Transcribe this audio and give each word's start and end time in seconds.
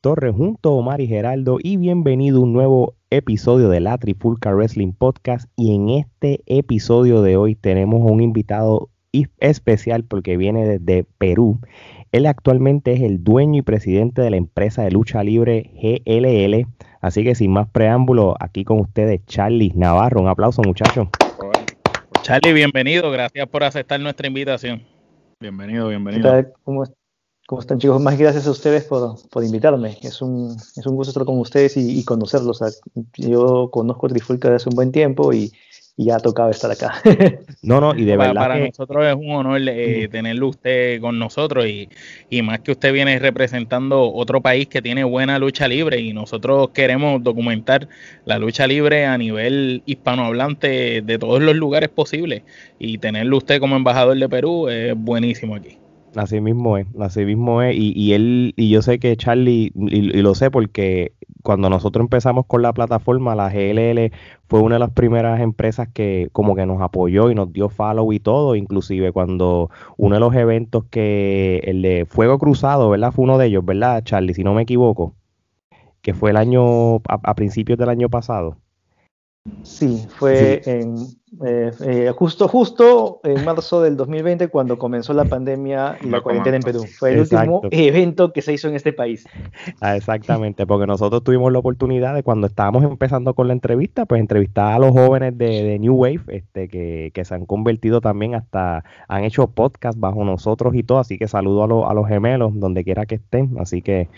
Torres 0.00 0.34
junto 0.34 0.70
a 0.70 0.72
Omar 0.72 1.00
y 1.00 1.08
Geraldo 1.08 1.58
y 1.60 1.76
bienvenido 1.76 2.38
a 2.38 2.42
un 2.42 2.52
nuevo 2.52 2.94
episodio 3.10 3.68
de 3.68 3.80
la 3.80 3.98
Trifulca 3.98 4.54
Wrestling 4.54 4.92
Podcast 4.92 5.50
y 5.56 5.74
en 5.74 5.88
este 5.88 6.40
episodio 6.46 7.22
de 7.22 7.36
hoy 7.36 7.56
tenemos 7.56 8.08
un 8.08 8.20
invitado 8.20 8.90
especial 9.40 10.04
porque 10.04 10.36
viene 10.36 10.66
desde 10.66 11.04
Perú. 11.18 11.60
Él 12.12 12.26
actualmente 12.26 12.92
es 12.92 13.00
el 13.00 13.24
dueño 13.24 13.58
y 13.58 13.62
presidente 13.62 14.22
de 14.22 14.30
la 14.30 14.36
empresa 14.36 14.82
de 14.82 14.92
lucha 14.92 15.24
libre 15.24 15.70
GLL. 15.74 16.66
Así 17.00 17.24
que 17.24 17.34
sin 17.34 17.52
más 17.52 17.68
preámbulo, 17.68 18.36
aquí 18.38 18.64
con 18.64 18.78
ustedes 18.80 19.24
Charlie 19.26 19.72
Navarro. 19.74 20.20
Un 20.20 20.28
aplauso 20.28 20.62
muchachos. 20.62 21.08
Charlie, 22.22 22.52
bienvenido. 22.52 23.10
Gracias 23.10 23.46
por 23.48 23.64
aceptar 23.64 24.00
nuestra 24.00 24.28
invitación. 24.28 24.82
Bienvenido, 25.40 25.88
bienvenido. 25.88 26.44
¿Cómo, 26.64 26.84
¿Cómo, 27.48 27.62
están 27.62 27.78
chicos? 27.78 27.98
Más 27.98 28.18
gracias 28.18 28.46
a 28.46 28.50
ustedes 28.50 28.84
por, 28.84 29.16
por 29.30 29.42
invitarme. 29.42 29.96
Es 30.02 30.20
un, 30.20 30.54
es 30.76 30.86
un 30.86 30.96
gusto 30.96 31.12
estar 31.12 31.24
con 31.24 31.38
ustedes 31.38 31.78
y, 31.78 31.98
y 31.98 32.04
conocerlos. 32.04 32.60
yo 33.16 33.70
conozco 33.70 34.06
Trifulca 34.06 34.48
desde 34.48 34.56
hace 34.56 34.68
un 34.68 34.76
buen 34.76 34.92
tiempo 34.92 35.32
y, 35.32 35.50
y 35.96 36.04
ya 36.04 36.18
tocaba 36.18 36.50
estar 36.50 36.70
acá. 36.70 37.00
no, 37.62 37.80
no, 37.80 37.94
y 37.94 38.04
de 38.04 38.18
verdad. 38.18 38.34
Para 38.34 38.58
nosotros 38.58 39.02
es 39.06 39.14
un 39.14 39.30
honor 39.30 39.62
eh, 39.66 40.08
tenerlo 40.10 40.48
usted 40.48 41.00
con 41.00 41.18
nosotros 41.18 41.64
y, 41.64 41.88
y, 42.28 42.42
más 42.42 42.60
que 42.60 42.72
usted 42.72 42.92
viene 42.92 43.18
representando 43.18 44.12
otro 44.12 44.42
país 44.42 44.68
que 44.68 44.82
tiene 44.82 45.04
buena 45.04 45.38
lucha 45.38 45.66
libre 45.68 46.00
y 46.00 46.12
nosotros 46.12 46.68
queremos 46.74 47.24
documentar 47.24 47.88
la 48.26 48.38
lucha 48.38 48.66
libre 48.66 49.06
a 49.06 49.16
nivel 49.16 49.82
hispanohablante 49.86 51.00
de 51.00 51.18
todos 51.18 51.40
los 51.40 51.56
lugares 51.56 51.88
posibles 51.88 52.42
y 52.78 52.98
tenerlo 52.98 53.38
usted 53.38 53.58
como 53.58 53.74
embajador 53.74 54.18
de 54.18 54.28
Perú 54.28 54.68
es 54.68 54.94
buenísimo 54.94 55.56
aquí. 55.56 55.78
Así 56.18 56.40
mismo 56.40 56.76
es, 56.76 56.86
así 56.98 57.24
mismo 57.24 57.62
es. 57.62 57.76
Y, 57.76 57.92
y 57.94 58.12
él, 58.12 58.52
y 58.56 58.70
yo 58.70 58.82
sé 58.82 58.98
que 58.98 59.16
Charlie, 59.16 59.70
y, 59.76 60.00
lo 60.20 60.34
sé 60.34 60.50
porque 60.50 61.12
cuando 61.44 61.70
nosotros 61.70 62.02
empezamos 62.02 62.44
con 62.46 62.60
la 62.62 62.72
plataforma, 62.72 63.36
la 63.36 63.50
GLL 63.50 64.10
fue 64.48 64.60
una 64.60 64.74
de 64.74 64.78
las 64.80 64.90
primeras 64.90 65.40
empresas 65.40 65.88
que 65.88 66.28
como 66.32 66.56
que 66.56 66.66
nos 66.66 66.82
apoyó 66.82 67.30
y 67.30 67.36
nos 67.36 67.52
dio 67.52 67.68
follow 67.68 68.12
y 68.12 68.18
todo, 68.18 68.56
inclusive 68.56 69.12
cuando 69.12 69.70
uno 69.96 70.16
de 70.16 70.20
los 70.20 70.34
eventos 70.34 70.84
que, 70.90 71.60
el 71.62 71.82
de 71.82 72.04
Fuego 72.04 72.38
Cruzado, 72.38 72.90
¿verdad? 72.90 73.12
Fue 73.12 73.22
uno 73.22 73.38
de 73.38 73.46
ellos, 73.46 73.64
¿verdad, 73.64 74.02
Charlie? 74.02 74.34
Si 74.34 74.42
no 74.42 74.54
me 74.54 74.62
equivoco, 74.62 75.14
que 76.02 76.14
fue 76.14 76.30
el 76.30 76.36
año, 76.36 76.96
a 76.96 77.34
principios 77.36 77.78
del 77.78 77.90
año 77.90 78.08
pasado. 78.08 78.56
Sí, 79.62 80.04
fue 80.18 80.62
en 80.66 80.96
eh, 81.44 81.70
eh, 81.84 82.12
justo, 82.16 82.48
justo 82.48 83.20
en 83.24 83.44
marzo 83.44 83.82
del 83.82 83.96
2020 83.96 84.48
cuando 84.48 84.78
comenzó 84.78 85.12
la 85.12 85.24
pandemia 85.24 85.98
y 86.02 86.08
la 86.08 86.20
cuarentena 86.20 86.56
en 86.56 86.62
Perú. 86.62 86.84
Fue 86.98 87.12
el 87.12 87.20
último 87.20 87.62
evento 87.70 88.32
que 88.32 88.42
se 88.42 88.52
hizo 88.52 88.68
en 88.68 88.74
este 88.74 88.92
país. 88.92 89.26
Ah, 89.80 89.96
exactamente, 89.96 90.66
porque 90.66 90.86
nosotros 90.86 91.22
tuvimos 91.22 91.52
la 91.52 91.58
oportunidad 91.58 92.14
de 92.14 92.22
cuando 92.22 92.46
estábamos 92.46 92.84
empezando 92.84 93.34
con 93.34 93.46
la 93.46 93.52
entrevista, 93.52 94.06
pues 94.06 94.20
entrevistar 94.20 94.74
a 94.74 94.78
los 94.78 94.92
jóvenes 94.92 95.36
de, 95.36 95.78
New 95.78 95.94
Wave, 95.94 96.22
este, 96.28 96.68
que, 96.68 97.10
que, 97.14 97.24
se 97.24 97.34
han 97.34 97.46
convertido 97.46 98.00
también 98.00 98.34
hasta, 98.34 98.84
han 99.06 99.24
hecho 99.24 99.46
podcast 99.48 99.98
bajo 99.98 100.24
nosotros 100.24 100.74
y 100.74 100.82
todo, 100.82 100.98
así 100.98 101.18
que 101.18 101.28
saludo 101.28 101.84
a, 101.84 101.90
a 101.90 101.94
los 101.94 102.08
gemelos 102.08 102.52
donde 102.58 102.84
quiera 102.84 103.06
que 103.06 103.16
estén. 103.16 103.56
Así 103.58 103.82
que, 103.82 104.08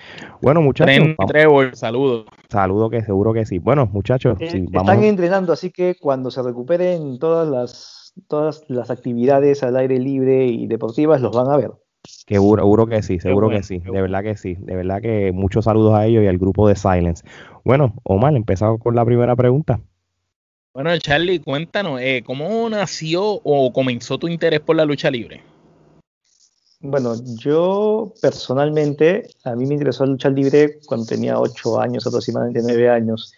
bueno, 0.41 0.63
muchachos. 0.63 1.17
Trevor, 1.27 1.77
saludo. 1.77 2.25
Saludo 2.49 2.91
que 2.91 3.03
seguro 3.03 3.33
que 3.33 3.47
sí. 3.47 3.59
Bueno, 3.59 3.89
muchachos, 3.93 4.41
eh, 4.41 4.65
están 4.73 5.05
entrenando, 5.05 5.53
así 5.53 5.71
que 5.71 5.97
cuando 6.01 6.31
se 6.31 6.43
recuperen 6.43 7.00
todas 7.19 7.49
las, 7.49 8.13
todas 8.29 8.65
las 8.69 8.91
actividades 8.91 9.63
al 9.63 9.77
aire 9.77 9.99
libre 9.99 10.47
y 10.47 10.67
deportivas 10.67 11.21
los 11.21 11.35
van 11.35 11.51
a 11.51 11.57
ver. 11.57 11.71
Seguro, 12.05 12.87
que 12.87 13.03
sí, 13.03 13.19
seguro 13.21 13.51
que 13.51 13.63
sí, 13.63 13.79
de 13.79 14.01
verdad 14.01 14.23
que 14.23 14.37
sí, 14.37 14.57
de 14.59 14.75
verdad 14.75 15.03
que 15.03 15.33
muchos 15.33 15.67
saludos 15.67 15.95
a 15.95 16.07
ellos 16.07 16.25
y 16.25 16.29
al 16.29 16.39
grupo 16.39 16.67
de 16.67 16.75
Silence. 16.75 17.25
Bueno, 17.65 17.95
Omar, 18.05 18.35
empezamos 18.35 18.81
con 18.81 18.95
la 18.95 19.05
primera 19.05 19.37
pregunta. 19.37 19.81
Bueno, 20.73 20.97
Charlie, 20.99 21.41
cuéntanos, 21.41 22.01
eh, 22.01 22.23
¿cómo 22.25 22.69
nació 22.71 23.25
o 23.25 23.73
comenzó 23.73 24.19
tu 24.19 24.29
interés 24.29 24.61
por 24.61 24.77
la 24.77 24.85
lucha 24.85 25.11
libre? 25.11 25.43
Bueno, 26.81 27.15
yo 27.39 28.15
personalmente, 28.23 29.29
a 29.45 29.55
mí 29.55 29.67
me 29.67 29.75
interesó 29.75 30.07
la 30.07 30.13
lucha 30.13 30.31
libre 30.31 30.79
cuando 30.87 31.07
tenía 31.07 31.39
8 31.39 31.81
años, 31.81 32.07
aproximadamente 32.07 32.61
9 32.63 32.89
años. 32.89 33.35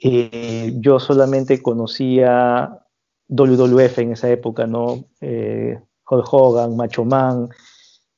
Eh, 0.00 0.72
yo 0.78 0.98
solamente 0.98 1.62
conocía 1.62 2.83
WWF 3.28 3.98
en 3.98 4.12
esa 4.12 4.30
época, 4.30 4.66
¿no? 4.66 5.04
Eh, 5.20 5.78
Hulk 6.08 6.32
Hogan, 6.32 6.76
Macho 6.76 7.04
Man, 7.04 7.48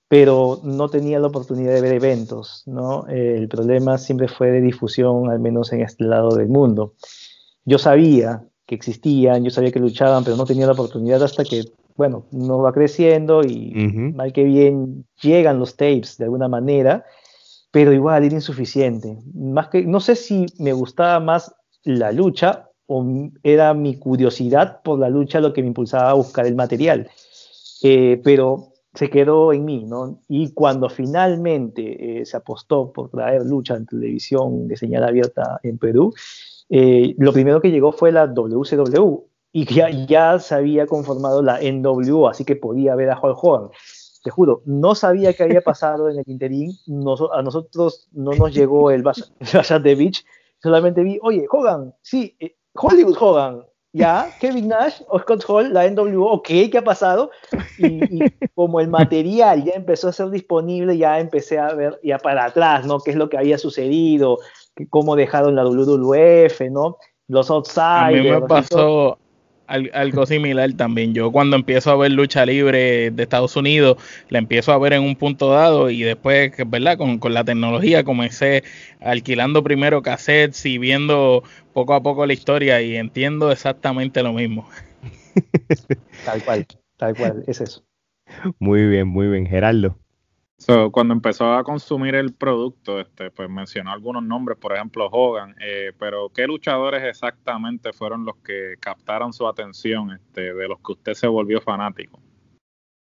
pero 0.08 0.60
no 0.62 0.88
tenía 0.88 1.18
la 1.18 1.28
oportunidad 1.28 1.74
de 1.74 1.80
ver 1.80 1.94
eventos, 1.94 2.62
¿no? 2.66 3.06
el 3.08 3.48
problema 3.48 3.98
siempre 3.98 4.28
fue 4.28 4.50
de 4.50 4.60
difusión, 4.60 5.30
al 5.30 5.40
menos 5.40 5.72
en 5.72 5.82
este 5.82 6.04
lado 6.04 6.34
del 6.34 6.48
mundo. 6.48 6.94
Yo 7.64 7.78
sabía 7.78 8.44
que 8.66 8.74
existían, 8.74 9.44
yo 9.44 9.50
sabía 9.50 9.72
que 9.72 9.80
luchaban, 9.80 10.24
pero 10.24 10.36
no 10.36 10.44
tenía 10.44 10.66
la 10.66 10.72
oportunidad 10.72 11.22
hasta 11.22 11.44
que, 11.44 11.64
bueno, 11.96 12.26
uno 12.32 12.58
va 12.58 12.72
creciendo 12.72 13.42
y 13.42 13.72
mal 14.14 14.32
que 14.32 14.44
bien 14.44 15.06
llegan 15.20 15.58
los 15.58 15.76
tapes 15.76 16.18
de 16.18 16.24
alguna 16.24 16.48
manera, 16.48 17.04
pero 17.70 17.92
igual 17.92 18.24
era 18.24 18.34
insuficiente. 18.34 19.18
Más 19.34 19.68
que, 19.68 19.84
no 19.84 20.00
sé 20.00 20.16
si 20.16 20.46
me 20.58 20.72
gustaba 20.72 21.20
más 21.20 21.54
la 21.84 22.12
lucha 22.12 22.65
o 22.86 23.30
era 23.42 23.74
mi 23.74 23.98
curiosidad 23.98 24.82
por 24.82 24.98
la 24.98 25.08
lucha 25.08 25.40
lo 25.40 25.52
que 25.52 25.62
me 25.62 25.68
impulsaba 25.68 26.10
a 26.10 26.14
buscar 26.14 26.46
el 26.46 26.54
material. 26.54 27.10
Eh, 27.82 28.20
pero 28.24 28.72
se 28.94 29.10
quedó 29.10 29.52
en 29.52 29.64
mí, 29.64 29.84
¿no? 29.84 30.20
Y 30.28 30.52
cuando 30.52 30.88
finalmente 30.88 32.20
eh, 32.20 32.26
se 32.26 32.36
apostó 32.36 32.92
por 32.92 33.10
traer 33.10 33.44
lucha 33.44 33.76
en 33.76 33.86
televisión 33.86 34.66
de 34.68 34.76
señal 34.76 35.04
abierta 35.04 35.60
en 35.62 35.78
Perú, 35.78 36.14
eh, 36.70 37.14
lo 37.18 37.32
primero 37.32 37.60
que 37.60 37.70
llegó 37.70 37.92
fue 37.92 38.10
la 38.10 38.26
WCW 38.26 39.20
y 39.52 39.64
ya, 39.72 39.90
ya 39.90 40.38
se 40.38 40.54
había 40.54 40.86
conformado 40.86 41.42
la 41.42 41.60
NWO, 41.60 42.28
así 42.28 42.44
que 42.44 42.56
podía 42.56 42.94
ver 42.94 43.10
a 43.10 43.20
Hulk 43.20 43.42
Hogan. 43.42 43.70
Te 44.24 44.30
juro, 44.30 44.62
no 44.64 44.94
sabía 44.94 45.32
qué 45.34 45.44
había 45.44 45.60
pasado 45.60 46.10
en 46.10 46.18
el 46.18 46.24
interín, 46.26 46.72
a 47.32 47.42
nosotros 47.42 48.08
no 48.12 48.32
nos 48.32 48.52
llegó 48.52 48.90
el 48.90 49.02
Bash, 49.02 49.22
de 49.82 49.94
Beach, 49.94 50.24
solamente 50.60 51.02
vi, 51.04 51.18
oye, 51.22 51.46
Hogan, 51.48 51.94
sí, 52.02 52.36
Hollywood 52.76 53.16
Hogan, 53.18 53.64
ya, 53.92 54.30
Kevin 54.40 54.68
Nash 54.68 55.00
Scott 55.20 55.44
Hall, 55.48 55.72
la 55.72 55.88
NWO, 55.90 56.32
ok, 56.32 56.48
¿qué 56.70 56.78
ha 56.78 56.84
pasado? 56.84 57.30
Y, 57.78 58.20
como 58.54 58.80
el 58.80 58.88
material 58.88 59.64
ya 59.64 59.72
empezó 59.72 60.08
a 60.08 60.12
ser 60.12 60.30
disponible, 60.30 60.96
ya 60.96 61.18
empecé 61.18 61.58
a 61.58 61.72
ver 61.74 61.98
ya 62.02 62.18
para 62.18 62.44
atrás, 62.44 62.86
¿no? 62.86 63.00
¿Qué 63.00 63.10
es 63.10 63.16
lo 63.16 63.28
que 63.28 63.38
había 63.38 63.58
sucedido? 63.58 64.38
¿Cómo 64.90 65.16
dejaron 65.16 65.54
la 65.54 65.64
WWF, 65.64 66.60
¿no? 66.70 66.98
Los 67.28 67.50
outsiders. 67.50 67.86
A 67.86 68.10
mí 68.10 68.30
me 68.30 68.40
pasó, 68.42 69.18
algo 69.66 70.26
similar 70.26 70.72
también. 70.74 71.14
Yo 71.14 71.30
cuando 71.32 71.56
empiezo 71.56 71.90
a 71.90 71.96
ver 71.96 72.12
lucha 72.12 72.46
libre 72.46 73.10
de 73.10 73.22
Estados 73.22 73.56
Unidos, 73.56 73.96
la 74.28 74.38
empiezo 74.38 74.72
a 74.72 74.78
ver 74.78 74.92
en 74.92 75.02
un 75.02 75.16
punto 75.16 75.50
dado 75.50 75.90
y 75.90 76.02
después, 76.02 76.52
¿verdad? 76.66 76.98
Con, 76.98 77.18
con 77.18 77.34
la 77.34 77.44
tecnología 77.44 78.04
comencé 78.04 78.64
alquilando 79.00 79.62
primero 79.62 80.02
cassettes 80.02 80.64
y 80.66 80.78
viendo 80.78 81.42
poco 81.72 81.94
a 81.94 82.02
poco 82.02 82.26
la 82.26 82.32
historia 82.32 82.80
y 82.82 82.96
entiendo 82.96 83.50
exactamente 83.52 84.22
lo 84.22 84.32
mismo. 84.32 84.68
tal 86.24 86.42
cual, 86.42 86.66
tal 86.96 87.14
cual, 87.14 87.44
es 87.46 87.60
eso. 87.60 87.84
Muy 88.58 88.86
bien, 88.86 89.08
muy 89.08 89.28
bien, 89.28 89.46
Gerardo 89.46 89.98
cuando 90.90 91.12
empezó 91.12 91.52
a 91.52 91.62
consumir 91.62 92.14
el 92.14 92.32
producto, 92.32 92.98
este, 92.98 93.30
pues 93.30 93.48
mencionó 93.48 93.92
algunos 93.92 94.22
nombres, 94.22 94.58
por 94.58 94.74
ejemplo 94.74 95.06
Hogan, 95.06 95.54
eh, 95.60 95.92
pero 95.98 96.30
¿qué 96.30 96.46
luchadores 96.46 97.04
exactamente 97.04 97.92
fueron 97.92 98.24
los 98.24 98.36
que 98.36 98.74
captaron 98.80 99.32
su 99.32 99.46
atención, 99.46 100.12
este, 100.12 100.54
de 100.54 100.68
los 100.68 100.78
que 100.78 100.92
usted 100.92 101.14
se 101.14 101.26
volvió 101.26 101.60
fanático? 101.60 102.20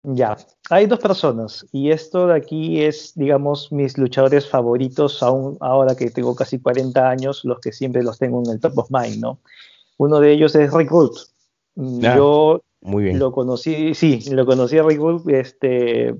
Ya, 0.03 0.35
hay 0.69 0.87
dos 0.87 0.99
personas 0.99 1.65
y 1.71 1.91
esto 1.91 2.27
de 2.27 2.35
aquí 2.35 2.81
es, 2.81 3.13
digamos, 3.15 3.71
mis 3.71 3.97
luchadores 3.97 4.49
favoritos, 4.49 5.21
aún 5.21 5.57
ahora 5.61 5.95
que 5.95 6.09
tengo 6.09 6.35
casi 6.35 6.59
40 6.59 7.07
años, 7.07 7.41
los 7.43 7.59
que 7.59 7.71
siempre 7.71 8.01
los 8.01 8.17
tengo 8.17 8.41
en 8.43 8.51
el 8.51 8.59
top 8.59 8.79
of 8.79 8.89
mind, 8.89 9.19
¿no? 9.19 9.39
Uno 9.97 10.19
de 10.19 10.31
ellos 10.31 10.55
es 10.55 10.73
Rick 10.73 10.89
Root. 10.89 11.15
Yo 11.75 12.61
muy 12.81 13.03
bien. 13.03 13.19
lo 13.19 13.31
conocí, 13.31 13.93
sí, 13.93 14.21
lo 14.31 14.45
conocí 14.47 14.79
a 14.79 14.83
Rick 14.83 14.99
Root, 14.99 15.29
este 15.29 16.15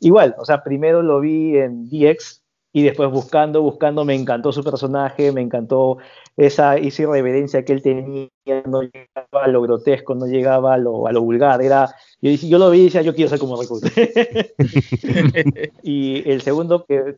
Igual, 0.00 0.34
o 0.38 0.44
sea, 0.44 0.62
primero 0.62 1.02
lo 1.02 1.20
vi 1.20 1.56
en 1.56 1.88
DX 1.88 2.42
y 2.72 2.82
después 2.82 3.10
buscando, 3.10 3.62
buscando, 3.62 4.04
me 4.04 4.14
encantó 4.14 4.52
su 4.52 4.62
personaje, 4.62 5.32
me 5.32 5.40
encantó 5.40 5.98
esa, 6.36 6.76
esa 6.76 7.02
irreverencia 7.02 7.64
que 7.64 7.72
él 7.72 7.82
tenía, 7.82 8.28
no 8.66 8.82
llegaba 8.82 9.44
a 9.44 9.48
lo 9.48 9.62
grotesco, 9.62 10.14
no 10.14 10.26
llegaba 10.26 10.74
a 10.74 10.78
lo, 10.78 11.06
a 11.06 11.12
lo 11.12 11.22
vulgar, 11.22 11.62
era, 11.62 11.94
yo, 12.20 12.30
yo 12.30 12.58
lo 12.58 12.70
vi 12.70 12.80
y 12.80 12.84
decía, 12.84 13.02
yo 13.02 13.14
quiero 13.14 13.30
ser 13.30 13.38
como 13.38 13.60
Recruit. 13.60 13.84
y 15.82 16.30
el 16.30 16.42
segundo 16.42 16.84
que, 16.84 17.16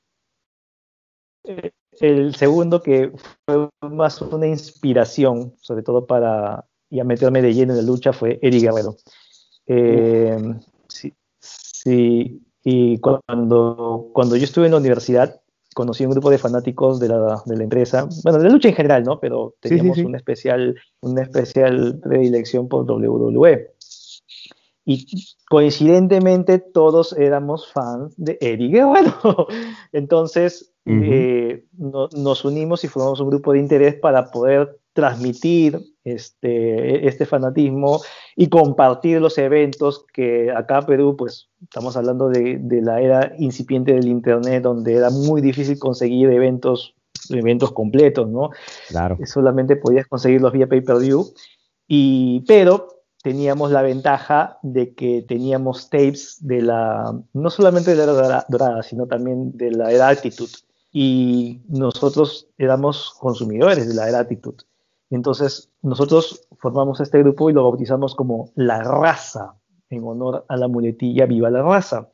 el 2.01 2.35
segundo 2.35 2.81
que 2.81 3.13
fue 3.47 3.69
más 3.83 4.23
una 4.23 4.47
inspiración, 4.47 5.55
sobre 5.61 5.83
todo 5.83 6.07
para 6.07 6.65
ya 6.89 7.05
meterme 7.05 7.43
de 7.43 7.55
lleno 7.55 7.73
en 7.73 7.79
la 7.79 7.85
lucha, 7.85 8.13
fue 8.13 8.39
Eric 8.41 8.63
Guerrero. 8.63 8.97
Eh, 9.67 10.39
sí, 10.89 11.13
sí, 11.39 12.41
Y 12.65 12.99
cuando, 12.99 14.11
cuando 14.13 14.37
yo 14.37 14.45
estuve 14.45 14.67
en 14.67 14.73
la 14.73 14.79
universidad, 14.79 15.41
conocí 15.75 16.05
un 16.05 16.11
grupo 16.11 16.31
de 16.31 16.39
fanáticos 16.39 17.01
de 17.01 17.09
la, 17.09 17.43
de 17.47 17.57
la 17.57 17.63
empresa, 17.63 18.09
bueno, 18.25 18.39
de 18.39 18.45
la 18.45 18.51
lucha 18.51 18.69
en 18.69 18.75
general, 18.75 19.05
¿no? 19.05 19.21
Pero 19.21 19.55
teníamos 19.61 19.99
Una, 19.99 20.19
especial, 20.19 20.77
una 21.01 21.23
especial 21.23 22.01
predilección 22.03 22.69
por 22.69 22.91
WWE. 22.91 23.71
Y 24.85 25.07
coincidentemente 25.49 26.59
todos 26.59 27.13
éramos 27.13 27.71
fans 27.73 28.15
de 28.17 28.39
Eddie 28.41 28.69
Guerrero. 28.69 29.47
Entonces 29.93 30.73
eh, 30.87 31.65
nos 31.79 32.45
unimos 32.45 32.83
y 32.83 32.89
formamos 32.89 33.21
un 33.21 33.31
grupo 33.31 33.53
de 33.53 33.61
interés 33.61 33.95
para 33.95 34.31
poder 34.31 34.81
transmitir 34.93 35.81
este, 36.05 37.07
este 37.07 37.27
fanatismo 37.27 38.01
y 38.37 38.49
compartir 38.49 39.21
los 39.21 39.37
eventos 39.39 40.05
que 40.13 40.51
acá 40.51 40.79
en 40.79 40.87
Perú, 40.87 41.17
pues 41.17 41.49
estamos 41.63 41.97
hablando 41.97 42.29
de, 42.29 42.59
de, 42.61 42.83
la 42.83 43.01
era 43.01 43.33
incipiente 43.39 43.93
del 43.93 44.09
Internet, 44.09 44.63
donde 44.63 44.95
era 44.95 45.11
muy 45.11 45.41
difícil 45.41 45.79
conseguir 45.79 46.31
eventos, 46.31 46.95
eventos 47.29 47.73
completos, 47.73 48.29
¿no? 48.29 48.51
Claro. 48.89 49.19
Solamente 49.25 49.77
podías 49.77 50.07
conseguirlos 50.07 50.53
vía 50.53 50.69
pay-per-view, 50.69 51.33
y, 51.87 52.45
pero 52.47 53.01
teníamos 53.23 53.71
la 53.71 53.83
ventaja 53.83 54.59
de 54.63 54.95
que 54.95 55.23
teníamos 55.27 55.91
tapes 55.91 56.39
de 56.41 56.63
la, 56.63 57.21
no 57.33 57.51
solamente 57.51 57.95
de 57.95 57.97
la 57.97 58.05
era 58.05 58.47
dorada, 58.49 58.83
sino 58.83 59.07
también 59.07 59.57
de 59.57 59.71
la 59.73 59.93
era 59.93 60.09
Attitude. 60.09 60.53
Y 60.93 61.61
nosotros 61.69 62.49
éramos 62.59 63.15
consumidores 63.19 63.89
de 63.89 63.95
la 63.95 64.09
era 64.09 64.21
Attitude. 64.21 64.65
Entonces, 65.11 65.71
nosotros 65.83 66.47
formamos 66.59 67.01
este 67.01 67.19
grupo 67.19 67.51
y 67.51 67.53
lo 67.53 67.65
bautizamos 67.65 68.15
como 68.15 68.53
La 68.55 68.83
Raza, 68.83 69.55
en 69.91 70.05
honor 70.05 70.45
a 70.49 70.57
la 70.57 70.69
muletilla 70.69 71.27
Viva 71.27 71.51
la 71.51 71.63
Raza. 71.63 72.09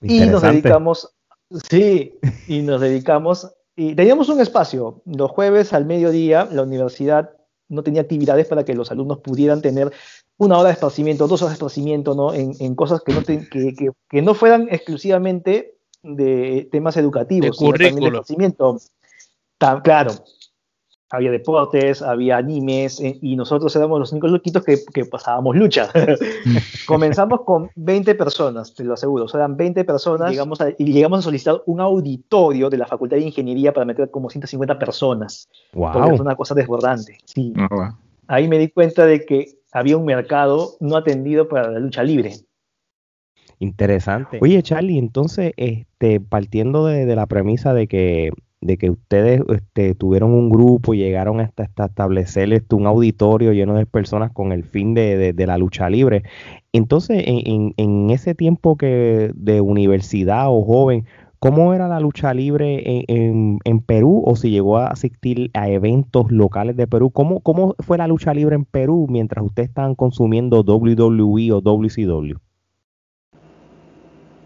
Y 0.00 0.20
nos 0.26 0.42
dedicamos, 0.42 1.14
sí, 1.68 2.18
y 2.48 2.62
nos 2.62 2.80
dedicamos, 2.80 3.52
y 3.76 3.94
teníamos 3.94 4.30
un 4.30 4.40
espacio, 4.40 5.02
los 5.04 5.30
jueves 5.30 5.74
al 5.74 5.84
mediodía, 5.84 6.48
la 6.50 6.62
universidad 6.62 7.30
no 7.68 7.82
tenía 7.82 8.02
actividades 8.02 8.48
para 8.48 8.64
que 8.64 8.74
los 8.74 8.90
alumnos 8.90 9.18
pudieran 9.18 9.60
tener 9.62 9.92
una 10.38 10.58
hora 10.58 10.68
de 10.68 10.74
esparcimiento, 10.74 11.28
dos 11.28 11.42
horas 11.42 11.52
de 11.52 11.54
esparcimiento, 11.56 12.14
¿no? 12.14 12.32
En, 12.32 12.74
cosas 12.74 13.02
que 13.02 13.12
no, 13.12 13.22
que, 13.22 14.22
no 14.22 14.34
fueran 14.34 14.68
exclusivamente 14.70 15.76
de 16.02 16.68
temas 16.72 16.96
educativos, 16.96 17.58
de 17.58 17.66
currículo. 17.66 18.00
de 18.00 18.08
esparcimiento. 18.08 18.78
claro, 19.82 20.12
había 21.10 21.30
deportes, 21.32 22.02
había 22.02 22.36
animes, 22.36 23.00
eh, 23.00 23.18
y 23.20 23.34
nosotros 23.34 23.74
éramos 23.74 23.98
los 23.98 24.12
únicos 24.12 24.30
loquitos 24.30 24.64
que, 24.64 24.78
que 24.94 25.04
pasábamos 25.04 25.56
lucha. 25.56 25.88
Comenzamos 26.86 27.40
con 27.42 27.68
20 27.74 28.14
personas, 28.14 28.74
te 28.74 28.84
lo 28.84 28.94
aseguro, 28.94 29.24
o 29.24 29.36
eran 29.36 29.56
20 29.56 29.84
personas 29.84 30.30
llegamos 30.30 30.58
y 30.78 30.92
llegamos 30.92 31.18
a 31.18 31.22
solicitar 31.22 31.62
un 31.66 31.80
auditorio 31.80 32.70
de 32.70 32.78
la 32.78 32.86
Facultad 32.86 33.16
de 33.16 33.24
Ingeniería 33.24 33.72
para 33.72 33.84
meter 33.84 34.10
como 34.10 34.30
150 34.30 34.78
personas. 34.78 35.48
Wow. 35.72 36.14
es 36.14 36.20
una 36.20 36.36
cosa 36.36 36.54
desbordante. 36.54 37.18
Sí. 37.24 37.52
Ah, 37.56 37.96
Ahí 38.28 38.46
me 38.46 38.58
di 38.58 38.68
cuenta 38.68 39.04
de 39.06 39.24
que 39.24 39.58
había 39.72 39.96
un 39.96 40.04
mercado 40.04 40.76
no 40.78 40.96
atendido 40.96 41.48
para 41.48 41.72
la 41.72 41.80
lucha 41.80 42.04
libre. 42.04 42.34
Interesante. 43.58 44.38
Oye, 44.40 44.62
Charlie, 44.62 44.98
entonces, 44.98 45.52
este, 45.56 46.20
partiendo 46.20 46.86
de, 46.86 47.04
de 47.04 47.16
la 47.16 47.26
premisa 47.26 47.74
de 47.74 47.88
que 47.88 48.30
de 48.60 48.76
que 48.76 48.90
ustedes 48.90 49.42
este, 49.48 49.94
tuvieron 49.94 50.32
un 50.32 50.50
grupo 50.50 50.92
y 50.92 50.98
llegaron 50.98 51.40
hasta, 51.40 51.64
establecer 51.64 52.52
este, 52.52 52.74
un 52.74 52.86
auditorio 52.86 53.52
lleno 53.52 53.74
de 53.74 53.86
personas 53.86 54.32
con 54.32 54.52
el 54.52 54.64
fin 54.64 54.94
de, 54.94 55.34
la 55.36 55.56
lucha 55.56 55.88
libre. 55.88 56.24
Entonces, 56.72 57.22
en, 57.26 58.10
ese 58.10 58.34
tiempo 58.34 58.76
que 58.76 59.32
de 59.34 59.60
universidad 59.62 60.46
o 60.48 60.62
joven, 60.62 61.06
¿cómo 61.38 61.72
era 61.72 61.88
la 61.88 62.00
lucha 62.00 62.34
libre 62.34 63.04
en, 63.08 63.80
Perú 63.86 64.22
o 64.26 64.36
si 64.36 64.50
llegó 64.50 64.76
a 64.76 64.88
asistir 64.88 65.50
a 65.54 65.70
eventos 65.70 66.30
locales 66.30 66.76
de 66.76 66.86
Perú? 66.86 67.10
¿Cómo, 67.10 67.40
¿Cómo 67.40 67.74
fue 67.78 67.96
la 67.96 68.06
lucha 68.06 68.34
libre 68.34 68.56
en 68.56 68.66
Perú 68.66 69.06
mientras 69.08 69.44
ustedes 69.44 69.70
estaban 69.70 69.94
consumiendo 69.94 70.60
WWE 70.60 71.52
o 71.52 71.60
WCW? 71.62 72.36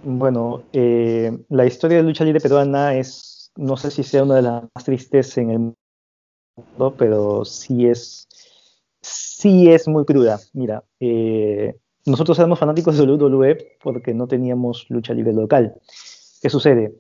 Bueno, 0.05 0.63
eh, 0.73 1.33
la 1.49 1.65
historia 1.65 1.97
de 1.97 2.03
lucha 2.03 2.25
libre 2.25 2.41
peruana 2.41 2.95
es 2.95 3.34
no 3.57 3.77
sé 3.77 3.91
si 3.91 4.03
sea 4.03 4.23
una 4.23 4.37
de 4.37 4.43
las 4.43 4.65
más 4.75 4.85
tristes 4.85 5.37
en 5.39 5.51
el 5.51 5.59
mundo, 5.59 6.95
pero 6.97 7.45
sí 7.45 7.87
es, 7.87 8.29
sí 9.01 9.71
es 9.71 9.89
muy 9.89 10.05
cruda. 10.05 10.41
Mira, 10.53 10.85
eh, 11.01 11.77
nosotros 12.07 12.39
éramos 12.39 12.59
fanáticos 12.59 12.99
de 12.99 13.05
WWE 13.05 13.79
porque 13.83 14.15
no 14.15 14.27
teníamos 14.27 14.87
lucha 14.89 15.15
libre 15.15 15.33
local. 15.33 15.75
¿Qué 16.41 16.51
sucede? 16.51 16.95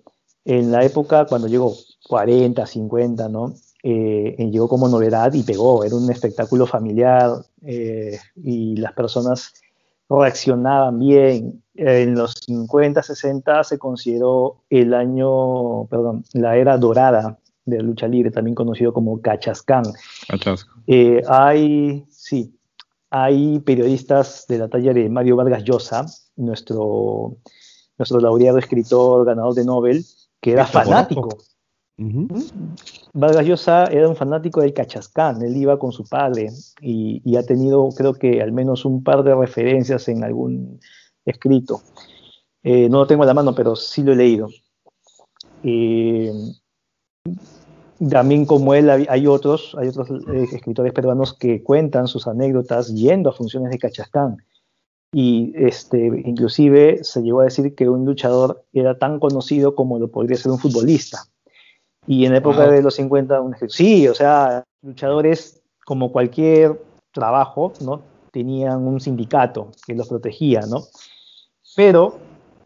En 0.45 0.73
la 0.73 0.85
época 0.85 1.27
cuando 1.27 1.49
llegó 1.49 1.75
40, 2.09 2.67
50, 2.67 3.29
¿no? 3.29 3.55
Eh, 3.83 4.37
llegó 4.51 4.67
como 4.67 4.89
novedad 4.89 5.33
y 5.35 5.43
pegó, 5.43 5.85
era 5.85 5.95
un 5.95 6.11
espectáculo 6.11 6.67
familiar 6.67 7.33
eh, 7.67 8.19
y 8.35 8.77
las 8.77 8.95
personas 8.95 9.53
reaccionaban 10.21 10.99
bien. 10.99 11.63
En 11.77 12.15
los 12.15 12.35
50, 12.47 13.03
60 13.03 13.65
se 13.65 13.79
consideró 13.79 14.63
el 14.71 14.95
año, 14.95 15.87
perdón, 15.87 16.25
la 16.33 16.57
era 16.57 16.79
dorada 16.79 17.39
de 17.65 17.79
la 17.79 17.83
lucha 17.83 18.07
libre, 18.07 18.31
también 18.31 18.55
conocido 18.55 18.93
como 18.93 19.21
Cachascán. 19.21 19.85
Eh, 20.87 21.23
hay, 21.29 22.05
sí, 22.11 22.57
hay 23.11 23.59
periodistas 23.61 24.47
de 24.49 24.59
la 24.59 24.69
talla 24.69 24.93
de 24.93 25.09
Mario 25.09 25.37
Vargas 25.37 25.65
Llosa, 25.65 26.07
nuestro, 26.37 27.37
nuestro 27.99 28.21
laureado 28.21 28.59
escritor, 28.59 29.25
ganador 29.25 29.55
de 29.55 29.65
Nobel, 29.65 30.05
que 30.41 30.53
era 30.53 30.67
fanático. 30.67 31.39
Vargas 33.13 33.47
Llosa 33.47 33.85
era 33.85 34.09
un 34.09 34.17
fanático 34.17 34.61
del 34.61 34.75
Cachascán, 34.75 35.43
él 35.43 35.57
iba 35.57 35.79
con 35.79 35.93
su 35.93 36.05
padre 36.05 36.51
y, 36.81 37.37
ha 37.37 37.45
tenido 37.45 37.89
creo 37.97 38.15
que 38.15 38.43
al 38.43 38.53
menos 38.53 38.85
un 38.85 39.05
par 39.05 39.23
de 39.23 39.35
referencias 39.35 40.09
en 40.09 40.25
algún 40.25 40.81
escrito. 41.25 41.83
Eh, 42.63 42.89
no 42.89 42.99
lo 42.99 43.07
tengo 43.07 43.23
en 43.23 43.29
la 43.29 43.35
mano, 43.35 43.55
pero 43.55 43.77
sí 43.77 44.03
lo 44.03 44.13
he 44.13 44.17
leído. 44.17 44.49
Eh, 45.63 46.33
también 48.11 48.45
como 48.45 48.75
él 48.75 48.91
hay 48.91 49.27
otros, 49.27 49.77
hay 49.79 49.89
otros 49.89 50.11
eh, 50.11 50.49
escritores 50.53 50.93
peruanos 50.93 51.33
que 51.33 51.63
cuentan 51.63 52.09
sus 52.09 52.27
anécdotas 52.27 52.93
yendo 52.93 53.31
a 53.31 53.35
funciones 53.35 53.71
de 53.71 53.79
Cachascán. 53.79 54.39
Y 55.13 55.53
este, 55.55 56.07
inclusive 56.25 57.05
se 57.05 57.23
llegó 57.23 57.41
a 57.41 57.45
decir 57.45 57.77
que 57.77 57.89
un 57.89 58.05
luchador 58.05 58.65
era 58.73 58.99
tan 58.99 59.21
conocido 59.21 59.77
como 59.77 60.01
lo 60.01 60.11
podría 60.11 60.37
ser 60.37 60.51
un 60.51 60.59
futbolista. 60.59 61.29
Y 62.07 62.27
en 62.27 62.33
la 62.33 62.39
época 62.39 62.69
de 62.69 62.83
los 62.83 62.95
50, 62.95 63.41
un 63.41 63.55
sí, 63.69 64.09
o 64.09 64.15
sea, 64.15 64.65
luchadores 64.83 65.63
como 65.85 66.13
cualquier 66.13 66.81
trabajo, 67.13 67.73
¿no? 67.81 68.03
Tenían 68.31 68.87
un 68.87 69.01
sindicato 69.01 69.71
que 69.87 69.95
los 69.95 70.09
protegía, 70.09 70.63
¿no? 70.63 70.83
Pero 71.77 72.19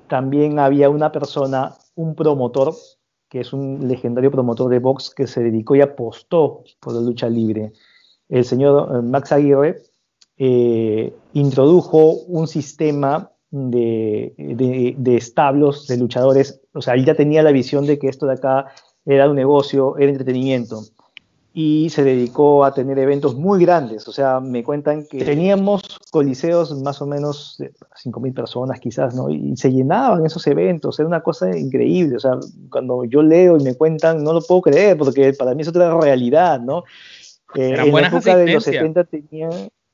también 0.08 0.58
había 0.58 0.90
una 0.90 1.12
persona, 1.12 1.74
un 1.94 2.14
promotor, 2.14 2.74
que 3.28 3.40
es 3.40 3.52
un 3.52 3.86
legendario 3.86 4.30
promotor 4.30 4.70
de 4.70 4.78
box 4.78 5.10
que 5.14 5.26
se 5.26 5.42
dedicó 5.42 5.76
y 5.76 5.82
apostó 5.82 6.64
por 6.80 6.94
la 6.94 7.00
lucha 7.00 7.28
libre. 7.28 7.72
El 8.28 8.44
señor 8.44 8.96
eh, 8.96 9.02
Max 9.02 9.32
Aguirre 9.32 9.82
eh, 10.36 11.14
introdujo 11.34 12.12
un 12.26 12.46
sistema 12.46 13.30
de, 13.50 14.34
de, 14.36 14.94
de, 14.96 15.16
establos 15.16 15.86
de 15.86 15.96
luchadores, 15.96 16.60
o 16.74 16.82
sea, 16.82 16.94
él 16.94 17.04
ya 17.04 17.14
tenía 17.14 17.42
la 17.42 17.50
visión 17.50 17.86
de 17.86 17.98
que 17.98 18.08
esto 18.08 18.26
de 18.26 18.34
acá 18.34 18.66
era 19.08 19.28
un 19.28 19.36
negocio, 19.36 19.96
era 19.96 20.10
entretenimiento. 20.10 20.82
Y 21.54 21.88
se 21.90 22.04
dedicó 22.04 22.64
a 22.64 22.74
tener 22.74 22.98
eventos 22.98 23.34
muy 23.34 23.64
grandes. 23.64 24.06
O 24.06 24.12
sea, 24.12 24.38
me 24.38 24.62
cuentan 24.62 25.06
que 25.06 25.24
teníamos 25.24 25.82
coliseos 26.10 26.78
más 26.82 27.00
o 27.00 27.06
menos 27.06 27.56
de 27.58 27.72
5.000 28.04 28.34
personas 28.34 28.78
quizás, 28.78 29.14
¿no? 29.14 29.30
Y 29.30 29.56
se 29.56 29.72
llenaban 29.72 30.24
esos 30.24 30.46
eventos. 30.46 31.00
Era 31.00 31.08
una 31.08 31.22
cosa 31.22 31.56
increíble. 31.56 32.16
O 32.16 32.20
sea, 32.20 32.38
cuando 32.70 33.04
yo 33.04 33.22
leo 33.22 33.56
y 33.56 33.64
me 33.64 33.74
cuentan, 33.74 34.22
no 34.22 34.34
lo 34.34 34.42
puedo 34.42 34.60
creer, 34.60 34.96
porque 34.98 35.32
para 35.32 35.54
mí 35.54 35.62
es 35.62 35.68
otra 35.68 35.98
realidad, 35.98 36.60
¿no? 36.60 36.84
Eh, 37.54 37.70
en 37.70 37.92
la 37.92 38.06
época 38.06 38.36
de 38.36 38.52
los 38.52 38.64
70 38.64 39.04
tenían... 39.04 39.50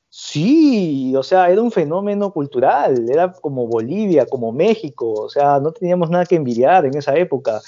Sí, 0.09 1.13
o 1.17 1.23
sea, 1.23 1.49
era 1.49 1.61
un 1.61 1.71
fenómeno 1.71 2.31
cultural, 2.31 3.09
era 3.09 3.33
como 3.33 3.67
Bolivia, 3.67 4.25
como 4.25 4.53
México, 4.53 5.11
o 5.11 5.29
sea, 5.29 5.59
no 5.59 5.73
teníamos 5.73 6.09
nada 6.09 6.25
que 6.25 6.35
envidiar 6.35 6.85
en 6.85 6.95
esa 6.95 7.15
época. 7.15 7.59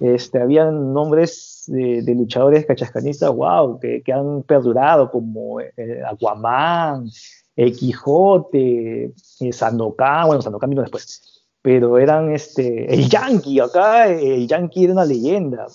Este, 0.00 0.40
habían 0.40 0.92
nombres 0.92 1.64
de, 1.66 2.02
luchadores 2.14 2.66
cachascanistas, 2.66 3.30
wow, 3.34 3.78
que, 3.78 4.02
han 4.12 4.42
perdurado, 4.42 5.10
como 5.10 5.60
eh, 5.60 6.02
Aquaman, 6.06 7.08
el 7.56 7.72
Quijote, 7.76 9.12
eh, 9.40 9.52
Sandokan, 9.52 10.26
bueno, 10.26 10.42
Sandokan 10.42 10.70
vino 10.70 10.82
después, 10.82 11.46
pero 11.62 11.98
eran 11.98 12.32
este, 12.32 12.92
el 12.92 13.08
Yankee, 13.08 13.60
acá 13.60 14.08
el 14.08 14.48
Yankee 14.48 14.84
era 14.84 14.92
una 14.94 15.04
leyenda, 15.04 15.66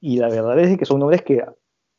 y 0.00 0.18
la 0.18 0.28
verdad 0.28 0.58
es 0.60 0.78
que 0.78 0.84
son 0.84 1.00
nombres 1.00 1.22
que 1.22 1.44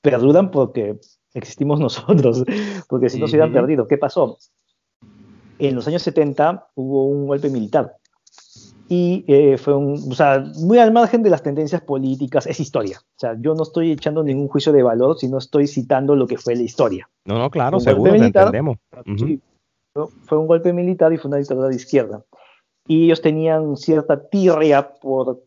perduran 0.02 0.52
porque 0.52 0.98
existimos 1.34 1.80
nosotros, 1.82 2.46
porque 2.88 3.10
si 3.10 3.20
no 3.20 3.28
se 3.28 3.36
hubieran 3.36 3.54
perdido, 3.54 3.88
¿qué 3.88 3.98
pasó? 3.98 4.38
En 5.60 5.76
los 5.76 5.88
años 5.88 6.04
70 6.04 6.68
hubo 6.76 7.06
un 7.06 7.28
golpe 7.28 7.50
militar 7.50 7.96
y 8.88 9.26
eh, 9.28 9.58
fue 9.58 9.76
un, 9.76 9.94
o 9.94 10.14
sea, 10.14 10.44
muy 10.58 10.78
al 10.78 10.92
margen 10.94 11.24
de 11.24 11.30
las 11.30 11.42
tendencias 11.42 11.82
políticas, 11.82 12.46
es 12.46 12.60
historia. 12.60 13.00
O 13.00 13.20
sea, 13.20 13.36
yo 13.40 13.56
no 13.56 13.64
estoy 13.64 13.92
echando 13.92 14.24
ningún 14.24 14.48
juicio 14.48 14.72
de 14.72 14.84
valor, 14.84 15.18
sino 15.18 15.38
estoy 15.38 15.68
citando 15.68 16.16
lo 16.16 16.28
que 16.28 16.38
fue 16.38 16.56
la 16.56 16.64
historia. 16.64 17.10
No, 17.26 17.40
no, 17.40 17.50
claro, 17.50 17.80
seguro, 17.80 18.14
entendemos. 18.14 18.78
sí, 19.18 19.42
fue 20.26 20.38
un 20.38 20.48
golpe 20.48 20.72
militar 20.74 21.14
y 21.14 21.18
fue 21.18 21.30
una 21.30 21.38
dictadura 21.38 21.70
de 21.70 21.76
izquierda. 21.76 22.24
Y 22.88 23.06
ellos 23.06 23.22
tenían 23.22 23.76
cierta 23.78 24.30
tirria 24.30 24.94
por, 25.02 25.42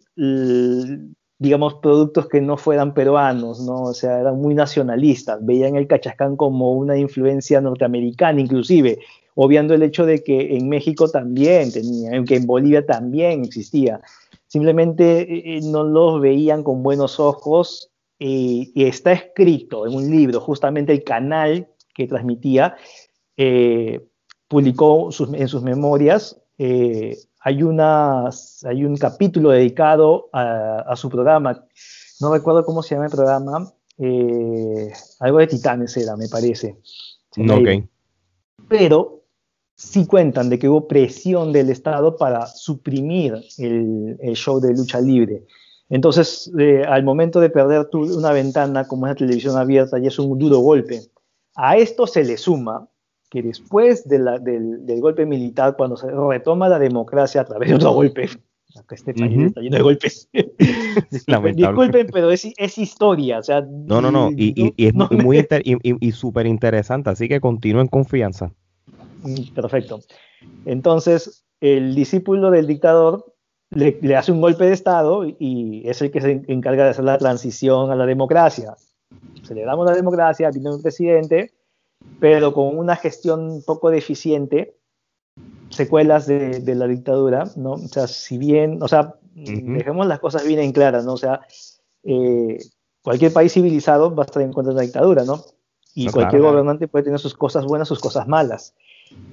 digamos, 1.39 1.75
productos 1.75 2.29
que 2.29 2.41
no 2.41 2.57
fueran 2.57 2.95
peruanos, 2.95 3.61
¿no? 3.61 3.83
O 3.83 3.95
sea, 3.95 4.19
eran 4.19 4.41
muy 4.41 4.55
nacionalistas, 4.55 5.45
veían 5.45 5.77
el 5.77 5.87
cachascán 5.87 6.35
como 6.35 6.73
una 6.73 6.97
influencia 6.97 7.61
norteamericana 7.61 8.41
inclusive, 8.41 8.99
obviando 9.41 9.73
el 9.73 9.85
hecho 9.85 10.05
de 10.05 10.25
que 10.25 10.57
en 10.57 10.69
México 10.69 11.09
también 11.09 11.71
tenía, 11.71 12.25
que 12.25 12.35
en 12.35 12.45
Bolivia 12.45 12.85
también 12.85 13.45
existía. 13.45 14.01
Simplemente 14.49 15.21
eh, 15.21 15.59
eh, 15.59 15.61
no 15.63 15.85
los 15.85 16.21
veían 16.21 16.65
con 16.65 16.83
buenos 16.83 17.21
ojos 17.21 17.89
y, 18.19 18.73
está 18.75 19.13
escrito 19.13 19.87
en 19.87 19.95
un 19.95 20.11
libro, 20.11 20.41
justamente 20.41 20.93
el 20.93 21.05
canal 21.05 21.69
que 21.95 22.09
transmitía, 22.09 22.75
eh, 23.37 24.05
publicó 24.49 25.11
en 25.33 25.47
sus 25.47 25.63
memorias, 25.63 26.37
hay, 26.59 27.63
una, 27.63 28.29
hay 28.65 28.85
un 28.85 28.97
capítulo 28.97 29.51
dedicado 29.51 30.31
a, 30.33 30.97
su 30.97 31.09
programa, 31.09 31.65
no 32.21 32.33
recuerdo 32.33 32.65
cómo 32.65 32.83
se 32.83 32.97
llama 32.97 33.07
el 33.07 33.13
programa, 33.13 33.73
algo 35.21 35.39
de 35.39 35.47
Titanes 35.47 35.97
era, 35.97 36.17
me 36.17 36.27
parece. 36.29 36.77
Ok. 37.37 37.89
Pero 38.69 39.18
sí 39.79 40.07
cuentan 40.07 40.51
de 40.51 40.59
que 40.59 40.69
hubo 40.69 40.89
presión 40.89 41.53
del 41.53 41.71
Estado 41.71 42.17
para 42.17 42.47
suprimir 42.47 43.35
el, 43.59 44.33
show 44.35 44.61
de 44.61 44.75
lucha 44.75 45.01
libre. 45.01 45.45
Entonces, 45.89 46.51
eh, 46.59 46.83
al 46.87 47.05
momento 47.05 47.41
de 47.41 47.49
perder 47.49 47.89
una 47.93 48.33
ventana 48.33 48.87
como 48.87 49.07
es 49.07 49.13
la 49.13 49.15
televisión 49.15 49.57
abierta, 49.57 49.99
ya 49.99 50.09
es 50.09 50.19
un 50.19 50.37
duro 50.37 50.59
golpe. 50.59 51.01
A 51.55 51.77
esto 51.77 52.07
se 52.07 52.25
le 52.25 52.37
suma 52.37 52.89
que 53.31 53.41
después 53.41 54.07
del, 54.09 54.25
golpe 55.01 55.25
militar, 55.25 55.77
cuando 55.77 55.97
se 55.97 56.11
retoma 56.11 56.69
la 56.69 56.79
democracia 56.79 57.43
a 57.43 57.45
través 57.45 57.69
de 57.69 57.77
otro 57.77 57.93
golpe, 57.93 58.29
este 58.91 59.15
país 59.15 59.39
está 59.39 59.61
lleno 59.61 59.77
de 59.77 59.83
golpes. 59.83 60.29
disculpen, 61.55 62.09
pero 62.13 62.33
es, 62.33 62.79
historia. 62.79 63.39
O 63.39 63.43
sea, 63.45 63.61
no, 63.61 64.01
no, 64.01 64.11
no, 64.11 64.31
y, 64.37 64.75
es 64.77 64.93
muy, 64.93 65.47
y 65.83 66.13
súper 66.13 66.47
interesante, 66.47 67.11
así 67.11 67.29
que 67.29 67.41
continúen 67.41 67.87
confianza. 67.87 68.53
Mm, 69.23 69.55
perfecto. 69.55 70.01
Entonces, 70.65 71.45
el 71.61 71.95
discípulo 71.95 72.51
del 72.51 72.67
dictador 72.67 73.35
le, 73.71 74.17
hace 74.17 74.33
un 74.33 74.41
golpe 74.41 74.65
de 74.65 74.73
Estado 74.73 75.25
y 75.27 75.83
es 75.89 76.01
el 76.01 76.11
que 76.11 76.21
se 76.21 76.43
encarga 76.49 76.85
de 76.85 76.91
hacer 76.91 77.05
la 77.05 77.19
transición 77.19 77.91
a 77.91 77.97
la 77.97 78.07
democracia. 78.07 78.77
Celebramos 79.45 79.87
la 79.87 79.95
democracia, 79.95 80.51
tiene 80.51 80.71
un 80.71 80.83
presidente, 80.83 81.53
pero 82.21 82.53
con 82.53 82.77
una 82.77 82.97
gestión 82.97 83.63
poco 83.67 83.91
deficiente, 83.91 84.77
secuelas 85.71 86.27
de, 86.27 86.75
la 86.75 86.87
dictadura, 86.87 87.45
¿no? 87.57 87.73
O 87.73 87.89
sea, 87.89 88.07
si 88.07 88.39
bien, 88.39 88.83
o 88.83 88.89
sea, 88.89 89.15
dejemos 89.35 90.07
las 90.07 90.21
cosas 90.21 90.47
bien 90.47 90.61
en 90.61 90.73
claras, 90.73 91.05
¿no? 91.05 91.15
O 91.15 91.19
sea, 91.19 91.41
eh, 92.05 92.59
cualquier 93.03 93.33
país 93.33 93.53
civilizado 93.53 94.15
va 94.15 94.25
a 94.25 94.27
estar 94.27 94.43
en 94.43 94.53
contra 94.53 94.73
de 94.73 94.77
la 94.77 94.83
dictadura, 94.83 95.25
¿no? 95.25 95.43
Y 95.95 96.09
cualquier 96.11 96.43
gobernante 96.43 96.89
puede 96.89 97.05
tener 97.05 97.19
sus 97.19 97.35
cosas 97.35 97.65
buenas, 97.65 97.89
sus 97.89 97.99
cosas 97.99 98.29
malas. 98.29 98.75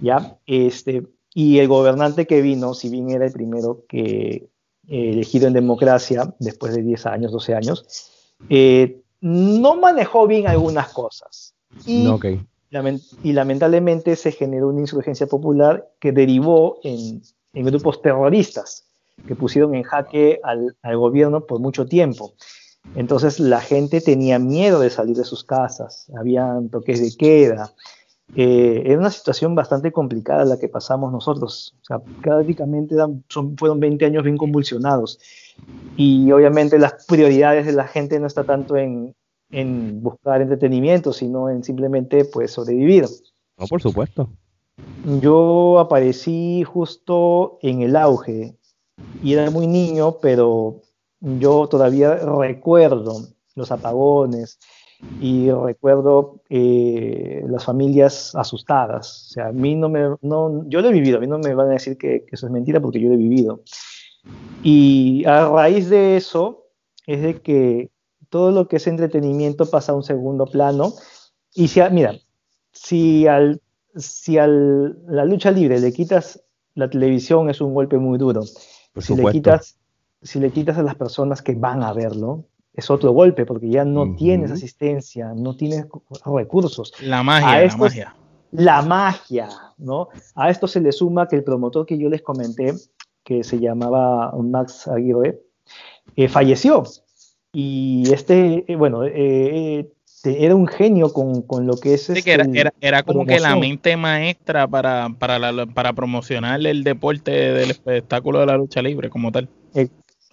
¿Ya? 0.01 0.37
Este, 0.45 1.07
y 1.33 1.59
el 1.59 1.67
gobernante 1.67 2.25
que 2.25 2.41
vino, 2.41 2.73
si 2.73 2.89
bien 2.89 3.09
era 3.09 3.25
el 3.25 3.31
primero 3.31 3.85
que 3.87 4.49
eh, 4.87 5.09
elegido 5.11 5.47
en 5.47 5.53
democracia, 5.53 6.33
después 6.39 6.75
de 6.75 6.81
10 6.81 7.05
años, 7.07 7.31
12 7.31 7.55
años, 7.55 8.11
eh, 8.49 9.01
no 9.21 9.75
manejó 9.75 10.27
bien 10.27 10.47
algunas 10.47 10.89
cosas. 10.93 11.53
Y, 11.85 12.07
y, 13.23 13.33
lamentablemente 13.33 14.15
se 14.15 14.31
generó 14.31 14.69
una 14.69 14.81
insurgencia 14.81 15.27
popular 15.27 15.89
que 15.99 16.11
derivó 16.11 16.79
en, 16.83 17.21
en 17.53 17.65
grupos 17.65 18.01
terroristas 18.01 18.85
que 19.27 19.35
pusieron 19.35 19.75
en 19.75 19.83
jaque 19.83 20.39
al, 20.43 20.75
al, 20.81 20.97
gobierno 20.97 21.45
por 21.45 21.59
mucho 21.59 21.85
tiempo. 21.85 22.33
Entonces 22.95 23.39
la 23.39 23.61
gente 23.61 23.99
tenía 23.99 24.39
miedo 24.39 24.79
de 24.79 24.89
salir 24.89 25.17
de 25.17 25.23
sus 25.23 25.43
casas, 25.43 26.09
habían 26.17 26.69
toques 26.69 27.01
de 27.01 27.17
queda, 27.17 27.73
eh, 28.33 28.83
era 28.85 28.99
una 28.99 29.11
situación 29.11 29.53
bastante 29.53 29.91
complicada 29.91 30.45
la 30.45 30.57
que 30.57 30.67
pasamos 30.67 31.11
nosotros. 31.11 31.75
O 31.81 31.85
sea, 31.85 31.99
prácticamente 31.99 32.95
son, 33.29 33.57
fueron 33.57 33.79
20 33.79 34.05
años 34.05 34.23
bien 34.23 34.37
convulsionados. 34.37 35.19
Y 35.95 36.31
obviamente 36.31 36.79
las 36.79 37.05
prioridades 37.05 37.65
de 37.65 37.73
la 37.73 37.87
gente 37.87 38.19
no 38.19 38.27
está 38.27 38.43
tanto 38.43 38.75
en, 38.77 39.15
en 39.51 40.01
buscar 40.01 40.41
entretenimiento, 40.41 41.13
sino 41.13 41.49
en 41.49 41.63
simplemente 41.63 42.25
pues 42.25 42.51
sobrevivir. 42.51 43.05
No, 43.57 43.67
por 43.67 43.81
supuesto. 43.81 44.29
Yo 45.21 45.79
aparecí 45.79 46.63
justo 46.63 47.59
en 47.61 47.81
el 47.81 47.95
auge 47.95 48.57
y 49.23 49.33
era 49.33 49.49
muy 49.49 49.67
niño, 49.67 50.17
pero 50.21 50.81
yo 51.19 51.67
todavía 51.67 52.15
recuerdo 52.15 53.27
los 53.55 53.71
apagones, 53.71 54.59
y 55.19 55.49
recuerdo 55.51 56.41
eh, 56.49 57.43
las 57.47 57.63
familias 57.63 58.35
asustadas. 58.35 59.27
O 59.29 59.33
sea, 59.33 59.47
a 59.47 59.51
mí 59.51 59.75
no 59.75 59.89
me, 59.89 60.15
no, 60.21 60.67
yo 60.67 60.81
lo 60.81 60.89
he 60.89 60.93
vivido, 60.93 61.17
a 61.17 61.21
mí 61.21 61.27
no 61.27 61.39
me 61.39 61.53
van 61.53 61.69
a 61.69 61.73
decir 61.73 61.97
que, 61.97 62.25
eso 62.31 62.47
es 62.47 62.51
mentira 62.51 62.79
porque 62.79 62.99
yo 62.99 63.07
lo 63.07 63.15
he 63.15 63.17
vivido. 63.17 63.61
Y 64.63 65.23
a 65.25 65.47
raíz 65.49 65.89
de 65.89 66.17
eso 66.17 66.65
es 67.07 67.21
de 67.21 67.41
que 67.41 67.91
todo 68.29 68.51
lo 68.51 68.67
que 68.67 68.77
es 68.77 68.87
entretenimiento 68.87 69.69
pasa 69.69 69.91
a 69.91 69.95
un 69.95 70.03
segundo 70.03 70.45
plano. 70.45 70.93
Y 71.53 71.67
si, 71.67 71.81
mira, 71.91 72.15
si 72.71 73.27
al, 73.27 73.61
si 73.95 74.37
al 74.37 75.05
la 75.07 75.25
lucha 75.25 75.51
libre 75.51 75.79
le 75.79 75.93
quitas 75.93 76.43
la 76.73 76.89
televisión 76.89 77.49
es 77.49 77.61
un 77.61 77.73
golpe 77.73 77.97
muy 77.97 78.17
duro. 78.17 78.43
si 78.97 79.15
le 79.15 79.31
quitas 79.31 79.77
si 80.25 80.39
le 80.39 80.51
quitas 80.51 80.77
a 80.77 80.83
las 80.83 80.95
personas 80.95 81.41
que 81.41 81.53
van 81.53 81.83
a 81.83 81.93
verlo, 81.93 82.45
es 82.75 82.89
otro 82.89 83.11
golpe 83.11 83.45
porque 83.45 83.69
ya 83.69 83.85
no 83.85 84.15
tienes 84.15 84.51
asistencia, 84.51 85.33
no 85.33 85.55
tienes 85.55 85.85
recursos. 86.25 86.93
La 87.01 87.23
magia, 87.23 87.65
la 87.65 87.77
magia. 87.77 88.15
La 88.51 88.81
magia, 88.81 89.49
¿no? 89.77 90.09
A 90.35 90.49
esto 90.49 90.67
se 90.67 90.79
le 90.79 90.91
suma 90.91 91.27
que 91.27 91.37
el 91.37 91.43
promotor 91.43 91.85
que 91.85 91.97
yo 91.97 92.09
les 92.09 92.21
comenté, 92.21 92.73
que 93.23 93.43
se 93.43 93.59
llamaba 93.59 94.33
Max 94.37 94.87
Aguirre, 94.87 95.41
eh, 96.15 96.27
falleció. 96.27 96.83
Y 97.51 98.03
este, 98.13 98.65
eh, 98.67 98.75
bueno, 98.75 99.03
eh, 99.05 99.89
era 100.23 100.55
un 100.55 100.67
genio 100.67 101.13
con, 101.13 101.43
lo 101.65 101.77
que 101.77 101.93
es... 101.95 102.03
Sí, 102.03 102.23
que 102.23 102.33
era, 102.33 102.73
era, 102.81 103.03
como 103.03 103.25
que 103.25 103.39
la 103.39 103.55
mente 103.55 103.95
maestra 103.95 104.67
para, 104.67 105.09
para, 105.17 105.65
para 105.67 105.93
promocionar 105.93 106.65
el 106.65 106.83
deporte 106.83 107.31
del 107.31 107.71
espectáculo 107.71 108.39
de 108.39 108.45
la 108.47 108.57
lucha 108.57 108.81
libre 108.81 109.09
como 109.09 109.31
tal. 109.31 109.49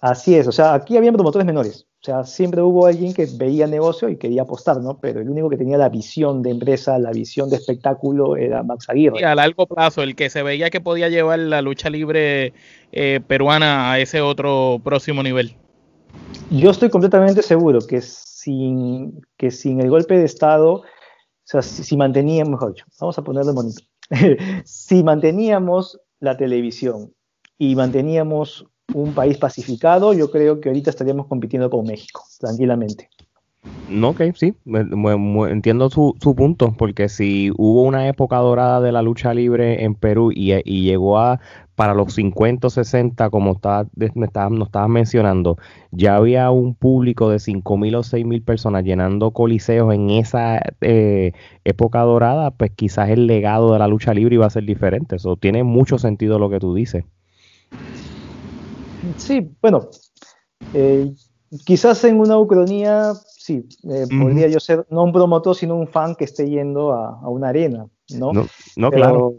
Así 0.03 0.35
es, 0.35 0.47
o 0.47 0.51
sea, 0.51 0.73
aquí 0.73 0.97
había 0.97 1.13
promotores 1.13 1.45
menores. 1.45 1.87
O 2.01 2.05
sea, 2.05 2.25
siempre 2.25 2.61
hubo 2.61 2.85
alguien 2.85 3.13
que 3.13 3.25
veía 3.37 3.65
negocio 3.65 4.09
y 4.09 4.17
quería 4.17 4.41
apostar, 4.41 4.81
¿no? 4.81 4.97
Pero 4.99 5.21
el 5.21 5.29
único 5.29 5.49
que 5.49 5.55
tenía 5.55 5.77
la 5.77 5.87
visión 5.87 6.43
de 6.43 6.49
empresa, 6.49 6.99
la 6.99 7.11
visión 7.11 7.49
de 7.49 7.55
espectáculo 7.55 8.35
era 8.35 8.61
Max 8.63 8.89
Aguirre. 8.89 9.21
Y 9.21 9.23
a 9.23 9.33
largo 9.33 9.65
plazo, 9.65 10.03
el 10.03 10.17
que 10.17 10.29
se 10.29 10.43
veía 10.43 10.69
que 10.69 10.81
podía 10.81 11.07
llevar 11.07 11.39
la 11.39 11.61
lucha 11.61 11.89
libre 11.89 12.53
eh, 12.91 13.21
peruana 13.25 13.93
a 13.93 13.99
ese 13.99 14.19
otro 14.19 14.81
próximo 14.83 15.23
nivel. 15.23 15.55
Yo 16.51 16.71
estoy 16.71 16.89
completamente 16.89 17.41
seguro 17.41 17.79
que 17.79 18.01
sin, 18.01 19.21
que 19.37 19.51
sin 19.51 19.79
el 19.79 19.89
golpe 19.89 20.17
de 20.17 20.25
Estado, 20.25 20.73
o 20.73 20.83
sea, 21.45 21.61
si, 21.61 21.85
si 21.85 21.95
manteníamos, 21.95 22.51
mejor 22.51 22.73
dicho, 22.73 22.85
vamos 22.99 23.17
a 23.17 23.23
ponerlo 23.23 23.53
bonito, 23.53 23.81
si 24.65 25.01
manteníamos 25.01 26.01
la 26.19 26.35
televisión 26.35 27.13
y 27.57 27.77
manteníamos 27.77 28.67
un 28.93 29.13
país 29.13 29.37
pacificado, 29.37 30.13
yo 30.13 30.29
creo 30.29 30.59
que 30.59 30.69
ahorita 30.69 30.89
estaríamos 30.89 31.27
compitiendo 31.27 31.69
con 31.69 31.85
México, 31.85 32.23
tranquilamente. 32.39 33.09
No, 33.89 34.09
ok, 34.09 34.21
sí, 34.35 34.53
entiendo 34.65 35.89
su, 35.89 36.15
su, 36.21 36.35
punto, 36.35 36.73
porque 36.77 37.07
si 37.07 37.51
hubo 37.57 37.83
una 37.83 38.07
época 38.07 38.37
dorada 38.37 38.81
de 38.81 38.91
la 38.91 39.01
lucha 39.01 39.33
libre 39.33 39.83
en 39.83 39.95
Perú 39.95 40.31
y, 40.33 40.53
llegó 40.81 41.19
a 41.19 41.39
para 41.75 41.93
los 41.93 42.13
50 42.13 42.67
o 42.67 42.69
60, 42.69 43.29
como 43.29 43.53
está, 43.53 43.87
me 43.95 44.25
estabas, 44.25 44.51
nos 44.51 44.67
estabas 44.67 44.89
mencionando, 44.89 45.57
ya 45.91 46.17
había 46.17 46.51
un 46.51 46.75
público 46.75 47.29
de 47.29 47.39
5 47.39 47.77
mil 47.77 47.95
o 47.95 48.03
6 48.03 48.25
mil 48.25 48.41
personas 48.41 48.83
llenando 48.83 49.31
coliseos 49.31 49.93
en 49.93 50.09
esa 50.09 50.61
eh, 50.81 51.31
época 51.63 52.01
dorada, 52.01 52.51
pues 52.51 52.71
quizás 52.71 53.09
el 53.09 53.27
legado 53.27 53.73
de 53.73 53.79
la 53.79 53.87
lucha 53.87 54.13
libre 54.13 54.35
iba 54.35 54.45
a 54.45 54.49
ser 54.49 54.65
diferente. 54.65 55.15
Eso 55.15 55.35
tiene 55.37 55.63
mucho 55.63 55.97
sentido 55.97 56.37
lo 56.37 56.49
que 56.49 56.59
tú 56.59 56.73
dices. 56.73 57.05
Sí, 59.17 59.49
bueno, 59.61 59.89
eh, 60.73 61.11
quizás 61.65 62.03
en 62.03 62.19
una 62.19 62.37
ucronía, 62.37 63.13
sí, 63.27 63.67
eh, 63.89 64.05
podría 64.19 64.47
yo 64.47 64.59
ser 64.59 64.85
no 64.89 65.03
un 65.03 65.11
promotor, 65.11 65.55
sino 65.55 65.75
un 65.75 65.87
fan 65.87 66.15
que 66.15 66.25
esté 66.25 66.49
yendo 66.49 66.93
a, 66.93 67.29
una 67.29 67.49
arena, 67.49 67.87
¿no? 68.15 68.31
No, 68.77 68.91
claro. 68.91 69.35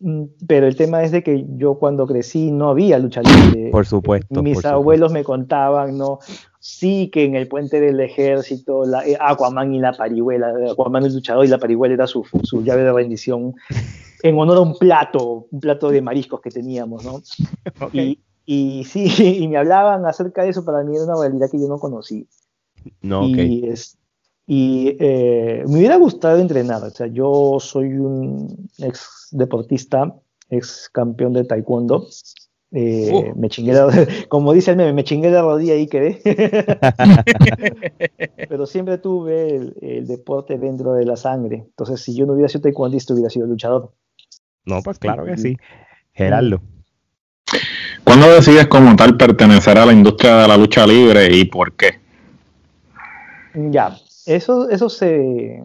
mm, 0.00 0.24
pero 0.46 0.66
el 0.66 0.76
tema 0.76 1.02
es 1.02 1.10
de 1.12 1.22
que 1.22 1.46
yo 1.56 1.74
cuando 1.74 2.06
crecí 2.06 2.50
no 2.50 2.68
había 2.68 2.98
lucha 2.98 3.22
libre. 3.22 3.70
Por 3.70 3.86
supuesto. 3.86 4.42
Mis 4.42 4.64
abuelos 4.64 5.12
me 5.12 5.24
contaban, 5.24 5.96
¿no? 5.96 6.18
Sí 6.60 7.10
que 7.12 7.24
en 7.24 7.36
el 7.36 7.48
puente 7.48 7.80
del 7.80 8.00
ejército, 8.00 8.84
la, 8.84 9.06
eh, 9.06 9.16
Aquaman 9.18 9.74
y 9.74 9.78
la 9.78 9.92
parihuela, 9.92 10.52
Aquaman 10.72 11.04
el 11.04 11.14
luchador 11.14 11.44
y 11.44 11.48
la 11.48 11.58
parihuela 11.58 11.94
era 11.94 12.06
su, 12.06 12.24
su 12.42 12.62
llave 12.62 12.82
de 12.82 12.92
rendición 12.92 13.54
en 14.22 14.38
honor 14.38 14.58
a 14.58 14.60
un 14.60 14.76
plato, 14.76 15.46
un 15.50 15.60
plato 15.60 15.90
de 15.90 16.02
mariscos 16.02 16.40
que 16.40 16.50
teníamos, 16.50 17.04
¿no? 17.04 17.22
Y, 17.92 18.18
y, 18.46 18.84
sí, 18.84 19.08
y 19.42 19.48
me 19.48 19.58
hablaban 19.58 20.06
acerca 20.06 20.44
de 20.44 20.50
eso, 20.50 20.64
para 20.64 20.84
mí 20.84 20.94
era 20.94 21.04
una 21.04 21.20
realidad 21.20 21.50
que 21.50 21.60
yo 21.60 21.68
no 21.68 21.78
conocí. 21.78 22.26
No, 23.02 23.26
y, 23.26 23.68
es, 23.68 23.98
y 24.46 24.96
eh, 25.00 25.64
me 25.66 25.78
hubiera 25.78 25.96
gustado 25.96 26.38
entrenar, 26.38 26.84
o 26.84 26.90
sea, 26.90 27.08
yo 27.08 27.56
soy 27.58 27.94
un 27.94 28.68
ex 28.78 29.28
deportista, 29.32 30.14
ex 30.50 30.88
campeón 30.92 31.32
de 31.32 31.44
taekwondo, 31.44 32.06
eh, 32.72 33.32
me 33.36 33.48
chingué 33.48 33.72
como 34.28 34.52
dice 34.52 34.72
el 34.72 34.76
meme, 34.76 34.92
me 34.92 35.04
chingué 35.04 35.30
la 35.30 35.42
rodilla 35.42 35.76
y 35.76 35.86
quedé. 35.86 36.20
Pero 38.48 38.66
siempre 38.66 38.98
tuve 38.98 39.72
el, 39.80 40.06
deporte 40.06 40.58
dentro 40.58 40.92
de 40.92 41.04
la 41.04 41.16
sangre. 41.16 41.64
Entonces, 41.66 42.00
si 42.00 42.14
yo 42.14 42.26
no 42.26 42.34
hubiera 42.34 42.48
sido 42.48 42.62
taekwondista, 42.62 43.14
hubiera 43.14 43.30
sido 43.30 43.46
luchador. 43.46 43.92
No, 44.64 44.82
pues 44.82 44.98
claro 44.98 45.24
que 45.24 45.36
sí. 45.36 45.56
Gerardo. 46.12 46.60
¿Cuándo 48.06 48.28
decides 48.28 48.68
como 48.68 48.94
tal 48.94 49.16
pertenecer 49.16 49.76
a 49.78 49.84
la 49.84 49.92
industria 49.92 50.36
de 50.36 50.46
la 50.46 50.56
lucha 50.56 50.86
libre 50.86 51.28
y 51.36 51.44
por 51.44 51.72
qué? 51.72 51.98
Ya, 53.52 53.98
eso, 54.26 54.70
eso, 54.70 54.88
se, 54.88 55.60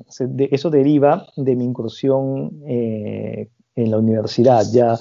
eso 0.49 0.69
deriva 0.71 1.27
de 1.35 1.55
mi 1.55 1.65
incursión 1.65 2.63
eh, 2.67 3.47
en 3.75 3.91
la 3.91 3.99
universidad. 3.99 4.63
Ya, 4.73 4.97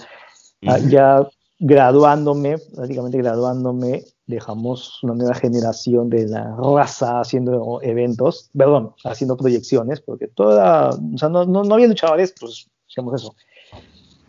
ah, 0.67 0.79
ya 0.81 1.27
graduándome, 1.59 2.59
prácticamente 2.59 3.17
graduándome, 3.17 4.05
dejamos 4.27 5.03
una 5.03 5.15
nueva 5.15 5.35
generación 5.35 6.11
de 6.11 6.29
la 6.29 6.55
raza 6.57 7.21
haciendo 7.21 7.81
eventos, 7.81 8.51
perdón, 8.55 8.93
haciendo 9.03 9.39
proyecciones, 9.39 10.03
porque 10.03 10.29
toda, 10.29 10.91
o 10.91 11.17
sea, 11.19 11.31
no, 11.31 11.47
no, 11.47 11.75
había 11.75 11.89
luchadores, 11.89 12.35
pues 12.39 12.69
hacíamos 12.87 13.23
eso. 13.23 13.35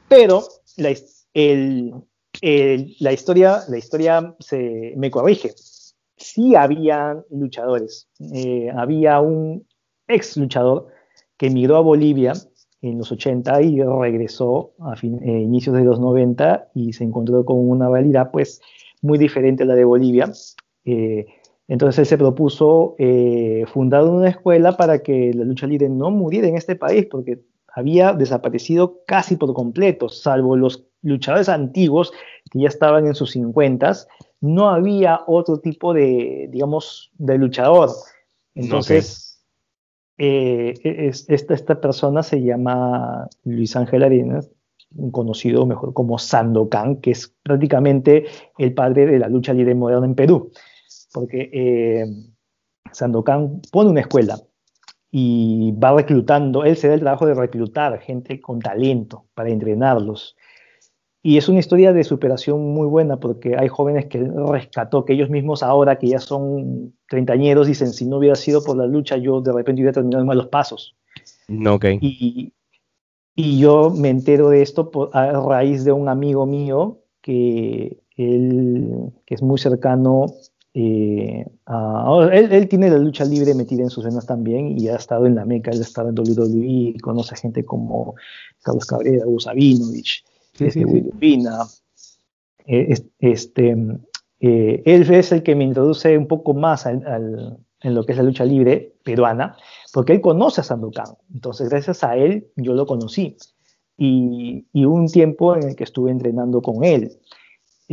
Pero 0.08 0.46
la, 0.78 0.94
el, 1.34 1.94
la 2.42 3.14
historia, 3.14 3.60
la 3.68 3.78
historia 3.78 4.36
se, 4.40 4.94
me 4.98 5.12
corrige. 5.12 5.54
Sí 6.18 6.56
había 6.56 7.24
luchadores. 7.30 8.08
Eh, 8.34 8.70
había 8.76 9.20
un 9.20 9.66
ex 10.08 10.38
luchador 10.38 10.88
que 11.38 11.48
emigró 11.48 11.78
a 11.78 11.82
Bolivia 11.82 12.34
en 12.82 12.98
los 12.98 13.12
80 13.12 13.62
y 13.62 13.82
regresó 13.82 14.74
a 14.80 14.94
eh, 14.94 15.08
inicios 15.40 15.76
de 15.76 15.84
los 15.84 16.00
90 16.00 16.70
y 16.74 16.94
se 16.94 17.04
encontró 17.04 17.46
con 17.46 17.58
una 17.58 17.90
realidad 17.90 18.32
pues 18.32 18.62
muy 19.02 19.18
diferente 19.18 19.64
a 19.64 19.66
la 19.68 19.76
de 19.76 19.86
Bolivia. 19.86 20.32
Eh, 20.86 21.26
entonces 21.68 22.00
él 22.00 22.06
se 22.06 22.18
propuso 22.18 22.96
eh, 22.98 23.66
fundar 23.72 24.04
una 24.04 24.30
escuela 24.30 24.76
para 24.76 25.02
que 25.04 25.32
la 25.34 25.44
lucha 25.44 25.68
libre 25.68 25.90
no 25.90 26.12
muriera 26.12 26.48
en 26.48 26.58
este 26.58 26.76
país 26.76 27.06
porque 27.10 27.42
había 27.74 28.14
desaparecido 28.14 29.00
casi 29.06 29.38
por 29.38 29.54
completo, 29.54 30.10
salvo 30.10 30.58
los 30.58 30.86
luchadores 31.02 31.50
antiguos 31.50 32.12
que 32.52 32.60
ya 32.60 32.68
estaban 32.68 33.08
en 33.08 33.16
sus 33.16 33.32
50, 33.32 33.94
no 34.42 34.70
había 34.70 35.22
otro 35.26 35.60
tipo 35.60 35.94
de, 35.94 36.50
digamos, 36.52 37.12
de 37.18 37.38
luchador. 37.38 37.90
Entonces, 38.54 39.42
eh, 40.18 40.74
esta, 41.28 41.54
esta 41.54 41.82
persona 41.82 42.22
se 42.22 42.44
llama 42.44 43.28
Luis 43.46 43.76
Ángel 43.76 44.04
Arenas, 44.04 44.50
conocido 45.12 45.66
mejor 45.66 45.94
como 45.94 46.18
Sandokan, 46.20 46.98
que 46.98 47.12
es 47.12 47.34
prácticamente 47.42 48.26
el 48.58 48.74
padre 48.74 49.06
de 49.06 49.20
la 49.20 49.30
lucha 49.30 49.54
libre 49.54 49.74
moderna 49.74 50.06
en 50.06 50.16
Perú, 50.16 50.52
porque 51.14 51.50
eh, 51.54 52.06
Sandokan 52.92 53.62
pone 53.72 53.90
una 53.90 54.02
escuela 54.02 54.38
y 55.10 55.72
va 55.74 55.94
reclutando, 55.94 56.64
él 56.64 56.76
se 56.78 56.88
da 56.88 56.94
el 56.94 57.02
trabajo 57.02 57.26
de 57.26 57.34
reclutar 57.34 58.00
gente 58.00 58.40
con 58.42 58.60
talento 58.60 59.26
para 59.34 59.50
entrenarlos. 59.50 60.36
Y 61.24 61.38
es 61.38 61.48
una 61.50 61.60
historia 61.60 61.94
de 61.94 62.04
superación 62.04 62.74
muy 62.74 62.88
buena 62.88 63.18
porque 63.18 63.56
hay 63.56 63.68
jóvenes 63.68 64.08
que 64.08 64.20
rescató, 64.20 65.06
que 65.06 65.14
ellos 65.14 65.30
mismos 65.30 65.62
ahora 65.62 66.00
que 66.00 66.08
ya 66.08 66.20
son 66.20 66.96
treintañeros 67.08 67.68
dicen, 67.68 67.94
si 67.94 68.06
no 68.06 68.18
hubiera 68.18 68.36
sido 68.36 68.64
por 68.64 68.76
la 68.76 68.88
lucha, 68.88 69.18
yo 69.18 69.40
de 69.42 69.54
repente 69.54 69.82
hubiera 69.82 69.94
terminado 69.94 70.22
en 70.22 70.28
malos 70.28 70.48
pasos. 70.48 70.96
Okay. 71.48 72.00
Y, 72.02 72.54
y 73.36 73.60
yo 73.60 73.92
me 73.92 74.10
entero 74.10 74.50
de 74.50 74.64
esto 74.64 74.90
a 75.14 75.32
raíz 75.48 75.84
de 75.84 75.92
un 75.92 76.10
amigo 76.10 76.48
mío 76.48 77.02
que, 77.22 78.02
él, 78.18 79.12
que 79.26 79.36
es 79.36 79.44
muy 79.44 79.60
cercano 79.60 80.26
eh, 80.74 81.46
a, 81.66 82.30
él, 82.32 82.52
él, 82.52 82.68
tiene 82.68 82.90
la 82.90 82.98
lucha 82.98 83.26
libre 83.26 83.54
metida 83.54 83.84
en 83.84 83.90
sus 83.90 84.06
venas 84.06 84.26
también 84.26 84.80
y 84.80 84.88
ha 84.88 84.96
estado 84.96 85.26
en 85.26 85.36
la 85.36 85.46
meca, 85.46 85.70
él 85.70 85.80
ha 85.80 85.84
estado 85.84 86.10
en 86.10 86.18
WWE, 86.18 86.96
conoce 87.02 87.36
gente 87.36 87.66
como 87.66 88.16
Carlos 88.64 88.86
Cabrera, 88.86 89.26
Gus 90.66 90.74
Sabinovich, 90.74 91.82
este, 92.66 93.08
eh, 93.20 93.32
este, 93.32 93.78
eh, 94.40 94.84
él 94.86 95.12
es 95.12 95.32
el 95.32 95.44
que 95.44 95.56
me 95.56 95.64
introduce 95.64 96.18
un 96.18 96.28
poco 96.28 96.54
más 96.54 96.86
en 96.86 97.04
lo 97.84 98.06
que 98.06 98.12
es 98.12 98.18
la 98.18 98.24
lucha 98.24 98.46
libre 98.46 98.96
peruana, 99.04 99.56
porque 99.94 100.14
él 100.14 100.22
conoce 100.22 100.62
a 100.62 100.64
Sandokan. 100.64 101.16
Entonces, 101.34 101.70
gracias 101.70 102.04
a 102.04 102.16
él, 102.16 102.48
yo 102.56 102.74
lo 102.74 102.86
conocí. 102.86 103.38
Y, 103.98 104.66
y 104.74 104.86
un 104.86 105.08
tiempo 105.08 105.56
en 105.56 105.70
el 105.70 105.76
que 105.76 105.84
estuve 105.84 106.12
entrenando 106.12 106.62
con 106.62 106.84
él. 106.84 107.12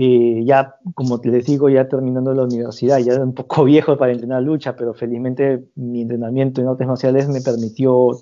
Eh, 0.01 0.45
ya, 0.45 0.77
como 0.95 1.21
les 1.25 1.45
digo, 1.45 1.69
ya 1.69 1.89
terminando 1.89 2.33
la 2.33 2.45
universidad, 2.45 3.01
ya 3.01 3.15
era 3.15 3.25
un 3.25 3.35
poco 3.35 3.65
viejo 3.65 3.99
para 3.99 4.13
entrenar 4.13 4.45
lucha, 4.45 4.77
pero 4.77 4.95
felizmente 4.95 5.65
mi 5.75 6.03
entrenamiento 6.03 6.61
en 6.61 6.69
artes 6.69 6.87
marciales 6.87 7.29
me 7.29 7.41
permitió 7.41 8.17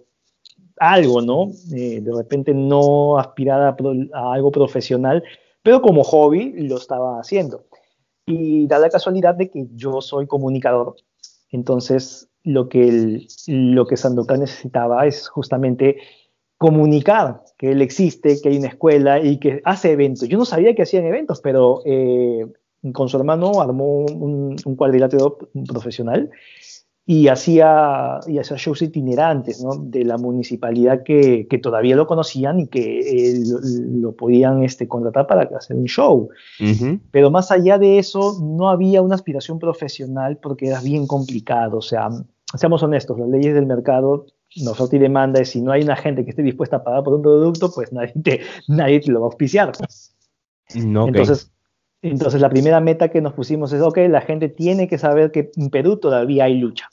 algo, 0.78 1.22
¿no? 1.22 1.50
Eh, 1.74 2.00
de 2.00 2.12
repente 2.12 2.52
no 2.54 3.18
aspirar 3.18 3.60
a, 3.62 4.32
algo 4.32 4.50
profesional, 4.50 5.22
pero 5.62 5.80
como 5.82 6.04
hobby 6.04 6.52
lo 6.68 6.76
estaba 6.76 7.18
haciendo. 7.20 7.64
Y 8.26 8.66
da 8.66 8.78
la 8.78 8.90
casualidad 8.90 9.34
de 9.34 9.50
que 9.50 9.66
yo 9.74 10.00
soy 10.00 10.26
comunicador, 10.26 10.96
entonces 11.50 12.28
lo 12.42 12.68
que, 12.68 13.26
lo 13.46 13.86
que 13.86 13.96
Sandokan 13.96 14.40
necesitaba 14.40 15.06
es 15.06 15.28
justamente 15.28 15.96
comunicar 16.58 17.42
que 17.58 17.72
él 17.72 17.82
existe, 17.82 18.40
que 18.40 18.48
hay 18.48 18.58
una 18.58 18.68
escuela 18.68 19.20
y 19.20 19.38
que 19.38 19.60
hace 19.64 19.92
eventos. 19.92 20.28
Yo 20.28 20.38
no 20.38 20.44
sabía 20.44 20.74
que 20.74 20.82
hacían 20.82 21.04
eventos, 21.04 21.40
pero 21.40 21.82
eh, 21.84 22.46
con 22.92 23.08
su 23.08 23.16
hermano 23.16 23.60
armó 23.60 23.98
un, 23.98 24.56
un 24.64 24.76
cuadrilátero 24.76 25.38
profesional 25.68 26.30
y 27.08 27.28
hacía, 27.28 28.18
y 28.26 28.38
hacía 28.38 28.56
shows 28.56 28.82
itinerantes 28.82 29.62
¿no? 29.62 29.76
de 29.76 30.04
la 30.04 30.18
municipalidad 30.18 31.04
que, 31.04 31.46
que, 31.48 31.58
todavía 31.58 31.94
lo 31.94 32.08
conocían 32.08 32.58
y 32.58 32.66
que 32.66 32.98
eh, 32.98 33.44
lo, 33.92 34.16
podían 34.16 34.64
este, 34.64 34.88
contratar 34.88 35.28
para 35.28 35.42
hacer 35.56 35.76
un 35.76 35.84
show. 35.84 36.28
Pero 37.12 37.30
más 37.30 37.52
allá 37.52 37.78
de 37.78 38.00
eso, 38.00 38.40
no 38.42 38.68
había 38.68 39.02
una 39.02 39.14
aspiración 39.14 39.60
profesional 39.60 40.38
porque 40.38 40.66
era 40.66 40.80
bien 40.80 41.06
complicado. 41.06 41.78
O 41.78 41.82
sea, 41.82 42.08
seamos 42.56 42.82
honestos, 42.82 43.16
las 43.20 43.28
leyes 43.28 43.54
del 43.54 43.66
mercado, 43.66 44.26
oferta 44.68 44.96
y 44.96 44.98
demanda, 44.98 45.40
es 45.40 45.50
si 45.50 45.60
no 45.60 45.70
hay 45.70 45.82
una 45.82 45.94
gente 45.94 46.24
que 46.24 46.30
esté 46.30 46.42
dispuesta 46.42 46.78
a 46.78 46.82
pagar 46.82 47.04
por 47.04 47.14
un 47.14 47.22
producto, 47.22 47.70
pues 47.72 47.92
nadie 47.92 48.14
te, 48.20 48.40
nadie 48.66 48.98
te 48.98 49.12
lo 49.12 49.20
va 49.20 49.26
a 49.26 49.28
auspiciar. 49.28 49.70
No, 50.74 51.06
Entonces, 51.06 51.52
entonces, 52.02 52.40
la 52.40 52.50
primera 52.50 52.80
meta 52.80 53.08
que 53.08 53.20
nos 53.20 53.32
pusimos 53.32 53.72
es, 53.72 53.80
ok, 53.80 53.98
la 54.08 54.20
gente 54.20 54.48
tiene 54.48 54.88
que 54.88 54.98
saber 54.98 55.30
que 55.30 55.50
en 55.56 55.70
Perú 55.70 55.98
todavía 55.98 56.44
hay 56.44 56.58
lucha. 56.58 56.88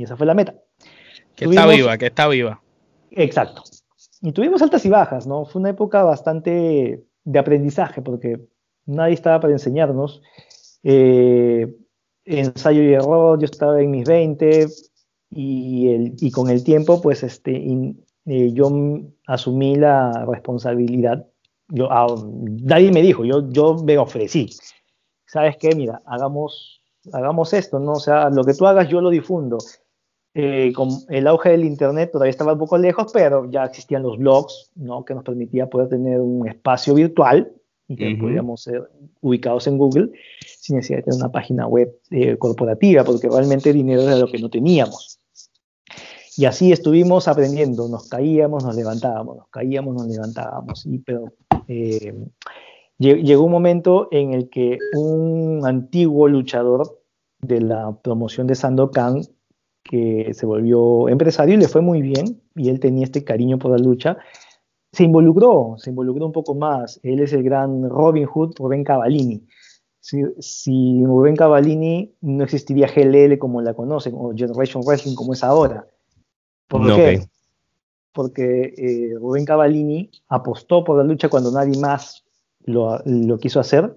Y 0.00 0.04
esa 0.04 0.16
fue 0.16 0.26
la 0.26 0.32
meta. 0.32 0.54
Que 1.36 1.44
está 1.44 1.66
viva, 1.66 1.98
que 1.98 2.06
está 2.06 2.26
viva. 2.26 2.62
Exacto. 3.10 3.62
Y 4.22 4.32
tuvimos 4.32 4.62
altas 4.62 4.86
y 4.86 4.88
bajas, 4.88 5.26
¿no? 5.26 5.44
Fue 5.44 5.60
una 5.60 5.68
época 5.68 6.02
bastante 6.04 7.04
de 7.22 7.38
aprendizaje 7.38 8.00
porque 8.00 8.40
nadie 8.86 9.12
estaba 9.12 9.40
para 9.40 9.52
enseñarnos. 9.52 10.22
Eh, 10.84 11.76
ensayo 12.24 12.82
y 12.82 12.94
error, 12.94 13.38
yo 13.38 13.44
estaba 13.44 13.78
en 13.82 13.90
mis 13.90 14.08
20 14.08 14.68
y, 15.32 15.88
el, 15.88 16.14
y 16.18 16.30
con 16.30 16.48
el 16.48 16.64
tiempo, 16.64 17.02
pues 17.02 17.22
este, 17.22 17.62
eh, 18.24 18.52
yo 18.54 18.70
asumí 19.26 19.76
la 19.76 20.24
responsabilidad. 20.24 21.26
Yo, 21.68 21.92
ah, 21.92 22.06
nadie 22.62 22.90
me 22.90 23.02
dijo, 23.02 23.26
yo, 23.26 23.50
yo 23.50 23.74
me 23.84 23.98
ofrecí. 23.98 24.48
¿Sabes 25.26 25.58
qué? 25.58 25.74
Mira, 25.74 26.00
hagamos, 26.06 26.80
hagamos 27.12 27.52
esto, 27.52 27.78
¿no? 27.78 27.92
O 27.92 28.00
sea, 28.00 28.30
lo 28.30 28.44
que 28.44 28.54
tú 28.54 28.66
hagas 28.66 28.88
yo 28.88 29.02
lo 29.02 29.10
difundo. 29.10 29.58
Eh, 30.32 30.72
con 30.72 30.90
el 31.08 31.26
auge 31.26 31.50
del 31.50 31.64
Internet 31.64 32.12
todavía 32.12 32.30
estaba 32.30 32.52
un 32.52 32.58
poco 32.58 32.78
lejos, 32.78 33.10
pero 33.12 33.50
ya 33.50 33.64
existían 33.64 34.02
los 34.02 34.16
blogs, 34.16 34.70
¿no? 34.76 35.04
que 35.04 35.14
nos 35.14 35.24
permitía 35.24 35.68
poder 35.68 35.88
tener 35.88 36.20
un 36.20 36.46
espacio 36.46 36.94
virtual 36.94 37.52
y 37.88 37.96
que 37.96 38.14
podíamos 38.14 38.62
ser 38.62 38.88
ubicados 39.20 39.66
en 39.66 39.76
Google 39.76 40.10
sin 40.46 40.76
necesidad 40.76 40.98
de 40.98 41.02
tener 41.02 41.18
una 41.18 41.32
página 41.32 41.66
web 41.66 41.92
eh, 42.12 42.36
corporativa, 42.36 43.02
porque 43.02 43.28
realmente 43.28 43.72
dinero 43.72 44.02
era 44.02 44.14
lo 44.14 44.28
que 44.28 44.38
no 44.38 44.48
teníamos. 44.48 45.18
y 46.36 46.44
así 46.44 46.70
estuvimos 46.70 47.26
aprendiendo, 47.26 47.88
nos 47.88 48.08
caíamos, 48.08 48.64
nos 48.64 48.76
levantábamos, 48.76 49.38
nos 49.38 49.48
caíamos, 49.48 49.96
nos 49.96 50.06
levantábamos. 50.06 50.86
Y, 50.86 50.98
pero 50.98 51.32
eh, 51.66 52.14
llegó 52.98 53.42
un 53.42 53.50
momento 53.50 54.06
en 54.12 54.34
el 54.34 54.48
que 54.48 54.78
un 54.96 55.62
antiguo 55.66 56.28
luchador 56.28 57.00
de 57.40 57.60
la 57.60 57.96
promoción 58.02 58.46
de 58.46 58.54
Sandokan, 58.54 59.22
que 59.82 60.32
se 60.34 60.46
volvió 60.46 61.08
empresario 61.08 61.54
y 61.54 61.58
le 61.58 61.68
fue 61.68 61.80
muy 61.80 62.02
bien, 62.02 62.40
y 62.54 62.68
él 62.68 62.80
tenía 62.80 63.04
este 63.04 63.24
cariño 63.24 63.58
por 63.58 63.72
la 63.72 63.78
lucha, 63.78 64.18
se 64.92 65.04
involucró, 65.04 65.76
se 65.78 65.90
involucró 65.90 66.26
un 66.26 66.32
poco 66.32 66.54
más. 66.54 66.98
Él 67.02 67.20
es 67.20 67.32
el 67.32 67.42
gran 67.42 67.88
Robin 67.88 68.26
Hood, 68.26 68.54
Rubén 68.58 68.84
Cavallini. 68.84 69.46
Si, 70.00 70.22
si 70.38 71.04
Rubén 71.04 71.36
Cavallini 71.36 72.12
no 72.20 72.42
existiría 72.42 72.88
GLL 72.88 73.38
como 73.38 73.60
la 73.60 73.74
conocen, 73.74 74.14
o 74.16 74.32
Generation 74.34 74.82
Wrestling 74.84 75.14
como 75.14 75.32
es 75.32 75.44
ahora. 75.44 75.86
¿Por 76.66 76.86
qué? 76.94 77.26
Porque 78.12 78.74
eh, 78.76 79.14
Rubén 79.18 79.44
Cavallini 79.44 80.10
apostó 80.28 80.82
por 80.82 80.96
la 80.96 81.04
lucha 81.04 81.28
cuando 81.28 81.52
nadie 81.52 81.78
más 81.78 82.24
lo, 82.64 82.98
lo 83.04 83.38
quiso 83.38 83.60
hacer 83.60 83.96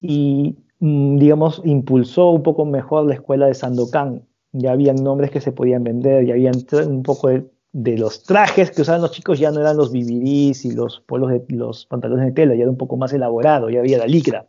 y, 0.00 0.56
mm, 0.80 1.18
digamos, 1.18 1.62
impulsó 1.64 2.30
un 2.30 2.42
poco 2.42 2.64
mejor 2.64 3.06
la 3.06 3.14
escuela 3.14 3.46
de 3.46 3.54
Sandokan. 3.54 4.26
Ya 4.56 4.72
habían 4.72 4.96
nombres 4.96 5.30
que 5.30 5.40
se 5.40 5.52
podían 5.52 5.84
vender, 5.84 6.24
ya 6.24 6.34
habían 6.34 6.54
un 6.88 7.02
poco 7.02 7.28
de, 7.28 7.50
de 7.74 7.98
los 7.98 8.22
trajes 8.22 8.70
que 8.70 8.82
usaban 8.82 9.02
los 9.02 9.10
chicos, 9.10 9.40
ya 9.40 9.50
no 9.50 9.60
eran 9.60 9.76
los 9.76 9.90
BBDs 9.90 10.64
y 10.64 10.70
los 10.70 11.00
polos 11.00 11.30
de 11.30 11.44
los 11.48 11.86
pantalones 11.86 12.26
de 12.26 12.32
tela, 12.32 12.54
ya 12.54 12.62
era 12.62 12.70
un 12.70 12.76
poco 12.76 12.96
más 12.96 13.12
elaborado, 13.12 13.68
ya 13.68 13.80
había 13.80 13.98
la 13.98 14.06
licra. 14.06 14.46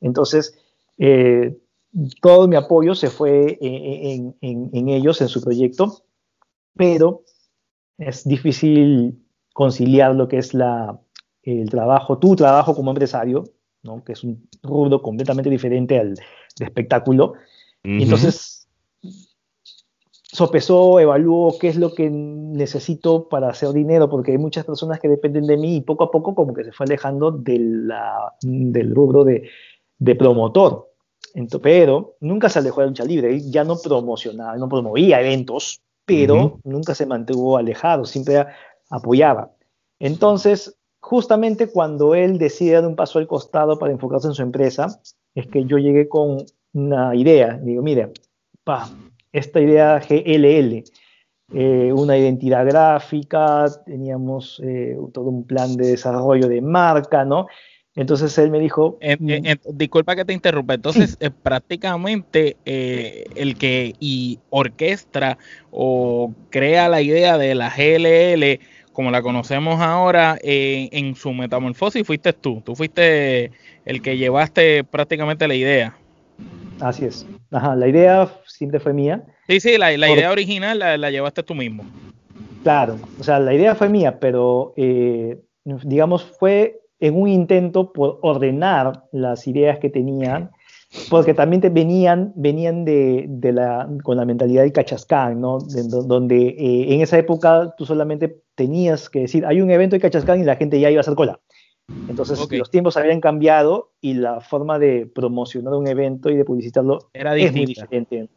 Entonces, 0.00 0.58
eh, 0.96 1.58
todo 2.22 2.48
mi 2.48 2.56
apoyo 2.56 2.94
se 2.94 3.10
fue 3.10 3.58
en, 3.60 4.34
en, 4.40 4.88
ellos, 4.88 5.20
en 5.20 5.28
su 5.28 5.42
proyecto, 5.42 6.04
pero 6.74 7.22
es 7.98 8.26
difícil 8.26 9.22
conciliar 9.52 10.14
lo 10.14 10.26
que 10.26 10.38
es 10.38 10.54
la, 10.54 10.98
el 11.42 11.68
trabajo, 11.68 12.18
tu 12.18 12.34
trabajo 12.34 12.74
como 12.74 12.92
empresario, 12.92 13.44
¿no? 13.82 14.02
que 14.04 14.12
es 14.12 14.24
un 14.24 14.48
rubro 14.62 15.02
completamente 15.02 15.50
diferente 15.50 15.98
al 15.98 16.14
de 16.14 16.64
espectáculo. 16.64 17.34
Entonces, 17.82 18.57
sopesó, 20.38 21.00
evaluó 21.00 21.58
qué 21.58 21.66
es 21.68 21.76
lo 21.76 21.92
que 21.92 22.08
necesito 22.08 23.28
para 23.28 23.48
hacer 23.48 23.72
dinero, 23.72 24.08
porque 24.08 24.30
hay 24.30 24.38
muchas 24.38 24.64
personas 24.64 25.00
que 25.00 25.08
dependen 25.08 25.46
de 25.46 25.56
mí 25.56 25.76
y 25.76 25.80
poco 25.80 26.04
a 26.04 26.10
poco 26.12 26.34
como 26.34 26.54
que 26.54 26.62
se 26.62 26.70
fue 26.70 26.86
alejando 26.86 27.32
de 27.32 27.58
la, 27.58 28.34
del 28.42 28.94
rubro 28.94 29.24
de, 29.24 29.50
de 29.98 30.14
promotor. 30.14 30.92
pero 31.60 32.16
nunca 32.20 32.48
se 32.48 32.60
alejó 32.60 32.80
de 32.80 32.86
la 32.86 32.90
lucha 32.90 33.04
libre, 33.04 33.40
ya 33.50 33.64
no 33.64 33.76
promocionaba, 33.82 34.56
no 34.56 34.68
promovía 34.68 35.20
eventos, 35.20 35.82
pero 36.04 36.60
nunca 36.62 36.94
se 36.94 37.04
mantuvo 37.04 37.56
alejado, 37.56 38.04
siempre 38.04 38.46
apoyaba. 38.90 39.50
Entonces, 39.98 40.78
justamente 41.00 41.66
cuando 41.66 42.14
él 42.14 42.38
decide 42.38 42.74
dar 42.74 42.86
un 42.86 42.94
paso 42.94 43.18
al 43.18 43.26
costado 43.26 43.76
para 43.76 43.92
enfocarse 43.92 44.28
en 44.28 44.34
su 44.34 44.42
empresa, 44.42 45.00
es 45.34 45.48
que 45.48 45.64
yo 45.64 45.78
llegué 45.78 46.08
con 46.08 46.44
una 46.72 47.14
idea. 47.16 47.58
Digo, 47.60 47.82
mire, 47.82 48.12
pa, 48.62 48.88
esta 49.32 49.60
idea 49.60 49.98
GLL, 49.98 50.84
eh, 51.54 51.92
una 51.94 52.16
identidad 52.16 52.66
gráfica, 52.66 53.66
teníamos 53.86 54.60
eh, 54.62 54.96
todo 55.12 55.26
un 55.30 55.44
plan 55.44 55.76
de 55.76 55.88
desarrollo 55.88 56.48
de 56.48 56.60
marca, 56.60 57.24
¿no? 57.24 57.46
Entonces 57.94 58.36
él 58.38 58.50
me 58.50 58.60
dijo... 58.60 58.98
Mm, 59.18 59.32
disculpa 59.72 60.14
que 60.14 60.24
te 60.24 60.32
interrumpa, 60.32 60.74
entonces 60.74 61.16
eh, 61.20 61.30
prácticamente 61.30 62.56
el 62.64 63.56
que 63.56 63.94
y 63.98 64.38
orquestra 64.50 65.38
o 65.70 66.32
crea 66.50 66.88
la 66.88 67.00
idea 67.00 67.38
de 67.38 67.54
la 67.54 67.70
GLL 67.70 68.60
como 68.92 69.10
la 69.10 69.22
conocemos 69.22 69.80
ahora 69.80 70.38
en 70.42 71.14
su 71.14 71.32
metamorfosis 71.32 72.04
fuiste 72.06 72.32
tú, 72.32 72.62
tú 72.64 72.74
fuiste 72.74 73.52
el 73.84 74.02
que 74.02 74.16
llevaste 74.16 74.84
prácticamente 74.84 75.48
la 75.48 75.54
idea. 75.54 75.96
Así 76.80 77.04
es. 77.04 77.26
Ajá, 77.50 77.74
la 77.74 77.88
idea 77.88 78.28
siempre 78.46 78.80
fue 78.80 78.92
mía. 78.92 79.24
Sí, 79.48 79.60
sí, 79.60 79.78
la, 79.78 79.92
idea 79.92 80.30
original 80.30 80.78
la, 80.78 81.10
llevaste 81.10 81.42
tú 81.42 81.54
mismo. 81.54 81.84
Claro, 82.62 82.98
o 83.18 83.24
sea, 83.24 83.38
la 83.38 83.54
idea 83.54 83.74
fue 83.74 83.88
mía, 83.88 84.18
pero 84.20 84.74
eh, 84.76 85.38
digamos 85.64 86.24
fue 86.38 86.80
en 87.00 87.20
un 87.20 87.28
intento 87.28 87.92
por 87.92 88.18
ordenar 88.22 89.04
las 89.12 89.46
ideas 89.46 89.78
que 89.78 89.88
tenían, 89.88 90.50
porque 91.10 91.34
también 91.34 91.60
te 91.60 91.70
venían, 91.70 92.32
venían 92.34 92.84
de, 92.84 93.28
la, 93.52 93.88
con 94.02 94.16
la 94.16 94.24
mentalidad 94.24 94.62
del 94.62 94.72
cachascán, 94.72 95.40
¿no? 95.40 95.58
donde 95.58 96.48
eh, 96.48 96.94
en 96.94 97.00
esa 97.00 97.18
época 97.18 97.74
tú 97.76 97.86
solamente 97.86 98.40
tenías 98.54 99.08
que 99.08 99.20
decir, 99.20 99.46
hay 99.46 99.60
un 99.60 99.70
evento 99.70 99.96
de 99.96 100.00
cachascán 100.00 100.40
y 100.40 100.44
la 100.44 100.56
gente 100.56 100.80
ya 100.80 100.90
iba 100.90 101.00
a 101.00 101.02
hacer 101.02 101.14
cola. 101.14 101.38
Entonces 102.08 102.38
los 102.50 102.70
tiempos 102.70 102.96
habían 102.96 103.20
cambiado 103.20 103.92
y 104.00 104.14
la 104.14 104.40
forma 104.40 104.78
de 104.78 105.06
promocionar 105.06 105.74
un 105.74 105.86
evento 105.86 106.30
y 106.30 106.36
de 106.36 106.44
publicitarlo 106.44 107.10
era 107.12 107.36
es 107.36 107.52
muy 107.52 107.66
diferente. 107.66 108.28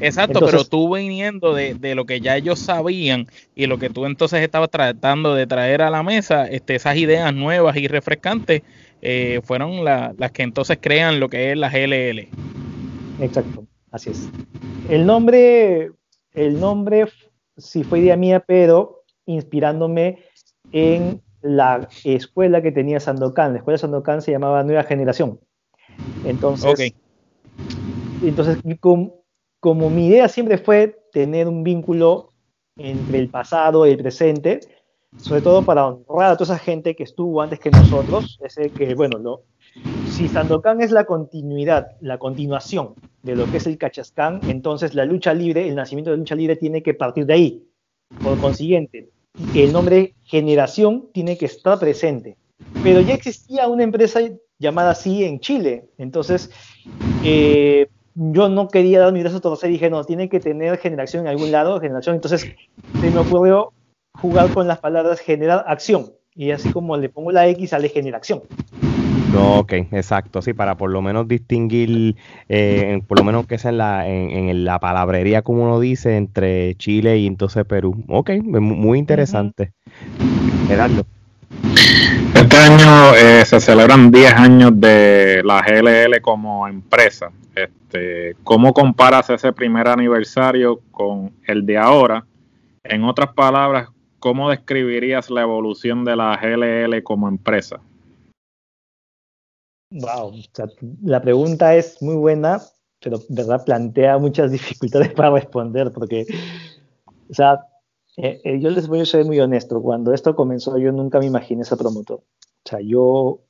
Exacto, 0.00 0.40
pero 0.44 0.64
tú 0.64 0.94
viniendo 0.94 1.54
de, 1.54 1.94
lo 1.94 2.04
que 2.04 2.20
ya 2.20 2.36
ellos 2.36 2.58
sabían 2.58 3.26
y 3.54 3.66
lo 3.66 3.78
que 3.78 3.90
tú 3.90 4.06
entonces 4.06 4.40
estabas 4.42 4.70
tratando 4.70 5.34
de 5.34 5.46
traer 5.46 5.82
a 5.82 5.90
la 5.90 6.02
mesa, 6.02 6.46
este, 6.46 6.74
esas 6.74 6.96
ideas 6.96 7.34
nuevas 7.34 7.76
y 7.76 7.88
refrescantes 7.88 8.62
eh, 9.00 9.40
fueron 9.44 9.84
las 9.84 10.32
que 10.32 10.42
entonces 10.42 10.78
crean 10.80 11.20
lo 11.20 11.28
que 11.28 11.52
es 11.52 11.58
la 11.58 11.70
GLL. 11.70 12.28
Exacto, 13.20 13.66
así 13.90 14.10
es. 14.10 14.28
El 14.88 15.06
nombre, 15.06 15.90
el 16.32 16.60
nombre 16.60 17.06
sí 17.56 17.82
fue 17.82 18.00
idea 18.00 18.16
mía, 18.16 18.44
pero 18.46 19.04
inspirándome 19.26 20.18
en 20.72 21.20
la 21.42 21.88
escuela 22.04 22.62
que 22.62 22.72
tenía 22.72 23.00
Sandokan. 23.00 23.52
La 23.52 23.58
escuela 23.58 23.74
de 23.74 23.80
Sandokan 23.80 24.22
se 24.22 24.32
llamaba 24.32 24.62
Nueva 24.62 24.84
Generación. 24.84 25.40
Entonces, 26.24 26.94
entonces 28.22 28.58
como, 29.60 29.90
mi 29.90 30.08
idea 30.08 30.28
siempre 30.28 30.58
fue 30.58 30.98
tener 31.12 31.48
un 31.48 31.62
vínculo 31.62 32.30
entre 32.76 33.18
el 33.18 33.28
pasado 33.28 33.86
y 33.86 33.90
el 33.90 33.98
presente, 33.98 34.60
sobre 35.18 35.42
todo 35.42 35.62
para 35.62 35.86
honrar 35.86 36.32
a 36.32 36.36
toda 36.36 36.54
esa 36.54 36.64
gente 36.64 36.96
que 36.96 37.02
estuvo 37.02 37.42
antes 37.42 37.60
que 37.60 37.70
nosotros, 37.70 38.38
ese 38.42 38.70
que, 38.70 38.94
bueno, 38.94 39.18
no, 39.18 39.40
si 40.06 40.28
Sandokan 40.28 40.80
es 40.80 40.90
la 40.90 41.04
continuidad, 41.04 41.92
la 42.00 42.18
continuación 42.18 42.94
de 43.22 43.36
lo 43.36 43.50
que 43.50 43.58
es 43.58 43.66
el 43.66 43.78
Cachascán, 43.78 44.40
entonces 44.48 44.94
la 44.94 45.04
lucha 45.04 45.34
libre, 45.34 45.68
el 45.68 45.74
nacimiento 45.74 46.10
de 46.10 46.16
la 46.16 46.20
lucha 46.20 46.34
libre 46.34 46.56
tiene 46.56 46.82
que 46.82 46.94
partir 46.94 47.26
de 47.26 47.34
ahí. 47.34 47.68
Por 48.22 48.38
consiguiente, 48.38 49.10
el 49.54 49.72
nombre 49.72 50.14
generación 50.24 51.08
tiene 51.12 51.36
que 51.36 51.46
estar 51.46 51.78
presente. 51.78 52.36
Pero 52.82 53.00
ya 53.00 53.14
existía 53.14 53.68
una 53.68 53.82
empresa 53.82 54.20
llamada 54.58 54.90
así 54.90 55.24
en 55.24 55.40
Chile. 55.40 55.88
Entonces, 55.98 56.50
eh, 57.24 57.88
yo 58.14 58.48
no 58.48 58.68
quería 58.68 59.00
dar 59.00 59.12
mi 59.12 59.20
brazo 59.20 59.38
a 59.38 59.40
torcer 59.40 59.70
y 59.70 59.74
dije, 59.74 59.90
no, 59.90 60.04
tiene 60.04 60.28
que 60.28 60.40
tener 60.40 60.78
generación 60.78 61.26
en 61.26 61.28
algún 61.28 61.50
lado, 61.50 61.80
generación. 61.80 62.16
Entonces, 62.16 62.54
se 63.00 63.10
me 63.10 63.18
ocurrió 63.18 63.72
jugar 64.20 64.52
con 64.52 64.68
las 64.68 64.78
palabras 64.78 65.20
generar 65.20 65.64
acción. 65.66 66.12
Y 66.34 66.50
así 66.50 66.72
como 66.72 66.96
le 66.96 67.08
pongo 67.08 67.32
la 67.32 67.46
X, 67.48 67.70
sale 67.70 67.88
generación. 67.88 68.42
No, 69.32 69.60
ok, 69.60 69.72
exacto, 69.92 70.42
sí, 70.42 70.52
para 70.52 70.76
por 70.76 70.90
lo 70.90 71.00
menos 71.00 71.26
distinguir, 71.26 72.16
eh, 72.50 73.00
por 73.08 73.18
lo 73.18 73.24
menos 73.24 73.46
que 73.46 73.56
sea 73.56 73.70
en 73.70 73.78
la, 73.78 74.06
en, 74.06 74.64
la 74.64 74.78
palabrería, 74.78 75.40
como 75.40 75.64
uno 75.64 75.80
dice, 75.80 76.16
entre 76.16 76.74
Chile 76.74 77.16
y 77.16 77.26
entonces 77.26 77.64
Perú. 77.64 78.04
Ok, 78.08 78.30
muy 78.42 78.98
interesante. 78.98 79.72
Gerardo. 80.68 81.06
Este 82.34 82.56
año 82.56 83.14
eh, 83.14 83.44
se 83.46 83.58
celebran 83.60 84.10
10 84.10 84.34
años 84.34 84.72
de 84.74 85.42
la 85.44 85.62
GLL 85.62 86.20
como 86.20 86.68
empresa. 86.68 87.30
Este, 87.54 88.36
¿Cómo 88.44 88.74
comparas 88.74 89.30
ese 89.30 89.52
primer 89.52 89.88
aniversario 89.88 90.80
con 90.90 91.32
el 91.46 91.64
de 91.64 91.78
ahora? 91.78 92.24
En 92.84 93.04
otras 93.04 93.32
palabras, 93.32 93.88
¿cómo 94.18 94.50
describirías 94.50 95.30
la 95.30 95.42
evolución 95.42 96.04
de 96.04 96.16
la 96.16 96.36
GLL 96.36 97.02
como 97.02 97.28
empresa? 97.28 97.80
Wow, 99.94 100.32
la 101.02 101.20
pregunta 101.20 101.76
es 101.76 102.00
muy 102.00 102.14
buena, 102.14 102.62
pero 103.02 103.20
verdad 103.28 103.64
plantea 103.64 104.16
muchas 104.18 104.50
dificultades 104.52 105.12
para 105.12 105.30
responder, 105.30 105.92
porque, 105.92 106.26
o 107.28 107.34
sea, 107.34 107.66
eh, 108.16 108.40
eh, 108.44 108.60
yo 108.60 108.70
les 108.70 108.88
voy 108.88 109.00
a 109.00 109.06
ser 109.06 109.24
muy 109.26 109.38
honesto, 109.40 109.82
cuando 109.82 110.14
esto 110.14 110.34
comenzó 110.34 110.78
yo 110.78 110.92
nunca 110.92 111.18
me 111.18 111.26
imaginé 111.26 111.62
ese 111.62 111.76
promotor. 111.76 112.20
O 112.64 112.68
sea, 112.68 112.80
yo, 112.80 113.40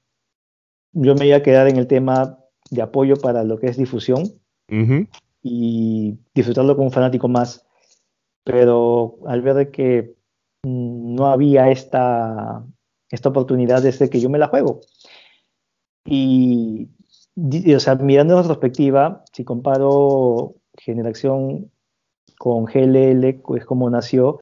yo 0.92 1.14
me 1.14 1.26
iba 1.26 1.36
a 1.36 1.42
quedar 1.42 1.68
en 1.68 1.76
el 1.76 1.86
tema 1.86 2.38
de 2.70 2.82
apoyo 2.82 3.16
para 3.16 3.44
lo 3.44 3.58
que 3.58 3.66
es 3.66 3.76
difusión 3.76 4.24
y 5.42 6.18
disfrutarlo 6.34 6.74
como 6.74 6.86
un 6.86 6.92
fanático 6.92 7.28
más, 7.28 7.66
pero 8.42 9.18
al 9.26 9.42
ver 9.42 9.70
que 9.70 10.16
mm, 10.62 11.14
no 11.14 11.26
había 11.26 11.70
esta, 11.70 12.64
esta 13.10 13.28
oportunidad 13.28 13.82
desde 13.82 14.08
que 14.08 14.20
yo 14.20 14.30
me 14.30 14.38
la 14.38 14.48
juego. 14.48 14.80
Y, 16.04 16.88
o 17.74 17.80
sea, 17.80 17.94
mirando 17.96 18.34
en 18.34 18.40
retrospectiva, 18.40 19.24
si 19.32 19.44
comparo 19.44 20.54
generación 20.76 21.70
con 22.38 22.64
GLL, 22.64 23.24
es 23.56 23.64
como 23.64 23.88
nació, 23.88 24.38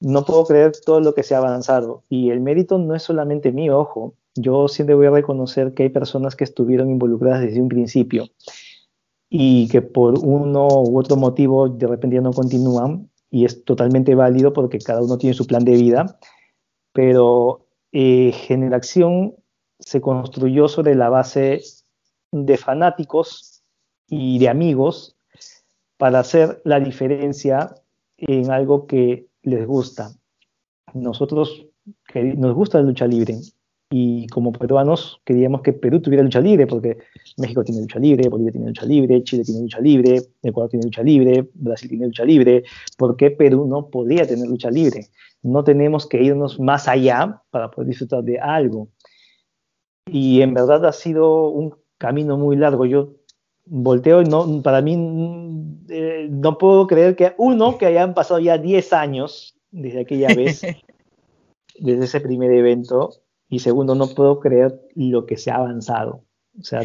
no 0.00 0.24
puedo 0.24 0.44
creer 0.44 0.72
todo 0.84 1.00
lo 1.00 1.14
que 1.14 1.22
se 1.22 1.34
ha 1.34 1.38
avanzado. 1.38 2.04
Y 2.08 2.30
el 2.30 2.40
mérito 2.40 2.78
no 2.78 2.94
es 2.94 3.02
solamente 3.02 3.52
mío, 3.52 3.78
ojo. 3.78 4.14
Yo 4.34 4.68
siempre 4.68 4.96
voy 4.96 5.06
a 5.06 5.10
reconocer 5.10 5.74
que 5.74 5.84
hay 5.84 5.88
personas 5.90 6.34
que 6.34 6.44
estuvieron 6.44 6.90
involucradas 6.90 7.42
desde 7.42 7.60
un 7.60 7.68
principio 7.68 8.26
y 9.30 9.68
que 9.68 9.80
por 9.80 10.18
uno 10.18 10.66
u 10.66 10.98
otro 10.98 11.16
motivo 11.16 11.68
de 11.68 11.86
repente 11.86 12.16
ya 12.16 12.22
no 12.22 12.32
continúan 12.32 13.10
y 13.30 13.44
es 13.44 13.64
totalmente 13.64 14.14
válido 14.14 14.52
porque 14.52 14.78
cada 14.78 15.02
uno 15.02 15.18
tiene 15.18 15.34
su 15.34 15.46
plan 15.46 15.64
de 15.64 15.72
vida, 15.72 16.18
pero 16.92 17.66
eh, 17.92 18.32
Generación 18.32 19.34
se 19.84 20.00
construyó 20.00 20.68
sobre 20.68 20.94
la 20.94 21.08
base 21.08 21.62
de 22.32 22.56
fanáticos 22.56 23.62
y 24.08 24.38
de 24.38 24.48
amigos 24.48 25.16
para 25.96 26.20
hacer 26.20 26.60
la 26.64 26.80
diferencia 26.80 27.74
en 28.16 28.50
algo 28.50 28.86
que 28.86 29.28
les 29.42 29.66
gusta. 29.66 30.12
Nosotros 30.94 31.66
nos 32.14 32.54
gusta 32.54 32.78
la 32.78 32.84
lucha 32.84 33.06
libre 33.06 33.38
y 33.90 34.26
como 34.28 34.52
peruanos 34.52 35.20
queríamos 35.24 35.62
que 35.62 35.72
Perú 35.72 36.00
tuviera 36.00 36.24
lucha 36.24 36.40
libre 36.40 36.66
porque 36.66 36.98
México 37.36 37.62
tiene 37.62 37.82
lucha 37.82 37.98
libre, 37.98 38.28
Bolivia 38.28 38.52
tiene 38.52 38.68
lucha 38.68 38.86
libre, 38.86 39.22
Chile 39.22 39.44
tiene 39.44 39.62
lucha 39.62 39.80
libre, 39.80 40.22
Ecuador 40.42 40.70
tiene 40.70 40.86
lucha 40.86 41.02
libre, 41.02 41.48
Brasil 41.54 41.88
tiene 41.88 42.06
lucha 42.06 42.24
libre. 42.24 42.64
¿Por 42.96 43.16
qué 43.16 43.30
Perú 43.30 43.66
no 43.66 43.90
podría 43.90 44.26
tener 44.26 44.48
lucha 44.48 44.70
libre? 44.70 45.08
No 45.42 45.62
tenemos 45.62 46.06
que 46.08 46.22
irnos 46.22 46.58
más 46.58 46.88
allá 46.88 47.42
para 47.50 47.70
poder 47.70 47.88
disfrutar 47.88 48.24
de 48.24 48.38
algo. 48.38 48.88
Y 50.06 50.42
en 50.42 50.54
verdad 50.54 50.84
ha 50.86 50.92
sido 50.92 51.48
un 51.48 51.74
camino 51.98 52.36
muy 52.36 52.56
largo. 52.56 52.86
Yo 52.86 53.14
volteo 53.66 54.22
y 54.22 54.26
no, 54.26 54.62
para 54.62 54.80
mí 54.82 54.94
eh, 55.88 56.28
no 56.30 56.58
puedo 56.58 56.86
creer 56.86 57.16
que, 57.16 57.34
uno, 57.38 57.78
que 57.78 57.86
hayan 57.86 58.14
pasado 58.14 58.40
ya 58.40 58.58
10 58.58 58.92
años 58.92 59.56
desde 59.70 60.00
aquella 60.02 60.28
vez, 60.28 60.62
desde 61.78 62.04
ese 62.04 62.20
primer 62.20 62.52
evento, 62.52 63.10
y 63.48 63.60
segundo, 63.60 63.94
no 63.94 64.08
puedo 64.08 64.40
creer 64.40 64.80
lo 64.94 65.26
que 65.26 65.36
se 65.36 65.50
ha 65.50 65.56
avanzado. 65.56 66.24
O 66.58 66.62
sea, 66.62 66.82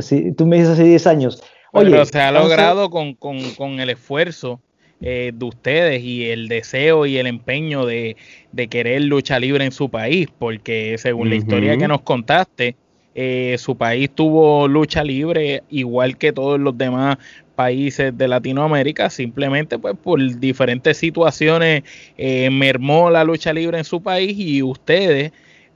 si 0.00 0.32
tú 0.32 0.46
me 0.46 0.56
dices 0.56 0.72
hace 0.72 0.84
10 0.84 1.06
años. 1.06 1.42
Oye, 1.72 1.90
Pero 1.90 2.06
se 2.06 2.20
ha 2.20 2.32
logrado 2.32 2.88
con, 2.88 3.14
con, 3.14 3.38
con, 3.56 3.80
el 3.80 3.90
esfuerzo 3.90 4.60
eh, 5.00 5.32
de 5.34 5.44
ustedes 5.44 6.02
y 6.02 6.26
el 6.26 6.48
deseo 6.48 7.06
y 7.06 7.18
el 7.18 7.26
empeño 7.26 7.84
de, 7.84 8.16
de, 8.52 8.68
querer 8.68 9.02
lucha 9.04 9.38
libre 9.38 9.64
en 9.64 9.72
su 9.72 9.90
país, 9.90 10.28
porque 10.38 10.96
según 10.98 11.28
la 11.28 11.36
historia 11.36 11.76
que 11.76 11.86
nos 11.86 12.00
contaste, 12.00 12.76
eh, 13.14 13.56
su 13.58 13.76
país 13.76 14.10
tuvo 14.14 14.68
lucha 14.68 15.02
libre 15.02 15.62
igual 15.70 16.18
que 16.18 16.32
todos 16.32 16.60
los 16.60 16.76
demás 16.76 17.16
países 17.54 18.16
de 18.16 18.28
Latinoamérica, 18.28 19.10
simplemente 19.10 19.78
pues 19.78 19.96
por 19.96 20.20
diferentes 20.38 20.98
situaciones 20.98 21.82
eh, 22.18 22.50
mermó 22.50 23.10
la 23.10 23.24
lucha 23.24 23.52
libre 23.52 23.78
en 23.78 23.84
su 23.84 24.02
país 24.02 24.38
y 24.38 24.62
ustedes, 24.62 25.32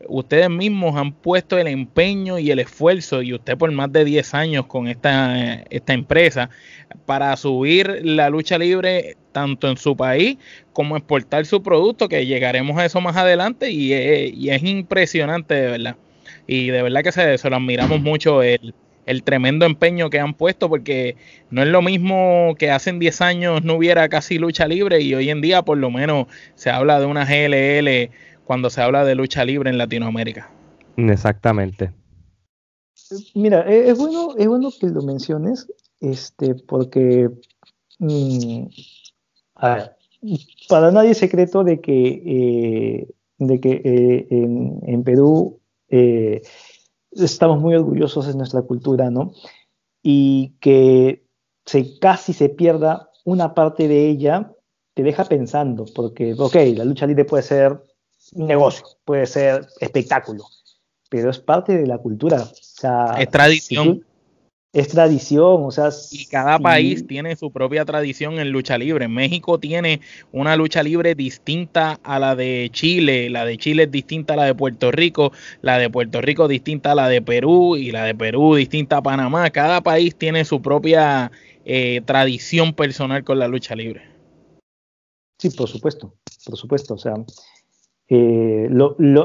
ustedes 0.08 0.48
mismos 0.48 0.96
han 0.96 1.12
puesto 1.12 1.58
el 1.58 1.66
empeño 1.66 2.38
y 2.38 2.50
el 2.50 2.58
esfuerzo 2.58 3.22
y 3.22 3.34
usted 3.34 3.56
por 3.56 3.70
más 3.72 3.92
de 3.92 4.04
10 4.04 4.34
años 4.34 4.66
con 4.66 4.88
esta, 4.88 5.62
esta 5.70 5.92
empresa 5.92 6.50
para 7.06 7.36
subir 7.36 8.00
la 8.04 8.30
lucha 8.30 8.58
libre 8.58 9.16
tanto 9.32 9.68
en 9.68 9.76
su 9.76 9.96
país 9.96 10.38
como 10.72 10.96
exportar 10.96 11.46
su 11.46 11.62
producto, 11.62 12.08
que 12.08 12.26
llegaremos 12.26 12.78
a 12.78 12.84
eso 12.84 13.00
más 13.00 13.16
adelante 13.16 13.70
y 13.70 13.92
y 13.92 14.50
es 14.50 14.62
impresionante 14.62 15.54
de 15.54 15.68
verdad. 15.68 15.96
Y 16.46 16.68
de 16.70 16.82
verdad 16.82 17.02
que 17.02 17.12
se, 17.12 17.38
se 17.38 17.50
lo 17.50 17.56
admiramos 17.56 18.00
mucho 18.00 18.42
el, 18.42 18.74
tremendo 19.24 19.66
empeño 19.66 20.08
que 20.08 20.20
han 20.20 20.34
puesto 20.34 20.68
porque 20.68 21.16
no 21.50 21.62
es 21.62 21.68
lo 21.68 21.82
mismo 21.82 22.54
que 22.58 22.70
hace 22.70 22.92
10 22.92 23.20
años 23.22 23.64
no 23.64 23.74
hubiera 23.74 24.08
casi 24.08 24.38
lucha 24.38 24.68
libre 24.68 25.00
y 25.00 25.14
hoy 25.14 25.30
en 25.30 25.40
día 25.40 25.62
por 25.62 25.78
lo 25.78 25.90
menos 25.90 26.26
se 26.54 26.70
habla 26.70 27.00
de 27.00 27.06
una 27.06 27.24
GLL 27.24 28.10
cuando 28.50 28.68
se 28.68 28.82
habla 28.82 29.04
de 29.04 29.14
lucha 29.14 29.44
libre 29.44 29.70
en 29.70 29.78
Latinoamérica. 29.78 30.50
Exactamente. 30.96 31.92
Mira, 33.36 33.60
e, 33.70 33.90
es 33.90 33.96
bueno, 33.96 34.34
es 34.36 34.48
bueno 34.48 34.70
que 34.72 34.88
lo 34.88 35.02
menciones, 35.02 35.72
este, 36.00 36.56
porque 36.56 37.30
mm, 38.00 38.64
para 40.68 40.90
nadie 40.90 41.12
es 41.12 41.18
secreto 41.18 41.62
de 41.62 41.80
que, 41.80 42.08
eh, 42.26 43.14
de 43.38 43.60
que 43.60 43.70
eh, 43.84 44.26
en, 44.30 44.80
en 44.84 45.04
Perú 45.04 45.60
eh, 45.88 46.42
estamos 47.12 47.60
muy 47.60 47.76
orgullosos 47.76 48.26
de 48.26 48.34
nuestra 48.34 48.62
cultura, 48.62 49.12
¿no? 49.12 49.32
Y 50.02 50.56
que 50.58 51.24
se, 51.66 52.00
casi 52.00 52.32
se 52.32 52.48
pierda 52.48 53.12
una 53.24 53.54
parte 53.54 53.86
de 53.86 54.08
ella, 54.08 54.52
te 54.94 55.04
deja 55.04 55.24
pensando, 55.26 55.84
porque, 55.94 56.34
ok, 56.36 56.56
la 56.74 56.84
lucha 56.84 57.06
libre 57.06 57.24
puede 57.24 57.44
ser 57.44 57.89
negocio, 58.32 58.86
puede 59.04 59.26
ser 59.26 59.66
espectáculo, 59.80 60.44
pero 61.08 61.30
es 61.30 61.38
parte 61.38 61.76
de 61.76 61.86
la 61.86 61.98
cultura. 61.98 62.48
es 63.18 63.28
tradición 63.30 64.04
es 64.72 64.88
tradición, 64.88 65.64
o 65.64 65.70
sea... 65.72 65.90
Y 66.12 66.26
cada 66.26 66.58
país 66.58 67.04
tiene 67.06 67.34
su 67.34 67.50
propia 67.50 67.84
tradición 67.84 68.38
en 68.38 68.50
lucha 68.50 68.78
libre. 68.78 69.08
México 69.08 69.58
tiene 69.58 70.00
una 70.30 70.54
lucha 70.54 70.82
libre 70.82 71.16
distinta 71.16 71.98
a 72.04 72.20
la 72.20 72.36
de 72.36 72.68
Chile, 72.72 73.30
la 73.30 73.44
de 73.44 73.56
Chile 73.58 73.84
es 73.84 73.90
distinta 73.90 74.34
a 74.34 74.36
la 74.36 74.44
de 74.44 74.54
Puerto 74.54 74.92
Rico, 74.92 75.32
la 75.60 75.78
de 75.78 75.90
Puerto 75.90 76.20
Rico 76.20 76.46
distinta 76.46 76.92
a 76.92 76.94
la 76.94 77.08
de 77.08 77.20
Perú 77.20 77.76
y 77.76 77.90
la 77.90 78.04
de 78.04 78.14
Perú 78.14 78.54
distinta 78.54 78.98
a 78.98 79.02
Panamá. 79.02 79.50
Cada 79.50 79.80
país 79.80 80.14
tiene 80.14 80.44
su 80.44 80.62
propia 80.62 81.32
eh, 81.64 82.00
tradición 82.04 82.72
personal 82.72 83.24
con 83.24 83.40
la 83.40 83.48
lucha 83.48 83.74
libre. 83.74 84.08
Sí, 85.38 85.50
por 85.50 85.68
supuesto, 85.68 86.14
por 86.44 86.56
supuesto. 86.56 86.94
O 86.94 86.98
sea, 86.98 87.14
eh, 88.11 88.68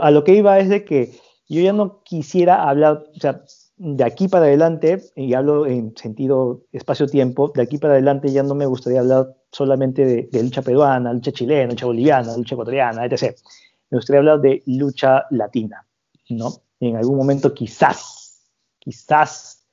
a 0.02 0.12
lo 0.12 0.24
que 0.24 0.36
iba 0.36 0.60
es 0.60 0.69
de 0.69 0.86
que 0.86 1.12
yo 1.50 1.62
ya 1.62 1.74
no 1.74 2.04
quisiera 2.04 2.69
hablar, 2.69 3.04
o 3.15 3.19
sea, 3.19 3.41
de 3.78 4.04
aquí 4.04 4.28
para 4.28 4.45
adelante, 4.45 5.04
y 5.15 5.34
hablo 5.34 5.65
en 5.65 5.95
sentido 5.98 6.62
espacio-tiempo, 6.71 7.52
de 7.54 7.63
aquí 7.63 7.78
para 7.78 7.93
adelante 7.93 8.32
ya 8.32 8.43
no 8.43 8.56
me 8.56 8.65
gustaría 8.65 9.02
hablar 9.02 9.36
solamente 9.52 10.28
de, 10.32 10.43
lucha 10.43 10.62
peruana, 10.62 11.13
lucha 11.13 11.32
chilena, 11.32 11.71
lucha 11.71 11.86
boliviana, 11.86 12.38
lucha 12.38 12.56
ecuatoriana, 12.56 13.06
etc. 13.06 13.36
Me 13.89 13.98
gustaría 13.98 14.19
hablar 14.19 14.39
de 14.41 14.63
lucha 14.67 15.26
latina, 15.32 15.86
¿no? 16.30 16.54
En 16.80 16.95
algún 16.95 17.17
momento 17.17 17.54
quizás, 17.54 18.43
quizás 18.80 19.65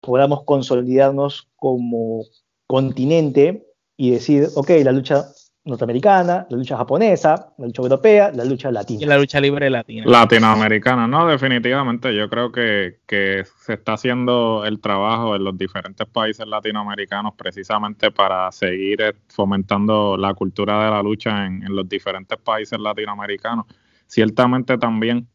podamos 0.00 0.44
consolidarnos 0.44 1.48
como 1.56 2.24
continente 2.66 3.66
y 3.96 4.10
decir, 4.10 4.48
ok, 4.54 4.70
la 4.84 4.92
lucha 4.92 5.26
norteamericana, 5.68 6.46
la 6.48 6.56
lucha 6.56 6.76
japonesa, 6.76 7.52
la 7.58 7.66
lucha 7.66 7.82
europea, 7.82 8.32
la 8.34 8.44
lucha 8.44 8.70
latina. 8.70 9.02
Y 9.02 9.06
la 9.06 9.18
lucha 9.18 9.40
libre 9.40 9.70
latina. 9.70 10.04
Latinoamericana, 10.06 11.06
no, 11.06 11.26
definitivamente. 11.26 12.14
Yo 12.14 12.28
creo 12.28 12.50
que, 12.50 12.98
se 13.06 13.74
está 13.74 13.92
haciendo 13.92 14.64
el 14.64 14.80
trabajo 14.80 15.36
en 15.36 15.44
los 15.44 15.56
diferentes 15.56 16.06
países 16.06 16.46
latinoamericanos 16.46 17.34
precisamente 17.36 18.10
para 18.10 18.50
seguir 18.50 19.02
eh, 19.02 19.14
fomentando 19.28 20.16
la 20.16 20.34
cultura 20.34 20.84
de 20.84 20.90
la 20.90 21.02
lucha 21.02 21.46
en, 21.46 21.64
los 21.68 21.88
diferentes 21.88 22.38
países 22.38 22.78
latinoamericanos. 22.78 23.66
Ciertamente 24.06 24.78
también 24.78 25.28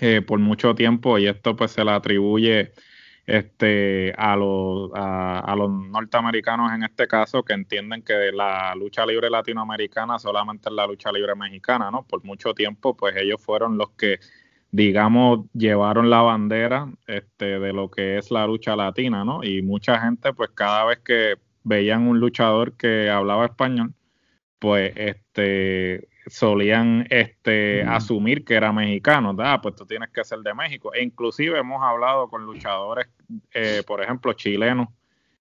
eh, 0.00 0.22
por 0.22 0.38
mucho 0.38 0.74
tiempo, 0.74 1.18
y 1.18 1.26
esto 1.26 1.54
pues 1.54 1.72
se 1.72 1.84
le 1.84 1.90
atribuye 1.90 2.72
este, 3.26 4.12
a, 4.16 4.36
los, 4.36 4.90
a, 4.94 5.54
los 5.56 5.70
norteamericanos 5.70 6.72
en 6.72 6.82
este 6.82 7.06
caso 7.06 7.42
que 7.44 7.52
entienden 7.52 8.02
que 8.02 8.32
la 8.32 8.74
lucha 8.74 9.06
libre 9.06 9.30
latinoamericana 9.30 10.18
solamente 10.18 10.68
es 10.68 10.74
la 10.74 10.86
lucha 10.86 11.12
libre 11.12 11.34
mexicana, 11.34 11.90
¿no? 11.90 12.04
Por 12.04 12.24
mucho 12.24 12.52
tiempo, 12.52 12.96
pues 12.96 13.14
ellos 13.16 13.40
fueron 13.40 13.78
los 13.78 13.90
que, 13.90 14.18
digamos, 14.70 15.46
llevaron 15.52 16.10
la 16.10 16.22
bandera 16.22 16.92
este, 17.06 17.60
de 17.60 17.72
lo 17.72 17.90
que 17.90 18.18
es 18.18 18.30
la 18.30 18.46
lucha 18.46 18.74
latina, 18.74 19.24
¿no? 19.24 19.44
Y 19.44 19.62
mucha 19.62 20.00
gente, 20.00 20.32
pues 20.32 20.50
cada 20.50 20.84
vez 20.84 20.98
que 21.00 21.36
veían 21.62 22.08
un 22.08 22.18
luchador 22.18 22.76
que 22.76 23.08
hablaba 23.08 23.46
español, 23.46 23.94
pues 24.58 24.92
este 24.96 26.08
solían 26.26 27.06
este, 27.10 27.82
asumir 27.82 28.44
que 28.44 28.54
era 28.54 28.72
mexicano, 28.72 29.34
ah, 29.38 29.60
pues 29.60 29.74
tú 29.74 29.86
tienes 29.86 30.10
que 30.10 30.24
ser 30.24 30.38
de 30.40 30.54
México. 30.54 30.94
E 30.94 31.02
inclusive 31.02 31.58
hemos 31.58 31.82
hablado 31.82 32.28
con 32.28 32.44
luchadores, 32.44 33.08
eh, 33.52 33.82
por 33.86 34.02
ejemplo, 34.02 34.32
chilenos, 34.32 34.88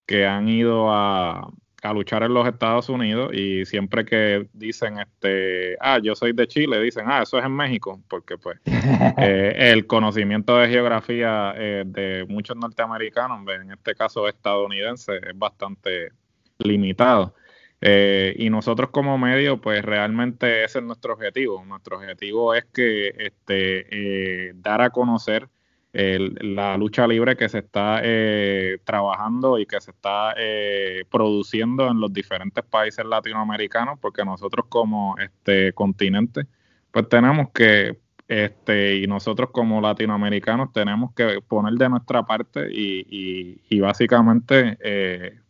que 0.06 0.26
han 0.26 0.48
ido 0.48 0.92
a, 0.92 1.50
a, 1.84 1.94
luchar 1.94 2.24
en 2.24 2.34
los 2.34 2.48
Estados 2.48 2.90
Unidos 2.90 3.34
y 3.34 3.66
siempre 3.66 4.06
que 4.06 4.48
dicen, 4.54 5.00
este, 5.00 5.78
ah, 5.80 6.00
yo 6.00 6.16
soy 6.16 6.34
de 6.34 6.48
Chile, 6.48 6.82
dicen, 6.82 7.06
ah, 7.08 7.22
eso 7.22 7.38
es 7.38 7.46
en 7.46 7.56
México, 7.56 8.02
porque 8.08 8.38
pues 8.38 8.60
eh, 8.66 9.54
el 9.56 9.88
conocimiento 9.88 10.58
de 10.58 10.68
geografía 10.68 11.54
eh, 11.56 11.84
de 11.86 12.26
muchos 12.28 12.58
norteamericanos, 12.58 13.48
en 13.48 13.72
este 13.72 13.96
caso 13.96 14.28
estadounidense, 14.28 15.18
es 15.18 15.38
bastante 15.38 16.12
limitado. 16.58 17.34
Eh, 17.82 18.36
y 18.38 18.50
nosotros 18.50 18.92
como 18.92 19.18
medio, 19.18 19.60
pues 19.60 19.84
realmente 19.84 20.64
ese 20.64 20.80
es 20.80 20.86
nuestro 20.86 21.14
objetivo. 21.14 21.66
Nuestro 21.66 21.98
objetivo 21.98 22.54
es 22.54 22.66
que 22.66 23.08
este, 23.18 24.50
eh, 24.50 24.54
dar 24.56 24.82
a 24.82 24.92
conocer 24.92 25.50
la 25.94 26.78
lucha 26.78 27.06
libre 27.06 27.36
que 27.36 27.50
se 27.50 27.60
está 27.60 28.00
eh, 28.04 28.80
trabajando 28.86 29.60
y 29.60 29.66
que 29.66 29.82
se 29.82 29.92
está 29.92 30.34
eh, 30.38 31.04
produciendo 31.10 31.90
en 31.90 32.00
los 32.00 32.14
diferentes 32.14 32.64
países 32.64 33.06
latinoamericanos, 33.06 34.00
porque 34.00 34.24
nosotros 34.24 34.68
como 34.70 35.18
este 35.18 35.74
continente, 35.74 36.48
pues 36.92 37.10
tenemos 37.10 37.50
que, 37.54 38.00
este, 38.28 38.98
y 38.98 39.08
nosotros 39.08 39.50
como 39.52 39.82
latinoamericanos 39.82 40.72
tenemos 40.72 41.14
que 41.14 41.42
poner 41.46 41.74
de 41.74 41.90
nuestra 41.90 42.24
parte 42.24 42.70
y, 42.72 43.60
y, 43.70 43.80
básicamente 43.82 44.78
eh, 44.80 45.41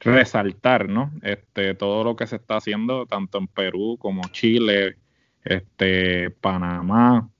resaltar, 0.00 0.88
¿no? 0.88 1.12
Este, 1.22 1.74
todo 1.74 2.04
lo 2.04 2.16
que 2.16 2.26
se 2.26 2.36
está 2.36 2.56
haciendo 2.56 3.06
tanto 3.06 3.38
en 3.38 3.48
Perú 3.48 3.96
como 3.98 4.22
Chile, 4.30 4.96
este, 5.44 6.30
Panamá, 6.30 7.30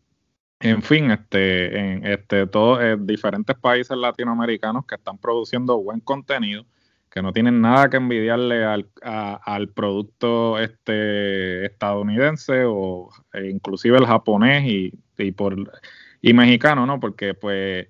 en 0.60 0.82
fin, 0.82 1.10
este, 1.10 1.78
en 1.78 2.06
este, 2.06 2.46
todos 2.46 2.80
eh, 2.82 2.96
diferentes 2.98 3.56
países 3.56 3.96
latinoamericanos 3.96 4.86
que 4.86 4.96
están 4.96 5.18
produciendo 5.18 5.80
buen 5.80 6.00
contenido, 6.00 6.66
que 7.10 7.22
no 7.22 7.32
tienen 7.32 7.60
nada 7.60 7.88
que 7.88 7.96
envidiarle 7.96 8.64
al, 8.64 8.88
al 9.02 9.68
producto 9.68 10.58
este 10.58 11.66
estadounidense 11.66 12.64
o 12.66 13.08
e 13.32 13.48
inclusive 13.48 13.98
el 13.98 14.06
japonés 14.06 14.64
y, 14.64 14.92
y 15.16 15.32
por 15.32 15.56
y 16.20 16.32
mexicano, 16.34 16.86
¿no? 16.86 16.98
Porque 17.00 17.34
pues 17.34 17.88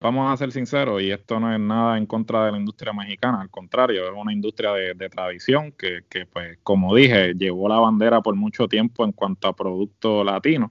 vamos 0.00 0.32
a 0.32 0.36
ser 0.36 0.52
sinceros, 0.52 1.02
y 1.02 1.10
esto 1.10 1.38
no 1.40 1.52
es 1.52 1.60
nada 1.60 1.98
en 1.98 2.06
contra 2.06 2.46
de 2.46 2.52
la 2.52 2.58
industria 2.58 2.92
mexicana, 2.92 3.40
al 3.40 3.50
contrario, 3.50 4.04
es 4.04 4.12
una 4.16 4.32
industria 4.32 4.72
de, 4.72 5.08
tradición 5.08 5.72
que, 5.72 6.04
que, 6.08 6.26
pues, 6.26 6.58
como 6.62 6.94
dije, 6.94 7.34
llevó 7.34 7.68
la 7.68 7.78
bandera 7.78 8.20
por 8.20 8.34
mucho 8.34 8.68
tiempo 8.68 9.04
en 9.04 9.12
cuanto 9.12 9.48
a 9.48 9.56
producto 9.56 10.24
latino 10.24 10.70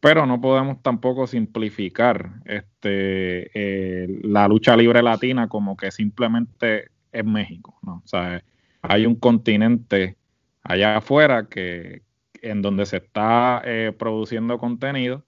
pero 0.00 0.26
no 0.26 0.40
podemos 0.40 0.82
tampoco 0.82 1.26
simplificar 1.26 2.30
este, 2.44 3.50
eh, 3.54 4.20
la 4.22 4.46
lucha 4.48 4.76
libre 4.76 5.02
latina 5.02 5.48
como 5.48 5.76
que 5.76 5.90
simplemente 5.90 6.90
es 7.12 7.24
México, 7.24 7.78
¿no? 7.82 8.02
O 8.04 8.08
sea, 8.08 8.42
hay 8.82 9.06
un 9.06 9.16
continente 9.16 10.16
allá 10.62 10.98
afuera 10.98 11.48
que 11.48 12.02
en 12.42 12.62
donde 12.62 12.86
se 12.86 12.98
está 12.98 13.62
eh, 13.64 13.92
produciendo 13.98 14.58
contenido 14.58 15.24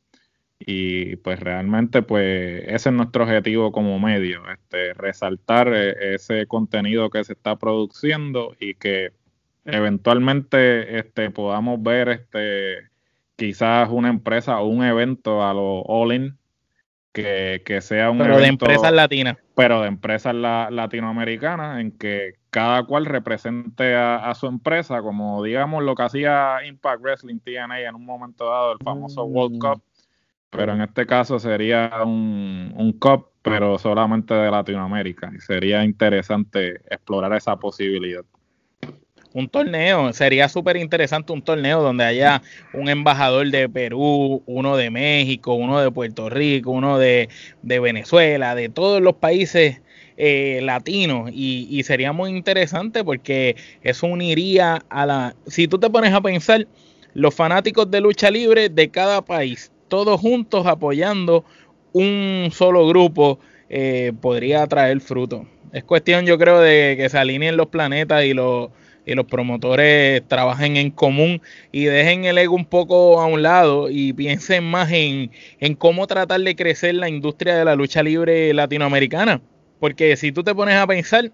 y 0.63 1.17
pues 1.17 1.41
realmente 1.41 2.03
pues 2.03 2.63
ese 2.67 2.91
es 2.91 2.95
nuestro 2.95 3.25
objetivo 3.25 3.73
como 3.73 3.99
medio, 3.99 4.43
este, 4.51 4.93
resaltar 4.93 5.73
eh, 5.75 6.15
ese 6.15 6.47
contenido 6.47 7.09
que 7.09 7.25
se 7.25 7.33
está 7.33 7.57
produciendo 7.57 8.55
y 8.61 8.75
que 8.75 9.13
eventualmente 9.65 10.99
este, 10.99 11.31
podamos 11.31 11.83
ver 11.83 12.11
este, 12.11 12.91
quizás 13.37 13.89
una 13.91 14.11
empresa 14.11 14.61
o 14.61 14.67
un 14.67 14.85
evento 14.85 15.43
a 15.43 15.55
lo 15.55 15.83
all-in 15.83 16.37
que, 17.13 17.79
sea 17.81 18.11
un 18.11 18.19
pero 18.19 18.39
de 18.39 18.47
empresas 18.47 18.93
latinas 18.93 19.37
pero 19.57 19.81
de 19.81 19.89
empresas 19.89 20.35
latinoamericanas 20.35 21.81
en 21.81 21.91
que 21.91 22.35
cada 22.51 22.85
cual 22.85 23.07
represente 23.07 23.95
a, 23.95 24.33
su 24.35 24.47
empresa 24.47 25.03
como 25.03 25.43
digamos 25.43 25.83
lo 25.83 25.95
que 25.95 26.03
hacía 26.03 26.59
Impact 26.67 27.03
Wrestling 27.03 27.41
TNA 27.41 27.81
en 27.81 27.95
un 27.95 28.05
momento 28.05 28.49
dado 28.49 28.73
el 28.73 28.79
famoso 28.79 29.25
World 29.25 29.57
mm. 29.57 29.59
Cup 29.59 29.83
pero 30.51 30.73
en 30.73 30.83
este 30.83 31.07
caso 31.07 31.39
sería 31.39 31.91
un, 32.05 32.73
un 32.77 32.93
cup 32.99 33.29
pero 33.43 33.79
solamente 33.79 34.35
de 34.35 34.51
Latinoamérica 34.51 35.33
y 35.35 35.41
sería 35.41 35.83
interesante 35.83 36.83
explorar 36.91 37.33
esa 37.33 37.57
posibilidad 37.57 38.25
un 39.33 39.49
torneo. 39.49 40.13
Sería 40.13 40.49
súper 40.49 40.77
interesante 40.77 41.33
un 41.33 41.43
torneo 41.43 41.83
donde 41.83 42.05
haya 42.05 42.43
un 42.73 42.89
embajador 42.89 43.49
de 43.51 43.69
Perú, 43.69 44.43
uno 44.47 44.77
de 44.77 44.91
México, 44.91 45.55
uno 45.55 45.81
de 45.81 45.91
Puerto 45.91 46.29
Rico, 46.29 46.71
uno 46.71 46.99
de, 46.99 47.29
Venezuela, 47.63 48.55
de 48.55 48.69
todos 48.69 49.01
los 49.01 49.15
países 49.15 49.81
eh, 50.17 50.61
latinos. 50.63 51.31
Y, 51.33 51.69
y, 51.71 51.83
sería 51.85 52.13
muy 52.13 52.31
interesante 52.31 53.05
porque 53.05 53.57
eso 53.83 54.07
uniría 54.07 54.85
a 54.89 55.07
la... 55.07 55.37
Si 55.47 55.69
tú 55.69 55.79
te 55.79 55.91
pones 55.91 56.13
a 56.13 56.21
pensar, 56.21 56.67
los 57.15 57.35
fanáticos 57.35 57.91
de 57.91 58.01
lucha 58.01 58.31
libre 58.31 58.69
de 58.69 58.91
cada 58.91 59.23
país, 59.23 59.73
todos 59.91 60.19
juntos 60.19 60.67
apoyando 60.67 61.45
un 61.93 62.49
solo 62.51 62.89
grupo, 62.89 63.39
eh, 63.69 64.13
podría 64.19 64.67
traer 64.67 65.01
fruto. 65.03 65.47
Es 65.73 65.85
cuestión, 65.85 66.25
yo 66.25 66.39
creo, 66.39 66.61
de 66.61 66.95
que 66.97 67.11
se 67.11 67.19
alineen 67.19 67.59
los 67.59 67.67
planetas 67.67 68.25
y 68.25 68.33
los 68.33 68.71
y 69.07 69.15
los 69.15 69.27
promotores 69.27 70.23
trabajen 70.29 70.77
en 70.77 70.91
común 70.91 71.41
y 71.73 71.85
dejen 71.85 72.25
el 72.25 72.39
ego 72.39 72.55
un 72.55 72.65
poco 72.65 73.21
a 73.21 73.27
un 73.27 73.43
lado 73.43 73.89
y 73.91 74.13
piensen 74.13 74.65
más 74.65 74.91
en, 74.93 75.31
cómo 75.79 76.07
tratar 76.07 76.41
de 76.41 76.55
crecer 76.55 76.95
la 76.95 77.09
industria 77.09 77.57
de 77.57 77.65
la 77.65 77.75
lucha 77.75 78.03
libre 78.03 78.53
latinoamericana. 78.55 79.41
Porque 79.79 80.17
si 80.17 80.33
tú 80.33 80.45
te 80.45 80.55
pones 80.55 80.77
a 80.77 80.87
pensar, 80.87 81.33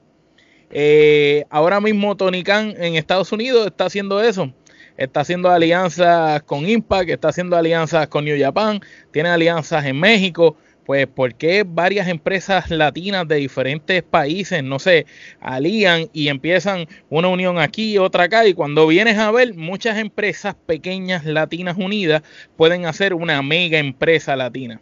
eh, 0.70 1.44
ahora 1.50 1.80
mismo 1.80 2.16
Tony 2.16 2.42
Khan 2.42 2.74
en 2.78 2.96
Estados 2.96 3.32
Unidos 3.32 3.66
está 3.66 3.86
haciendo 3.86 4.22
eso. 4.22 4.52
Está 4.97 5.20
haciendo 5.20 5.51
alianzas 5.51 6.42
con 6.42 6.68
Impact, 6.68 7.11
está 7.11 7.28
haciendo 7.28 7.57
alianzas 7.57 8.09
con 8.09 8.24
New 8.24 8.40
Japan, 8.40 8.80
tiene 9.12 9.28
alianzas 9.28 9.84
en 9.84 9.99
México 9.99 10.57
pues 10.86 11.07
¿por 11.09 11.34
qué 11.34 11.64
varias 11.66 12.07
empresas 12.07 12.70
latinas 12.70 13.26
de 13.26 13.36
diferentes 13.36 14.05
países 14.05 14.62
no 14.62 14.78
se 14.78 15.05
alían 15.40 16.09
y 16.12 16.28
empiezan 16.28 16.86
una 17.11 17.28
unión 17.28 17.59
aquí 17.59 17.94
y 17.94 17.99
otra 17.99 18.24
acá? 18.24 18.47
Y 18.47 18.55
cuando 18.55 18.86
vienes 18.86 19.18
a 19.18 19.32
ver, 19.32 19.55
muchas 19.55 19.99
empresas 19.99 20.55
pequeñas 20.55 21.24
latinas 21.24 21.76
unidas 21.76 22.22
pueden 22.57 22.86
hacer 22.86 23.14
una 23.14 23.42
mega 23.42 23.78
empresa 23.78 24.36
latina. 24.36 24.80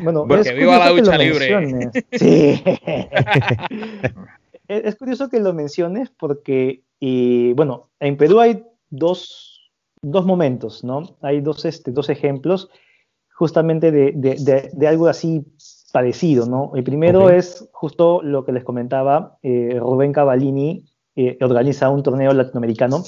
Bueno, 0.00 0.26
Porque 0.28 0.52
viva 0.52 0.78
la 0.78 0.92
lucha 0.92 1.18
libre. 1.18 1.90
Sí. 2.12 2.62
es 4.68 4.94
curioso 4.94 5.28
que 5.28 5.40
lo 5.40 5.52
menciones 5.52 6.08
porque, 6.16 6.82
y, 7.00 7.52
bueno, 7.52 7.90
en 8.00 8.16
Perú 8.16 8.40
hay 8.40 8.64
dos, 8.90 9.70
dos 10.02 10.26
momentos, 10.26 10.84
¿no? 10.84 11.16
Hay 11.22 11.40
dos, 11.40 11.64
este, 11.64 11.92
dos 11.92 12.08
ejemplos 12.08 12.70
justamente 13.38 13.92
de, 13.92 14.86
algo 14.88 15.06
así 15.06 15.44
parecido, 15.92 16.46
¿no? 16.46 16.72
El 16.74 16.82
primero 16.82 17.30
es 17.30 17.68
justo 17.72 18.20
lo 18.20 18.44
que 18.44 18.52
les 18.52 18.64
comentaba, 18.64 19.38
eh, 19.42 19.78
Rubén 19.78 20.12
Cavallini 20.12 20.84
eh, 21.14 21.38
organiza 21.40 21.88
un 21.88 22.02
torneo 22.02 22.32
latinoamericano 22.32 23.04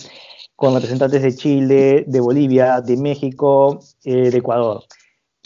con 0.54 0.74
representantes 0.74 1.22
de 1.22 1.34
Chile, 1.34 2.04
de 2.06 2.20
Bolivia, 2.20 2.80
de 2.80 2.96
México, 2.96 3.80
eh, 4.04 4.30
de 4.30 4.38
Ecuador. 4.38 4.84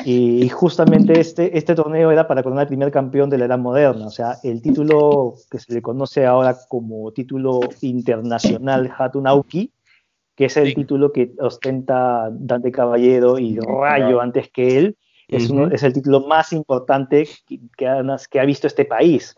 Y 0.03 0.49
justamente 0.49 1.21
este, 1.21 1.57
este 1.57 1.75
torneo 1.75 2.11
era 2.11 2.27
para 2.27 2.43
coronar 2.43 2.63
el 2.63 2.69
primer 2.69 2.91
campeón 2.91 3.31
de 3.31 3.39
la 3.39 3.45
edad 3.45 3.59
moderna, 3.59 4.07
o 4.07 4.11
sea, 4.11 4.39
el 4.43 4.61
título 4.61 5.35
que 5.51 5.61
se 5.61 5.73
le 5.73 5.83
conoce 5.83 6.27
ahora 6.27 6.57
como 6.69 7.13
título 7.13 7.61
internacional 7.81 8.93
Hatunauki, 8.99 9.71
que 10.35 10.47
es 10.47 10.57
el 10.57 10.75
título 10.75 11.13
que 11.13 11.33
ostenta 11.39 12.29
Dante 12.33 12.73
Caballero 12.73 13.39
y 13.39 13.57
Rayo 13.61 14.21
antes 14.21 14.51
que 14.51 14.79
él. 14.79 14.97
Es, 15.29 15.51
es 15.73 15.83
el 15.83 15.95
título 15.95 16.27
más 16.27 16.53
importante 16.53 17.27
que, 17.47 17.61
que, 17.77 17.87
ha, 17.87 18.45
visto 18.45 18.67
este 18.67 18.85
país. 18.85 19.35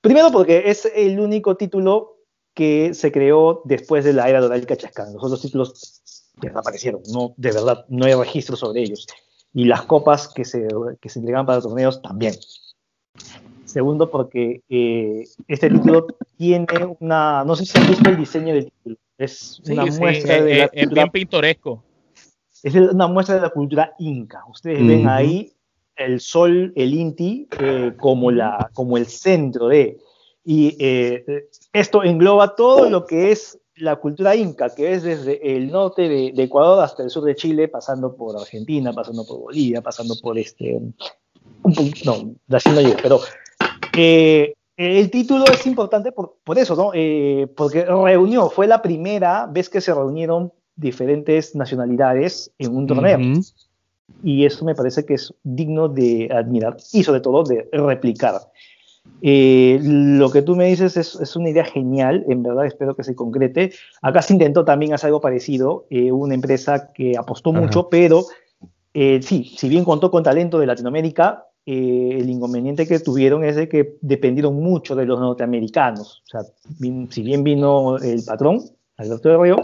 Primero 0.00 0.30
porque 0.30 0.64
es 0.66 0.90
el 0.94 1.18
único 1.18 1.56
título 1.56 2.18
que 2.52 2.92
se 2.94 3.10
creó 3.10 3.62
después 3.64 4.04
de 4.04 4.12
la 4.12 4.28
era 4.28 4.46
del 4.46 4.66
Cachascán. 4.66 5.14
Los 5.14 5.24
otros 5.24 5.40
títulos 5.40 6.02
desaparecieron, 6.42 7.02
no, 7.12 7.32
de 7.36 7.52
verdad, 7.52 7.86
no 7.88 8.06
hay 8.06 8.14
registro 8.14 8.56
sobre 8.56 8.82
ellos. 8.82 9.06
Y 9.52 9.64
las 9.64 9.82
copas 9.82 10.28
que 10.28 10.44
se, 10.44 10.68
que 11.00 11.08
se 11.08 11.18
entregaban 11.18 11.46
para 11.46 11.56
los 11.56 11.64
torneos 11.64 12.00
también. 12.02 12.34
Segundo, 13.64 14.10
porque 14.10 14.62
eh, 14.68 15.24
este 15.46 15.70
título 15.70 16.06
tiene 16.36 16.66
una, 16.98 17.44
no 17.44 17.54
sé 17.54 17.66
si 17.66 17.78
han 17.78 17.88
visto 17.88 18.10
el 18.10 18.16
diseño 18.16 18.54
del 18.54 18.64
título, 18.64 18.96
es 19.18 19.60
una 19.68 19.86
muestra 19.86 20.42
de 20.42 20.70
la 20.72 20.86
bien 20.86 21.10
pintoresco. 21.10 21.84
Es 22.62 22.74
una 22.74 23.06
muestra 23.06 23.36
de 23.36 23.42
la 23.42 23.50
cultura 23.50 23.94
inca. 23.98 24.42
Ustedes 24.48 24.86
ven 24.86 25.08
ahí 25.08 25.52
el 25.96 26.20
sol, 26.20 26.72
el 26.74 26.94
Inti, 26.94 27.46
eh, 27.60 27.92
como, 27.98 28.30
la, 28.30 28.70
como 28.72 28.96
el 28.96 29.06
centro 29.06 29.68
de. 29.68 29.98
Y 30.42 30.76
eh, 30.80 31.48
esto 31.72 32.02
engloba 32.02 32.56
todo 32.56 32.88
lo 32.88 33.04
que 33.06 33.30
es 33.30 33.58
la 33.80 33.96
cultura 33.96 34.36
inca, 34.36 34.74
que 34.74 34.92
es 34.92 35.02
desde 35.02 35.56
el 35.56 35.70
norte 35.70 36.08
de, 36.08 36.42
Ecuador 36.42 36.82
hasta 36.82 37.02
el 37.02 37.10
sur 37.10 37.24
de 37.24 37.34
Chile, 37.34 37.68
pasando 37.68 38.14
por 38.14 38.36
Argentina, 38.36 38.92
pasando 38.92 39.24
por 39.24 39.40
Bolivia, 39.40 39.80
pasando 39.80 40.14
por 40.22 40.38
este. 40.38 40.80
no, 42.04 42.34
Brasil 42.46 42.74
no 42.74 42.80
llega, 42.80 42.98
pero 43.02 43.20
eh, 43.96 44.54
el 44.76 45.10
título 45.10 45.44
es 45.52 45.66
importante 45.66 46.12
por, 46.12 46.58
eso, 46.58 46.74
¿no? 46.76 46.92
Eh, 46.94 47.46
porque 47.56 47.84
reunió, 47.84 48.48
fue 48.48 48.66
la 48.66 48.80
primera 48.80 49.46
vez 49.46 49.68
que 49.68 49.80
se 49.80 49.92
reunieron 49.92 50.52
diferentes 50.76 51.54
nacionalidades 51.54 52.50
en 52.58 52.74
un 52.74 52.86
torneo. 52.86 53.18
Y 54.22 54.44
eso 54.44 54.64
me 54.64 54.74
parece 54.74 55.04
que 55.04 55.14
es 55.14 55.32
digno 55.42 55.88
de 55.88 56.28
admirar 56.32 56.76
y 56.92 57.04
sobre 57.04 57.20
todo 57.20 57.44
de 57.44 57.68
replicar. 57.72 58.40
Eh, 59.22 59.78
lo 59.82 60.30
que 60.30 60.42
tú 60.42 60.56
me 60.56 60.66
dices 60.66 60.96
es, 60.96 61.36
una 61.36 61.50
idea 61.50 61.64
genial, 61.64 62.24
en 62.28 62.42
verdad 62.42 62.66
espero 62.66 62.94
que 62.94 63.04
se 63.04 63.14
concrete. 63.14 63.72
Acá 64.02 64.22
se 64.22 64.32
intentó 64.32 64.64
también 64.64 64.94
hacer 64.94 65.08
algo 65.08 65.20
parecido, 65.20 65.86
eh, 65.90 66.10
una 66.10 66.34
empresa 66.34 66.90
que 66.92 67.16
apostó 67.16 67.52
mucho, 67.52 67.88
pero 67.88 68.24
Eh, 68.92 69.20
sí, 69.22 69.54
si 69.56 69.68
bien 69.68 69.84
contó 69.84 70.10
con 70.10 70.24
talento 70.24 70.58
de 70.58 70.66
Latinoamérica, 70.66 71.46
el 71.64 72.28
inconveniente 72.28 72.88
que 72.88 72.98
tuvieron 72.98 73.44
es 73.44 73.54
de 73.54 73.68
que 73.68 73.96
dependieron 74.00 74.56
mucho 74.56 74.96
de 74.96 75.04
los 75.06 75.20
norteamericanos. 75.20 76.24
O 76.24 76.26
sea, 76.26 76.40
si 77.10 77.22
bien 77.22 77.44
vino 77.44 77.98
el 77.98 78.24
patrón, 78.24 78.60
Alberto 78.96 79.28
de 79.28 79.38
Río, 79.38 79.56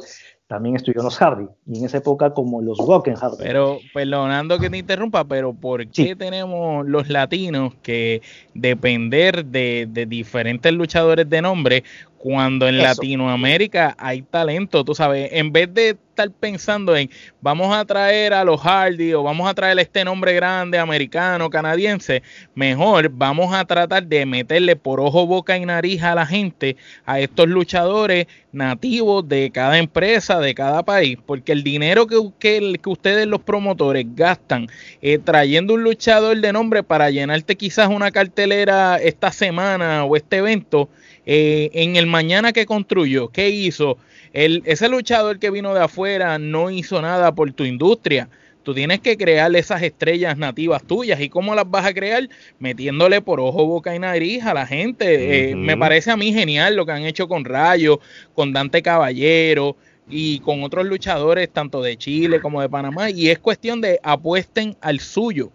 también 0.46 0.76
estuvieron 0.76 1.04
los 1.04 1.18
Hardy, 1.18 1.46
y 1.66 1.78
en 1.78 1.84
esa 1.84 1.98
época 1.98 2.32
como 2.32 2.62
los 2.62 2.78
Hardy. 2.78 3.36
Pero, 3.38 3.78
perdonando 3.92 4.58
que 4.58 4.70
te 4.70 4.78
interrumpa, 4.78 5.24
pero 5.24 5.52
¿por 5.52 5.86
qué 5.88 6.14
tenemos 6.14 6.86
los 6.86 7.08
latinos 7.08 7.74
que 7.82 8.22
depender 8.54 9.44
de, 9.44 9.88
de 9.90 10.06
diferentes 10.06 10.72
luchadores 10.72 11.28
de 11.28 11.42
nombre 11.42 11.84
cuando 12.18 12.68
en 12.68 12.78
Latinoamérica 12.78 13.94
hay 13.98 14.22
talento, 14.22 14.84
tú 14.84 14.94
sabes, 14.94 15.30
en 15.32 15.52
vez 15.52 15.72
de 15.72 15.96
estar 16.16 16.30
pensando 16.30 16.96
en 16.96 17.10
vamos 17.42 17.76
a 17.76 17.84
traer 17.84 18.32
a 18.32 18.42
los 18.42 18.58
Hardy 18.62 19.12
o 19.12 19.22
vamos 19.22 19.48
a 19.48 19.54
traer 19.54 19.78
a 19.78 19.82
este 19.82 20.02
nombre 20.02 20.32
grande 20.32 20.78
americano, 20.78 21.50
canadiense, 21.50 22.22
mejor 22.54 23.10
vamos 23.10 23.54
a 23.54 23.66
tratar 23.66 24.06
de 24.06 24.24
meterle 24.24 24.76
por 24.76 24.98
ojo, 24.98 25.26
boca 25.26 25.58
y 25.58 25.66
nariz 25.66 26.02
a 26.02 26.14
la 26.14 26.24
gente, 26.24 26.76
a 27.04 27.20
estos 27.20 27.48
luchadores 27.48 28.26
nativos 28.50 29.28
de 29.28 29.50
cada 29.52 29.76
empresa, 29.76 30.40
de 30.40 30.54
cada 30.54 30.82
país, 30.82 31.18
porque 31.26 31.52
el 31.52 31.62
dinero 31.62 32.06
que, 32.06 32.16
que, 32.38 32.80
ustedes 32.86 33.26
los 33.26 33.42
promotores 33.42 34.06
gastan 34.14 34.68
eh, 35.02 35.18
trayendo 35.18 35.74
un 35.74 35.82
luchador 35.82 36.40
de 36.40 36.52
nombre 36.52 36.82
para 36.82 37.10
llenarte 37.10 37.56
quizás 37.56 37.88
una 37.88 38.10
cartelera 38.10 38.96
esta 38.96 39.30
semana 39.32 40.04
o 40.04 40.16
este 40.16 40.38
evento, 40.38 40.88
eh, 41.28 41.70
en 41.72 41.96
el 41.96 42.06
mañana 42.06 42.52
que 42.52 42.66
construyó, 42.66 43.28
¿qué 43.28 43.50
hizo? 43.50 43.98
El, 44.32 44.62
ese 44.64 44.88
luchador 44.88 45.40
que 45.40 45.50
vino 45.50 45.74
de 45.74 45.80
afuera 45.80 46.38
no 46.38 46.70
hizo 46.70 47.02
nada 47.02 47.34
por 47.34 47.52
tu 47.52 47.64
industria. 47.64 48.28
Tú 48.62 48.74
tienes 48.74 49.00
que 49.00 49.16
crear 49.16 49.54
esas 49.54 49.82
estrellas 49.82 50.36
nativas 50.36 50.84
tuyas. 50.84 51.20
¿Y 51.20 51.28
cómo 51.28 51.54
las 51.54 51.68
vas 51.68 51.86
a 51.86 51.94
crear? 51.94 52.28
Metiéndole 52.58 53.20
por 53.20 53.40
ojo, 53.40 53.66
boca 53.66 53.94
y 53.94 53.98
nariz 53.98 54.44
a 54.44 54.54
la 54.54 54.66
gente. 54.66 55.50
Eh, 55.50 55.56
me 55.56 55.76
parece 55.76 56.10
a 56.10 56.16
mí 56.16 56.32
genial 56.32 56.76
lo 56.76 56.86
que 56.86 56.92
han 56.92 57.04
hecho 57.04 57.28
con 57.28 57.44
Rayo, 57.44 58.00
con 58.34 58.52
Dante 58.52 58.82
Caballero 58.82 59.76
y 60.08 60.40
con 60.40 60.62
otros 60.62 60.86
luchadores, 60.86 61.48
tanto 61.48 61.80
de 61.82 61.96
Chile 61.96 62.40
como 62.40 62.60
de 62.60 62.68
Panamá. 62.68 63.10
Y 63.10 63.30
es 63.30 63.38
cuestión 63.38 63.80
de 63.80 64.00
apuesten 64.02 64.76
al 64.80 65.00
suyo. 65.00 65.50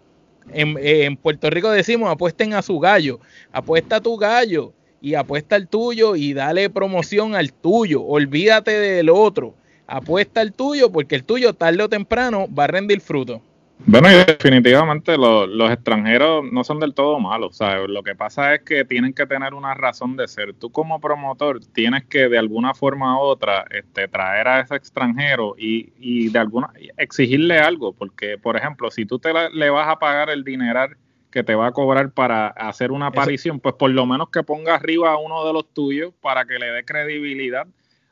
En, 0.52 0.76
en 0.80 1.16
Puerto 1.16 1.50
Rico 1.50 1.70
decimos 1.70 2.10
apuesten 2.10 2.54
a 2.54 2.62
su 2.62 2.78
gallo. 2.78 3.20
Apuesta 3.52 3.96
a 3.96 4.00
tu 4.00 4.16
gallo 4.16 4.72
y 5.02 5.16
apuesta 5.16 5.56
al 5.56 5.68
tuyo 5.68 6.14
y 6.14 6.32
dale 6.32 6.70
promoción 6.70 7.34
al 7.34 7.52
tuyo. 7.52 8.02
Olvídate 8.02 8.70
del 8.70 9.10
otro. 9.10 9.54
Apuesta 9.88 10.40
al 10.40 10.52
tuyo 10.52 10.92
porque 10.92 11.16
el 11.16 11.24
tuyo 11.24 11.52
tarde 11.54 11.82
o 11.82 11.88
temprano 11.88 12.46
va 12.56 12.64
a 12.64 12.68
rendir 12.68 13.00
fruto. 13.00 13.42
Bueno, 13.84 14.08
y 14.08 14.14
definitivamente 14.14 15.16
los, 15.18 15.72
extranjeros 15.72 16.44
no 16.52 16.62
son 16.62 16.78
del 16.78 16.94
todo 16.94 17.18
malos. 17.18 17.56
¿sabes? 17.56 17.88
Lo 17.88 18.04
que 18.04 18.14
pasa 18.14 18.54
es 18.54 18.62
que 18.62 18.84
tienen 18.84 19.12
que 19.12 19.26
tener 19.26 19.54
una 19.54 19.74
razón 19.74 20.16
de 20.16 20.28
ser. 20.28 20.54
Tú 20.54 20.70
como 20.70 21.00
promotor 21.00 21.58
tienes 21.72 22.04
que 22.04 22.28
de 22.28 22.38
alguna 22.38 22.72
forma 22.72 23.18
u 23.18 23.22
otra 23.22 23.64
este, 23.70 24.06
traer 24.06 24.46
a 24.46 24.60
ese 24.60 24.76
extranjero 24.76 25.56
y, 25.58 25.92
y 25.98 26.28
de 26.28 26.38
alguna 26.38 26.70
exigirle 26.96 27.58
algo. 27.58 27.92
Porque, 27.92 28.38
por 28.38 28.56
ejemplo, 28.56 28.88
si 28.92 29.04
tú 29.04 29.18
te 29.18 29.32
le 29.52 29.70
vas 29.70 29.88
a 29.88 29.98
pagar 29.98 30.30
el 30.30 30.44
dineral 30.44 30.96
que 31.32 31.42
te 31.42 31.56
va 31.56 31.68
a 31.68 31.72
cobrar 31.72 32.12
para 32.12 32.48
hacer 32.48 32.92
una 32.92 33.06
aparición, 33.06 33.58
pues 33.58 33.74
por 33.74 33.90
lo 33.90 34.06
menos 34.06 34.28
que 34.28 34.42
ponga 34.44 34.76
arriba 34.76 35.12
a 35.12 35.16
uno 35.16 35.44
de 35.44 35.52
los 35.52 35.66
tuyos 35.72 36.12
para 36.20 36.44
que 36.44 36.58
le 36.58 36.66
dé 36.66 36.84
credibilidad 36.84 37.66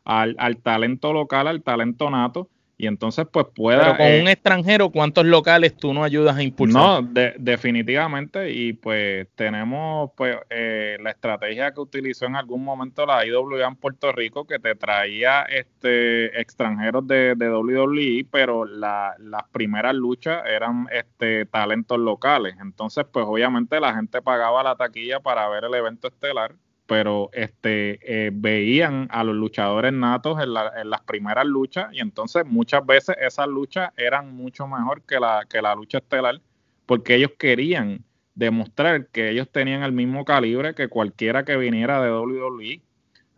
al, 0.05 0.35
al 0.39 0.57
talento 0.57 1.13
local, 1.13 1.47
al 1.47 1.63
talento 1.63 2.11
nato 2.11 2.49
y 2.81 2.87
entonces 2.87 3.27
pues 3.31 3.47
pueda... 3.55 3.81
Pero 3.83 3.97
con 3.99 4.07
un 4.07 4.29
eh, 4.29 4.33
extranjero, 4.33 4.89
¿cuántos 4.89 5.27
locales 5.27 5.77
tú 5.77 5.93
no 5.93 6.03
ayudas 6.03 6.35
a 6.35 6.43
impulsar? 6.43 7.03
No, 7.03 7.11
definitivamente 7.37 8.51
y 8.51 8.73
pues 8.73 9.29
tenemos 9.35 10.13
pues 10.17 10.39
eh, 10.49 10.97
la 11.03 11.11
estrategia 11.11 11.73
que 11.73 11.81
utilizó 11.81 12.25
en 12.25 12.37
algún 12.37 12.65
momento 12.65 13.05
la 13.05 13.27
IWA 13.27 13.69
en 13.69 13.77
Puerto 13.77 14.13
Rico 14.13 14.47
que 14.47 14.59
te 14.59 14.75
traía 14.77 15.43
este 15.43 16.41
extranjeros 16.41 17.07
de, 17.07 17.35
de 17.35 17.51
WWE, 17.51 18.27
pero 18.31 18.65
las 18.65 19.45
primeras 19.53 19.95
luchas 19.95 20.43
eran 20.47 20.87
este 20.91 21.45
talentos 21.45 21.99
locales, 21.99 22.55
entonces 22.63 23.05
pues 23.13 23.27
obviamente 23.29 23.79
la 23.79 23.95
gente 23.95 24.23
pagaba 24.23 24.63
la 24.63 24.77
taquilla 24.77 25.21
para 25.21 25.47
ver 25.51 25.65
el 25.65 25.75
evento 25.75 26.09
estelar 26.09 26.55
pero 26.91 27.31
este, 27.35 28.01
eh, 28.03 28.33
veían 28.35 29.07
a 29.13 29.23
los 29.23 29.37
luchadores 29.37 29.93
natos 29.93 30.43
en, 30.43 30.53
las 30.53 31.01
primeras 31.07 31.47
luchas 31.47 31.87
y 31.93 32.01
entonces 32.01 32.45
muchas 32.45 32.85
veces 32.85 33.15
esas 33.21 33.47
luchas 33.47 33.93
eran 33.97 34.35
mucho 34.35 34.67
mejor 34.67 35.03
que 35.03 35.21
la, 35.21 35.47
que 35.49 35.63
la 35.63 35.73
lucha 35.77 35.99
estelar 35.99 36.41
porque 36.87 37.15
ellos 37.15 37.31
querían 37.39 38.05
demostrar 38.35 39.07
que 39.07 39.31
ellos 39.31 39.49
tenían 39.53 39.85
el 39.85 39.93
mismo 39.93 40.25
calibre 40.25 40.75
que 40.75 40.89
cualquiera 40.89 41.45
que 41.45 41.57
viniera 41.57 42.03
de 42.03 42.11
WWE 42.11 42.81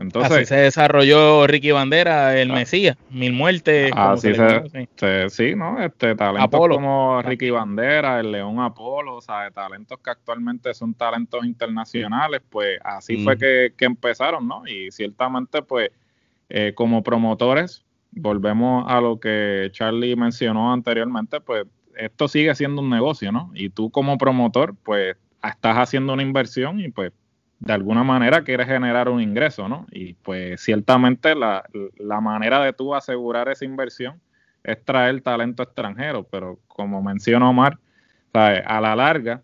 entonces, 0.02 0.32
así 0.32 0.44
se 0.44 0.56
desarrolló 0.56 1.46
Ricky 1.46 1.70
Bandera, 1.70 2.38
el 2.38 2.50
ah. 2.50 2.54
Mesías, 2.54 2.96
Mil 3.10 3.32
Muertes. 3.32 3.90
Así 3.94 4.32
se, 4.34 5.30
sí, 5.30 5.54
¿no? 5.54 5.82
Este, 5.82 6.14
talentos 6.14 6.68
como 6.68 7.22
Ricky 7.22 7.50
Bandera, 7.50 8.20
el 8.20 8.32
León 8.32 8.60
Apolo, 8.60 9.16
o 9.16 9.20
sea, 9.20 9.50
talentos 9.50 9.98
que 10.00 10.10
actualmente 10.10 10.74
son 10.74 10.94
talentos 10.94 11.44
internacionales, 11.44 12.42
pues 12.50 12.78
así 12.84 13.24
fue 13.24 13.38
que, 13.38 13.72
empezaron, 13.80 14.46
¿no? 14.46 14.62
Y 14.66 14.90
ciertamente, 14.90 15.62
pues, 15.62 15.90
eh, 16.48 16.72
como 16.74 17.02
promotores, 17.02 17.84
volvemos 18.10 18.84
a 18.88 19.00
lo 19.00 19.18
que 19.18 19.70
Charlie 19.72 20.16
mencionó 20.16 20.72
anteriormente, 20.72 21.40
pues 21.40 21.64
esto 21.96 22.28
sigue 22.28 22.54
siendo 22.54 22.82
un 22.82 22.90
negocio, 22.90 23.32
¿no? 23.32 23.50
Y 23.54 23.70
tú 23.70 23.90
como 23.90 24.18
promotor, 24.18 24.74
pues, 24.82 25.16
estás 25.42 25.76
haciendo 25.76 26.12
una 26.12 26.22
inversión 26.22 26.80
y 26.80 26.88
pues 26.88 27.12
de 27.64 27.72
alguna 27.72 28.02
manera 28.02 28.42
quieres 28.42 28.66
generar 28.66 29.08
un 29.08 29.22
ingreso, 29.22 29.68
¿no? 29.68 29.86
Y 29.92 30.14
pues 30.14 30.60
ciertamente 30.60 31.36
la, 31.36 31.62
manera 32.20 32.60
de 32.60 32.72
tú 32.72 32.92
asegurar 32.92 33.48
esa 33.48 33.64
inversión 33.64 34.20
es 34.64 34.84
traer 34.84 35.20
talento 35.20 35.62
extranjero, 35.62 36.24
pero 36.24 36.58
como 36.66 37.00
menciona 37.02 37.48
Omar, 37.48 37.78
a 38.32 38.80
la 38.80 38.96
larga 38.96 39.42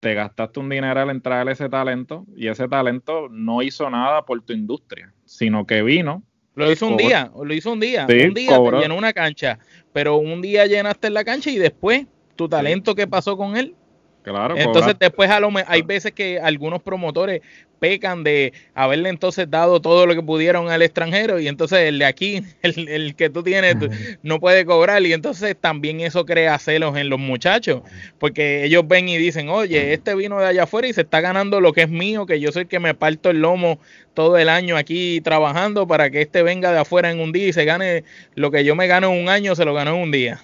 te 0.00 0.14
gastaste 0.14 0.58
un 0.58 0.70
dineral 0.70 1.10
en 1.10 1.20
traer 1.20 1.48
ese 1.50 1.68
talento 1.68 2.26
y 2.34 2.48
ese 2.48 2.66
talento 2.66 3.28
no 3.30 3.62
hizo 3.62 3.88
nada 3.88 4.22
por 4.24 4.42
tu 4.42 4.52
industria, 4.52 5.14
sino 5.24 5.64
que 5.64 5.82
vino. 5.82 6.24
Lo 6.56 6.70
hizo 6.70 6.88
un 6.88 6.96
día, 6.96 7.30
lo 7.32 7.54
hizo 7.54 7.72
un 7.72 7.78
día, 7.78 8.06
un 8.08 8.34
día 8.34 8.58
llenó 8.80 8.96
una 8.96 9.12
cancha, 9.12 9.60
pero 9.92 10.16
un 10.16 10.42
día 10.42 10.66
llenaste 10.66 11.10
la 11.10 11.22
cancha 11.22 11.50
y 11.50 11.58
después 11.58 12.06
tu 12.34 12.48
talento, 12.48 12.96
¿qué 12.96 13.06
pasó 13.06 13.36
con 13.36 13.56
él? 13.56 13.76
Claro, 14.22 14.56
entonces 14.56 14.94
después 14.98 15.30
a 15.30 15.40
lo 15.40 15.50
hay 15.66 15.82
veces 15.82 16.12
que 16.12 16.38
algunos 16.38 16.80
promotores 16.80 17.42
pecan 17.82 18.22
de 18.22 18.52
haberle 18.76 19.08
entonces 19.08 19.50
dado 19.50 19.80
todo 19.80 20.06
lo 20.06 20.14
que 20.14 20.22
pudieron 20.22 20.70
al 20.70 20.82
extranjero 20.82 21.40
y 21.40 21.48
entonces 21.48 21.80
el 21.80 21.98
de 21.98 22.04
aquí, 22.04 22.40
el, 22.62 23.16
que 23.16 23.28
tú 23.28 23.42
tienes, 23.42 23.74
no 24.22 24.38
puede 24.38 24.64
cobrar. 24.64 25.02
Y 25.02 25.12
entonces 25.12 25.56
también 25.60 26.00
eso 26.00 26.24
crea 26.24 26.56
celos 26.60 26.96
en 26.96 27.08
los 27.08 27.18
muchachos 27.18 27.82
porque 28.20 28.64
ellos 28.64 28.86
ven 28.86 29.08
y 29.08 29.18
dicen, 29.18 29.48
oye, 29.48 29.92
este 29.94 30.14
vino 30.14 30.38
de 30.38 30.46
allá 30.46 30.62
afuera 30.62 30.86
y 30.86 30.92
se 30.92 31.00
está 31.00 31.20
ganando 31.20 31.60
lo 31.60 31.72
que 31.72 31.82
es 31.82 31.88
mío, 31.88 32.24
que 32.24 32.38
yo 32.38 32.52
soy 32.52 32.62
el 32.62 32.68
que 32.68 32.78
me 32.78 32.94
parto 32.94 33.30
el 33.30 33.40
lomo 33.40 33.80
todo 34.14 34.38
el 34.38 34.48
año 34.48 34.76
aquí 34.76 35.20
trabajando 35.20 35.88
para 35.88 36.08
que 36.10 36.22
este 36.22 36.44
venga 36.44 36.70
de 36.70 36.78
afuera 36.78 37.10
en 37.10 37.18
un 37.18 37.32
día 37.32 37.48
y 37.48 37.52
se 37.52 37.64
gane 37.64 38.04
lo 38.36 38.52
que 38.52 38.64
yo 38.64 38.76
me 38.76 38.86
gano 38.86 39.12
en 39.12 39.20
un 39.20 39.28
año, 39.28 39.56
se 39.56 39.64
lo 39.64 39.74
ganó 39.74 39.96
en 39.96 40.02
un 40.02 40.12
día. 40.12 40.40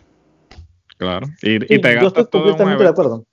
Claro, 0.96 1.28
y, 1.40 1.60
te 1.60 1.94
yo 2.00 2.08
estoy 2.08 2.26
completamente 2.26 2.82
de 2.82 2.90
acuerdo. 2.90 3.24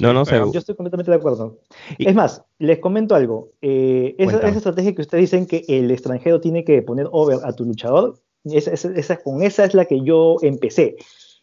No, 0.00 0.12
no 0.12 0.24
sé. 0.24 0.36
Yo 0.52 0.58
estoy 0.58 0.74
completamente 0.74 1.10
de 1.10 1.16
acuerdo. 1.16 1.58
es 1.98 2.14
más, 2.14 2.42
les 2.58 2.78
comento 2.78 3.14
algo. 3.14 3.50
Eh, 3.60 4.14
esa, 4.18 4.48
estrategia 4.48 4.94
que 4.94 5.02
ustedes 5.02 5.30
dicen 5.30 5.46
que 5.46 5.64
el 5.68 5.90
extranjero 5.90 6.40
tiene 6.40 6.64
que 6.64 6.82
poner 6.82 7.08
over 7.12 7.38
a 7.44 7.52
tu 7.52 7.64
luchador, 7.64 8.18
esa, 8.44 9.16
con 9.18 9.42
esa 9.42 9.64
es 9.64 9.74
la 9.74 9.84
que 9.84 10.02
yo 10.02 10.36
empecé. 10.42 10.96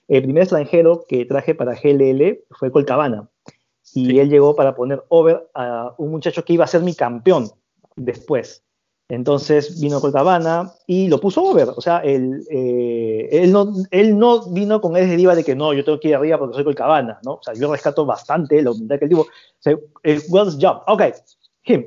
El 0.08 0.24
primer 0.24 0.44
extranjero 0.44 1.04
que 1.08 1.26
traje 1.26 1.54
para 1.54 1.76
GLL 1.76 2.40
fue 2.52 2.72
Colcabana. 2.72 3.30
Y 3.94 4.20
él 4.20 4.30
llegó 4.30 4.56
para 4.56 4.76
poner 4.76 5.04
over 5.10 5.50
a 5.54 5.94
un 5.98 6.12
muchacho 6.12 6.44
que 6.44 6.54
iba 6.54 6.66
a 6.66 6.68
ser 6.68 6.82
mi 6.82 6.94
campeón 6.94 7.50
después. 7.96 8.64
Entonces 9.10 9.80
vino 9.80 10.02
Colcabana 10.02 10.74
y 10.86 11.08
lo 11.08 11.20
puso 11.20 11.42
over. 11.44 11.70
O 11.76 11.82
sea, 11.82 12.00
él, 12.00 12.46
eh, 12.50 13.30
él, 13.32 13.54
no, 13.54 13.74
él 13.90 14.18
no 14.20 14.52
vino 14.52 14.82
con 14.82 14.98
ese 14.98 15.16
diva 15.16 15.34
de 15.34 15.46
que 15.46 15.56
no, 15.56 15.74
yo 15.74 15.86
tengo 15.86 16.00
que 16.00 16.10
ir 16.10 16.16
arriba 16.16 16.38
porque 16.38 16.56
soy 16.56 16.66
Colcabana, 16.66 17.20
¿no? 17.24 17.36
O 17.36 17.44
sea, 17.44 17.54
yo 17.54 17.72
rescato 17.72 18.06
bastante 18.06 18.62
la 18.62 18.72
humildad 18.72 19.00
que 19.00 19.06
él 19.06 19.12
tuvo. 19.12 19.22
O 19.22 19.28
sea, 19.60 19.78
well 20.30 20.50
job. 20.60 20.82
Ok, 20.88 21.04
him. 21.64 21.86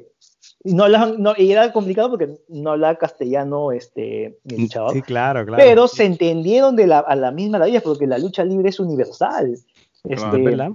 Y, 0.63 0.75
no, 0.75 0.89
no, 0.89 1.35
y 1.37 1.53
era 1.53 1.73
complicado 1.73 2.11
porque 2.11 2.39
no 2.49 2.73
hablaba 2.73 2.97
castellano 2.97 3.73
este, 3.73 4.39
el 4.45 4.61
luchador. 4.63 4.93
Sí, 4.93 5.03
claro, 5.03 5.45
claro. 5.45 5.63
Pero 5.63 5.89
se 5.89 6.05
entendieron 6.05 6.77
de 6.77 6.87
la, 6.87 6.99
a 7.01 7.17
la 7.17 7.31
misma 7.31 7.59
la 7.59 7.67
vida 7.67 7.81
porque 7.81 8.07
la 8.07 8.19
lucha 8.19 8.45
libre 8.45 8.69
es 8.71 8.81
universal. 8.81 9.59
Este, 10.05 10.15
es 10.15 10.45
verdad. 10.45 10.71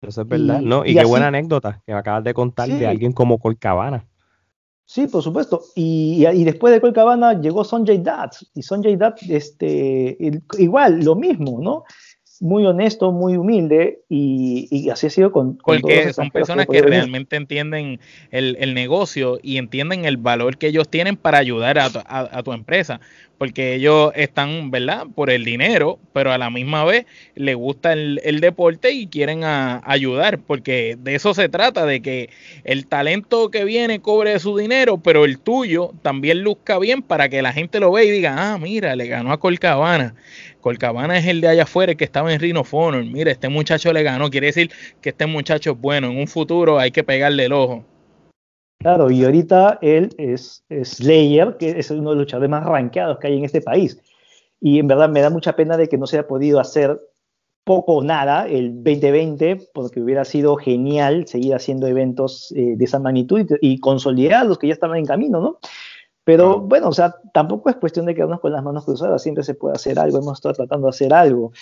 Eso 0.00 0.22
es 0.22 0.28
verdad. 0.28 0.60
Y, 0.60 0.64
no, 0.64 0.84
y, 0.84 0.94
qué 0.94 1.04
buena 1.04 1.28
anécdota 1.28 1.82
que 1.84 1.92
acabas 1.92 2.24
de 2.24 2.34
contar 2.34 2.68
de 2.68 2.86
alguien 2.86 3.12
como 3.12 3.38
Colcabana. 3.38 4.04
Sí, 4.90 5.06
por 5.06 5.22
supuesto. 5.22 5.64
Y, 5.74 6.26
y, 6.26 6.44
después 6.44 6.72
de 6.72 6.80
Colcabana 6.80 7.38
llegó 7.38 7.62
Sonjay 7.62 7.98
Dutt. 7.98 8.48
Y 8.54 8.62
Sonjay 8.62 8.96
Dutt, 8.96 9.18
este, 9.28 10.16
igual, 10.56 11.00
lo 11.04 11.14
mismo, 11.14 11.60
¿no? 11.60 11.84
Muy 12.40 12.64
honesto, 12.66 13.12
muy 13.12 13.36
humilde 13.36 14.00
y, 14.08 14.88
así 14.90 15.06
ha 15.06 15.10
sido 15.10 15.32
con... 15.32 15.54
con 15.54 15.80
Porque 15.80 16.12
son 16.12 16.30
personas 16.30 16.66
que, 16.66 16.82
realmente 16.82 17.36
entienden 17.36 18.00
el, 18.30 18.74
negocio 18.74 19.38
y 19.42 19.56
entienden 19.56 20.04
el 20.04 20.16
valor 20.16 20.56
que 20.56 20.68
ellos 20.68 20.88
tienen 20.88 21.16
para 21.16 21.38
ayudar 21.38 21.78
a 21.78 22.42
tu 22.42 22.52
empresa 22.52 23.00
porque 23.38 23.76
ellos 23.76 24.10
están, 24.16 24.70
¿verdad? 24.72 25.06
Por 25.14 25.30
el 25.30 25.44
dinero, 25.44 26.00
pero 26.12 26.32
a 26.32 26.38
la 26.38 26.50
misma 26.50 26.84
vez 26.84 27.06
les 27.36 27.54
gusta 27.54 27.92
el, 27.92 28.40
deporte 28.40 28.90
y 28.90 29.06
quieren 29.06 29.42
ayudar, 29.44 30.38
porque 30.40 30.96
de 30.98 31.14
eso 31.14 31.32
se 31.34 31.48
trata, 31.48 31.86
de 31.86 32.02
que 32.02 32.30
el 32.64 32.86
talento 32.86 33.50
que 33.50 33.64
viene 33.64 34.00
cobre 34.00 34.38
su 34.40 34.56
dinero, 34.56 34.98
pero 34.98 35.24
el 35.24 35.38
tuyo 35.38 35.92
también 36.02 36.42
luzca 36.42 36.78
bien 36.78 37.00
para 37.00 37.28
que 37.28 37.40
la 37.40 37.52
gente 37.52 37.78
lo 37.78 37.92
vea 37.92 38.04
y 38.04 38.10
diga, 38.10 38.34
ah, 38.36 38.58
mira, 38.58 38.96
le 38.96 39.06
ganó 39.06 39.32
a 39.32 39.38
Colcabana. 39.38 40.14
Colcabana 40.68 41.16
es 41.16 41.26
el 41.26 41.40
de 41.40 41.48
allá 41.48 41.62
afuera, 41.62 41.94
que 41.94 42.04
estaba 42.04 42.30
en 42.30 42.40
Rhino. 42.40 42.62
Mira, 43.10 43.30
este 43.30 43.48
muchacho 43.48 43.90
le 43.90 44.02
ganó. 44.02 44.28
Quiere 44.28 44.48
decir 44.48 44.70
que 45.00 45.08
este 45.08 45.24
muchacho 45.24 45.74
bueno. 45.74 46.08
En 46.08 46.18
un 46.18 46.26
futuro 46.26 46.78
hay 46.78 46.90
que 46.90 47.02
pegarle 47.02 47.46
el 47.46 47.54
ojo. 47.54 47.86
Claro, 48.78 49.10
y 49.10 49.24
ahorita 49.24 49.78
él 49.80 50.10
es, 50.18 50.62
Slayer, 50.68 51.56
que 51.56 51.70
es 51.70 51.90
uno 51.90 52.10
de 52.10 52.16
los 52.16 52.24
luchadores 52.26 52.50
más 52.50 52.66
rankeados 52.66 53.18
que 53.18 53.28
hay 53.28 53.38
en 53.38 53.46
este 53.46 53.62
país. 53.62 53.98
Y 54.60 54.78
en 54.78 54.88
verdad 54.88 55.08
me 55.08 55.22
da 55.22 55.30
mucha 55.30 55.56
pena 55.56 55.78
de 55.78 55.88
que 55.88 55.96
no 55.96 56.06
se 56.06 56.18
haya 56.18 56.28
podido 56.28 56.60
hacer 56.60 57.00
poco 57.64 57.94
o 57.94 58.04
nada 58.04 58.46
el 58.46 58.74
2020, 58.84 59.70
porque 59.72 60.02
hubiera 60.02 60.26
sido 60.26 60.56
genial 60.56 61.26
seguir 61.26 61.54
haciendo 61.54 61.86
eventos 61.86 62.52
eh, 62.54 62.74
de 62.76 62.84
esa 62.84 62.98
magnitud 62.98 63.46
y, 63.62 63.78
consolidar 63.78 64.44
los 64.44 64.58
que 64.58 64.66
ya 64.66 64.74
estaban 64.74 64.98
en 64.98 65.06
camino, 65.06 65.40
¿no? 65.40 65.60
Pero 66.28 66.60
bueno, 66.60 66.90
o 66.90 66.92
sea, 66.92 67.16
tampoco 67.32 67.70
es 67.70 67.76
cuestión 67.76 68.04
de 68.04 68.14
quedarnos 68.14 68.40
con 68.40 68.52
las 68.52 68.62
manos 68.62 68.84
cruzadas, 68.84 69.22
siempre 69.22 69.42
se 69.42 69.54
puede 69.54 69.76
hacer 69.76 69.98
algo, 69.98 70.18
hemos 70.18 70.36
estado 70.36 70.56
tratando 70.56 70.86
de 70.86 70.90
hacer 70.90 71.14
algo. 71.14 71.52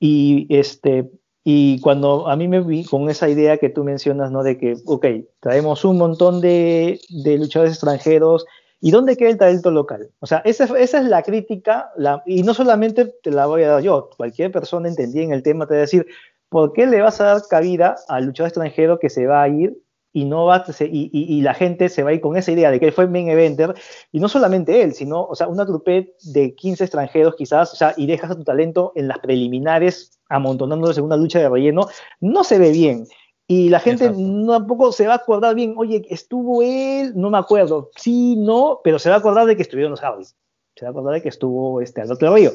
Y 0.00 0.46
este, 0.48 1.10
y 1.44 1.82
cuando 1.82 2.26
a 2.26 2.34
mí 2.34 2.48
me 2.48 2.62
vi 2.62 2.86
con 2.86 3.10
esa 3.10 3.28
idea 3.28 3.58
que 3.58 3.68
tú 3.68 3.84
mencionas, 3.84 4.30
¿no? 4.30 4.42
De 4.42 4.56
que, 4.56 4.78
ok, 4.86 5.04
traemos 5.38 5.84
un 5.84 5.98
montón 5.98 6.40
de, 6.40 6.98
de 7.10 7.36
luchadores 7.36 7.74
extranjeros, 7.74 8.46
¿y 8.80 8.90
dónde 8.90 9.18
queda 9.18 9.28
el 9.28 9.36
talento 9.36 9.70
local? 9.70 10.08
O 10.20 10.26
sea, 10.26 10.38
esa, 10.46 10.64
esa 10.78 10.98
es 10.98 11.04
la 11.04 11.22
crítica, 11.22 11.90
la, 11.98 12.22
y 12.24 12.42
no 12.42 12.54
solamente 12.54 13.04
te 13.22 13.30
la 13.30 13.44
voy 13.44 13.64
a 13.64 13.68
dar 13.68 13.82
yo, 13.82 14.08
cualquier 14.16 14.50
persona 14.50 14.88
entendida 14.88 15.24
en 15.24 15.32
el 15.32 15.42
tema 15.42 15.66
te 15.66 15.74
va 15.74 15.78
a 15.78 15.80
decir, 15.82 16.06
¿por 16.48 16.72
qué 16.72 16.86
le 16.86 17.02
vas 17.02 17.20
a 17.20 17.24
dar 17.24 17.42
cabida 17.50 17.96
al 18.08 18.24
luchador 18.24 18.48
extranjero 18.48 18.98
que 18.98 19.10
se 19.10 19.26
va 19.26 19.42
a 19.42 19.48
ir 19.50 19.76
y 20.16 20.24
no 20.24 20.46
va 20.46 20.64
y, 20.80 21.10
y, 21.12 21.42
la 21.42 21.52
gente 21.52 21.90
se 21.90 22.02
va 22.02 22.08
a 22.08 22.14
ir 22.14 22.22
con 22.22 22.38
esa 22.38 22.50
idea 22.50 22.70
de 22.70 22.80
que 22.80 22.86
él 22.86 22.92
fue 22.92 23.06
main 23.06 23.28
eventer 23.28 23.74
y 24.12 24.18
no 24.18 24.30
solamente 24.30 24.80
él, 24.80 24.94
sino, 24.94 25.26
o 25.26 25.34
sea, 25.34 25.46
una 25.46 25.66
trupe 25.66 26.14
de 26.22 26.54
15 26.54 26.84
extranjeros 26.84 27.34
quizás, 27.36 27.74
o 27.74 27.76
sea, 27.76 27.92
y 27.98 28.06
dejas 28.06 28.30
a 28.30 28.34
tu 28.34 28.42
talento 28.42 28.92
en 28.96 29.08
las 29.08 29.18
preliminares 29.18 30.18
amontonándose 30.30 31.00
en 31.00 31.06
una 31.06 31.18
lucha 31.18 31.38
de 31.38 31.50
relleno, 31.50 31.88
no 32.20 32.44
se 32.44 32.58
ve 32.58 32.70
bien. 32.70 33.06
Y 33.46 33.68
la 33.68 33.78
gente 33.78 34.08
tampoco 34.08 34.90
se 34.90 35.06
va 35.06 35.12
a 35.12 35.16
acordar 35.16 35.54
bien, 35.54 35.74
oye, 35.76 36.06
estuvo 36.08 36.62
él, 36.62 37.12
no 37.14 37.28
me 37.28 37.36
acuerdo, 37.36 37.90
sí, 37.96 38.36
no, 38.36 38.80
pero 38.82 38.98
se 38.98 39.10
va 39.10 39.16
a 39.16 39.18
acordar 39.18 39.46
de 39.46 39.54
que 39.54 39.62
estuvieron 39.62 39.90
los 39.90 40.02
Audis, 40.02 40.34
se 40.76 40.86
va 40.86 40.88
a 40.88 40.92
acordar 40.92 41.12
de 41.12 41.20
que 41.20 41.28
estuvo 41.28 41.82
este 41.82 42.00
Alberto 42.00 42.34
Río. 42.34 42.52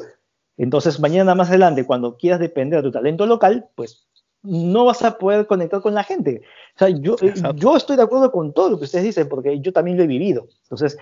Entonces, 0.58 1.00
mañana 1.00 1.36
más 1.36 1.50
adelante, 1.50 1.86
cuando 1.86 2.18
quieras 2.18 2.40
depender 2.40 2.82
de 2.82 2.90
tu 2.90 2.92
talento 2.92 3.28
local, 3.28 3.70
pues 3.76 4.08
no 4.44 4.86
vas 4.86 5.04
a 5.04 5.18
poder 5.18 5.46
conectar 5.48 5.82
con 5.82 5.94
la 5.94 6.04
gente. 6.04 6.42
O 6.76 6.80
sea, 6.80 6.90
yo, 6.90 7.16
eh, 7.22 7.34
yo 7.56 7.78
estoy 7.78 7.96
de 7.96 8.04
acuerdo 8.04 8.32
con 8.32 8.54
todo 8.54 8.70
lo 8.70 8.78
que 8.78 8.86
ustedes 8.86 9.06
dicen, 9.06 9.30
porque 9.30 9.60
yo 9.60 9.72
también 9.72 9.98
lo 9.98 10.04
he 10.04 10.08
vivido. 10.08 10.48
Entonces, 10.64 10.98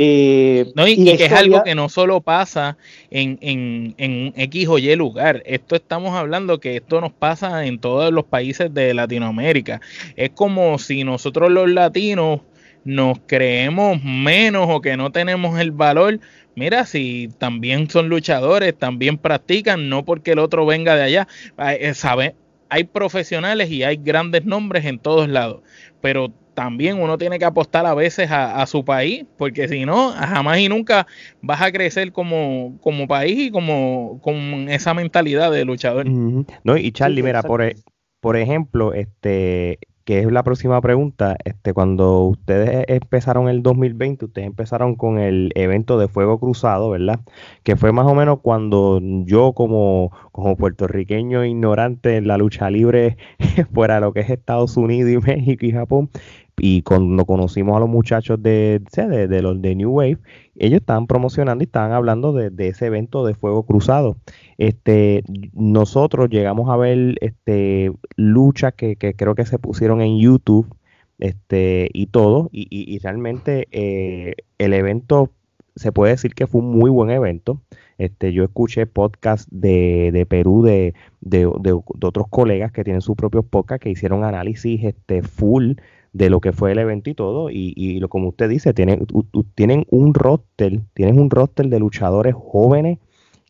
eh, 0.00 0.70
no, 0.76 0.86
y, 0.86 1.04
que 1.16 1.24
es 1.24 1.32
algo 1.32 1.64
que 1.64 1.74
no 1.74 1.88
solo 1.88 2.20
pasa 2.20 2.78
en, 3.10 3.36
en, 3.40 3.96
en, 3.98 4.32
X 4.36 4.68
o 4.68 4.78
Y 4.78 4.94
lugar. 4.94 5.42
Esto 5.44 5.74
estamos 5.74 6.14
hablando 6.14 6.60
que 6.60 6.76
esto 6.76 7.00
nos 7.00 7.12
pasa 7.12 7.66
en 7.66 7.80
todos 7.80 8.12
los 8.12 8.24
países 8.24 8.72
de 8.72 8.94
Latinoamérica. 8.94 9.80
Es 10.14 10.30
como 10.30 10.78
si 10.78 11.02
nosotros 11.02 11.50
los 11.50 11.68
latinos 11.68 12.42
nos 12.84 13.18
creemos 13.26 14.02
menos 14.04 14.66
o 14.68 14.80
que 14.80 14.96
no 14.96 15.10
tenemos 15.10 15.58
el 15.58 15.72
valor. 15.72 16.20
Mira, 16.54 16.86
si 16.86 17.28
también 17.38 17.90
son 17.90 18.08
luchadores, 18.08 18.78
también 18.78 19.18
practican, 19.18 19.88
no 19.88 20.04
porque 20.04 20.32
el 20.32 20.38
otro 20.38 20.64
venga 20.64 20.94
de 20.94 21.02
allá. 21.02 21.28
Eh, 21.80 21.92
sabe, 21.94 22.36
hay 22.68 22.84
profesionales 22.84 23.70
y 23.70 23.82
hay 23.82 23.96
grandes 23.96 24.44
nombres 24.44 24.84
en 24.84 24.98
todos 24.98 25.28
lados, 25.28 25.62
pero 26.00 26.32
también 26.54 27.00
uno 27.00 27.18
tiene 27.18 27.38
que 27.38 27.44
apostar 27.44 27.86
a 27.86 27.94
veces 27.94 28.30
a, 28.32 28.66
su 28.66 28.84
país, 28.84 29.24
porque 29.36 29.68
si 29.68 29.84
no, 29.84 30.10
jamás 30.10 30.58
y 30.58 30.68
nunca 30.68 31.06
vas 31.40 31.62
a 31.62 31.70
crecer 31.70 32.10
como, 32.10 32.76
como 32.80 33.06
país 33.06 33.38
y 33.38 33.50
como 33.52 34.18
con 34.22 34.68
esa 34.68 34.92
mentalidad 34.92 35.52
de 35.52 35.64
luchador. 35.64 36.06
No, 36.06 36.76
y 36.76 36.90
Charlie, 36.90 37.22
mira, 37.22 37.44
por, 37.44 37.62
e, 37.62 37.76
por 38.20 38.36
ejemplo, 38.36 38.92
este 38.92 39.78
que 40.08 40.20
es 40.20 40.32
la 40.32 40.42
próxima 40.42 40.80
pregunta, 40.80 41.36
este, 41.44 41.74
cuando 41.74 42.22
ustedes 42.22 42.86
empezaron 42.88 43.50
el 43.50 43.62
2020, 43.62 44.24
ustedes 44.24 44.46
empezaron 44.46 44.94
con 44.94 45.18
el 45.18 45.52
evento 45.54 45.98
de 45.98 46.08
Fuego 46.08 46.40
Cruzado, 46.40 46.88
¿verdad? 46.88 47.20
Que 47.62 47.76
fue 47.76 47.92
más 47.92 48.06
o 48.06 48.14
menos 48.14 48.38
cuando 48.40 49.00
yo 49.02 49.52
como, 49.52 50.10
como 50.32 50.56
puertorriqueño 50.56 51.44
ignorante 51.44 52.16
en 52.16 52.26
la 52.26 52.38
lucha 52.38 52.70
libre 52.70 53.18
fuera 53.74 54.00
lo 54.00 54.14
que 54.14 54.20
es 54.20 54.30
Estados 54.30 54.78
Unidos 54.78 55.12
y 55.12 55.18
México 55.18 55.66
y 55.66 55.72
Japón, 55.72 56.08
y 56.58 56.82
cuando 56.82 57.24
conocimos 57.24 57.76
a 57.76 57.80
los 57.80 57.88
muchachos 57.88 58.42
de, 58.42 58.80
de, 58.92 59.42
los 59.42 59.60
de 59.60 59.74
New 59.74 59.90
Wave, 59.90 60.18
ellos 60.56 60.80
estaban 60.80 61.06
promocionando 61.06 61.62
y 61.62 61.66
estaban 61.66 61.92
hablando 61.92 62.32
de, 62.32 62.68
ese 62.68 62.86
evento 62.86 63.24
de 63.24 63.34
fuego 63.34 63.64
cruzado. 63.64 64.16
Este, 64.58 65.24
nosotros 65.52 66.28
llegamos 66.30 66.68
a 66.70 66.76
ver 66.76 67.16
este, 67.20 67.92
luchas 68.16 68.74
que, 68.74 68.96
creo 68.96 69.34
que 69.34 69.46
se 69.46 69.58
pusieron 69.58 70.00
en 70.00 70.18
YouTube 70.18 70.74
este, 71.18 71.88
y 71.92 72.06
todo, 72.06 72.48
y, 72.52 72.98
realmente 73.00 73.68
eh, 73.70 74.34
el 74.58 74.72
evento 74.72 75.32
se 75.78 75.92
puede 75.92 76.12
decir 76.12 76.34
que 76.34 76.46
fue 76.46 76.60
un 76.60 76.70
muy 76.70 76.90
buen 76.90 77.10
evento. 77.10 77.62
Este, 77.98 78.32
yo 78.32 78.44
escuché 78.44 78.86
podcast 78.86 79.48
de, 79.50 80.10
de 80.12 80.26
Perú 80.26 80.62
de, 80.62 80.94
de, 81.20 81.46
otros 81.46 82.26
colegas 82.30 82.70
que 82.72 82.84
tienen 82.84 83.00
sus 83.00 83.16
propios 83.16 83.44
podcasts 83.44 83.82
que 83.82 83.90
hicieron 83.90 84.24
análisis 84.24 84.84
este, 84.84 85.22
full 85.22 85.74
de 86.12 86.30
lo 86.30 86.40
que 86.40 86.52
fue 86.52 86.72
el 86.72 86.78
evento 86.78 87.10
y 87.10 87.14
todo. 87.14 87.50
Y, 87.50 87.98
lo, 88.00 88.08
como 88.08 88.28
usted 88.28 88.48
dice, 88.48 88.74
tienen, 88.74 89.06
tienen 89.54 89.86
un 89.90 90.14
roster, 90.14 90.80
tienen 90.94 91.18
un 91.20 91.30
roster 91.30 91.68
de 91.68 91.78
luchadores 91.78 92.34
jóvenes 92.34 92.98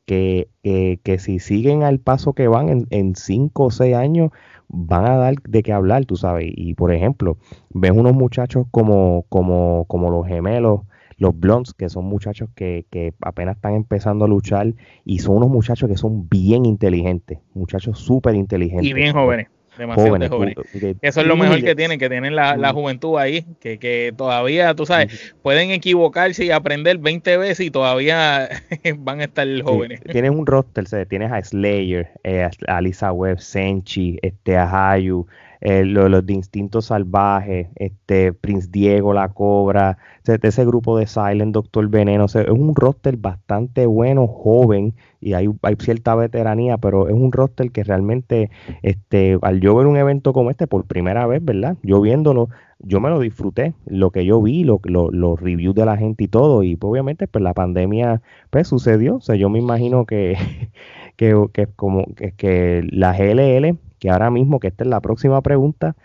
que, 0.07 0.49
que, 0.63 1.19
si 1.19 1.39
siguen 1.39 1.83
al 1.83 1.99
paso 1.99 2.33
que 2.33 2.49
van 2.49 2.87
en 2.91 3.15
5 3.15 3.65
o 3.65 3.71
6 3.71 3.95
años, 3.95 4.31
van 4.69 5.07
a 5.07 5.17
dar 5.17 5.35
de 5.43 5.63
qué 5.63 5.73
hablar, 5.73 6.07
tú 6.07 6.17
sabes. 6.17 6.51
Y 6.55 6.75
por 6.75 6.93
ejemplo, 6.93 7.37
ves 7.71 7.93
unos 7.93 8.15
muchachos 8.15 8.67
como, 8.71 9.25
como, 9.29 9.85
como 9.87 10.11
los 10.11 10.27
gemelos, 10.27 10.83
los 11.17 11.39
Blondes, 11.39 11.75
que 11.75 11.89
son 11.89 12.05
muchachos 12.05 12.49
que, 12.55 12.87
que, 12.91 13.13
apenas 13.21 13.57
están 13.57 13.75
empezando 13.75 14.25
a 14.25 14.29
luchar 14.29 14.75
y 15.05 15.19
son 15.19 15.37
unos 15.37 15.51
muchachos 15.51 15.89
que 15.89 15.97
son 15.97 16.29
bien 16.29 16.65
inteligentes, 16.65 17.41
muchachos 17.55 17.99
súper 17.99 18.35
inteligentes. 18.35 18.89
Y 18.89 18.95
bien 18.95 19.13
jóvenes 19.13 19.49
demasiado 19.79 20.29
jóvenes. 20.29 20.57
Eso 21.01 21.21
es 21.21 21.27
lo 21.27 21.37
mejor 21.37 21.63
que 21.63 21.75
tienen, 21.75 21.99
que 21.99 22.09
tienen 22.09 22.35
la, 22.35 22.73
juventud 22.73 23.19
ahí, 23.19 23.47
que, 23.61 23.79
que, 23.79 24.13
todavía, 24.17 24.75
tú 24.75 24.85
sabes, 24.87 25.35
pueden 25.43 25.71
equivocarse 25.71 26.45
y 26.45 26.51
aprender 26.51 26.99
20 26.99 27.37
veces 27.39 27.67
y 27.67 27.71
todavía 27.71 28.49
van 28.99 29.21
a 29.21 29.25
estar 29.25 29.47
jóvenes. 29.63 30.01
Tienes 30.03 30.31
un 30.31 30.47
roster, 30.47 30.85
tienes 31.07 31.33
a 31.33 31.43
Slayer, 31.43 32.11
eh, 32.25 32.49
a 32.67 32.81
Lisa 32.81 33.13
Webb, 33.13 33.41
Senchi, 33.41 34.19
este, 34.23 34.57
a 34.57 34.91
Hayu, 34.93 35.27
eh, 35.61 35.85
los 35.85 36.25
de 36.25 36.33
Instinto 36.33 36.81
Salvaje, 36.81 37.71
este, 37.75 38.33
Prince 38.33 38.69
Diego, 38.71 39.13
La 39.13 39.29
Cobra, 39.31 39.99
ese, 40.25 40.65
grupo 40.65 40.97
de 40.97 41.07
Silent, 41.07 41.53
Doctor 41.53 41.89
Veneno, 41.89 42.27
es 42.27 42.35
un 42.35 42.75
roster 42.77 43.17
bastante 43.17 43.87
bueno, 43.87 44.29
joven, 44.29 44.95
y 45.21 45.35
hay, 45.35 45.49
cierta 45.79 46.15
veteranía, 46.15 46.79
pero 46.79 47.09
es 47.09 47.15
un 47.15 47.33
roster 47.33 47.71
que 47.71 47.85
realmente, 47.85 48.51
este, 48.83 49.39
al 49.43 49.61
yo 49.61 49.75
ver 49.75 49.87
un 49.87 49.97
evento 49.97 50.33
como 50.33 50.51
este 50.51 50.67
por 50.67 50.85
primera 50.85 51.27
vez, 51.27 51.45
¿verdad? 51.45 51.77
Yo 51.83 52.01
viéndolo, 52.01 52.49
yo 52.79 53.01
me 53.01 53.11
lo 53.11 53.21
disfruté, 53.21 53.75
lo 53.87 54.11
que 54.11 54.25
yo 54.25 54.41
vi, 54.41 54.65
lo, 54.65 54.81
los 54.85 55.41
reviews 55.41 55.75
de 55.75 55.85
la 55.85 55.97
gente 55.97 56.25
y 56.25 56.29
todo, 56.29 56.63
y 56.63 56.77
pues, 56.77 56.91
obviamente 56.91 57.27
pues 57.27 57.43
la 57.43 57.55
pandemia 57.55 58.23
pues 58.51 58.69
sucedió, 58.69 59.17
o 59.17 59.21
sea, 59.21 59.35
yo 59.35 59.49
me 59.51 59.59
imagino 59.59 60.07
que, 60.07 60.37
que, 61.17 61.49
que 61.53 61.67
como 61.67 62.07
que, 62.15 62.33
que 62.33 62.87
la 62.91 63.13
GLL 63.17 63.77
que 63.99 64.11
ahora 64.11 64.31
mismo, 64.31 64.61
que 64.61 64.69
esta 64.69 64.85
es 64.85 64.91
la 64.91 65.01
próxima 65.01 65.43
pregunta, 65.43 65.97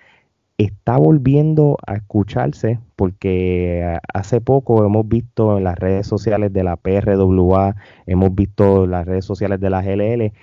está 0.57 0.97
volviendo 0.97 1.77
a 1.85 1.95
escucharse 1.95 2.79
porque 2.95 3.97
hace 4.13 4.41
poco 4.41 4.85
hemos 4.85 5.07
visto 5.07 5.57
en 5.57 5.63
las 5.63 5.77
redes 5.77 6.07
sociales 6.07 6.53
de 6.53 6.63
la 6.63 6.75
PRWA, 6.75 7.75
hemos 8.05 8.35
visto 8.35 8.83
en 8.83 8.91
las 8.91 9.05
redes 9.05 9.25
sociales 9.25 9.59
de 9.59 9.69
la 9.69 9.81
GLL 9.81 10.33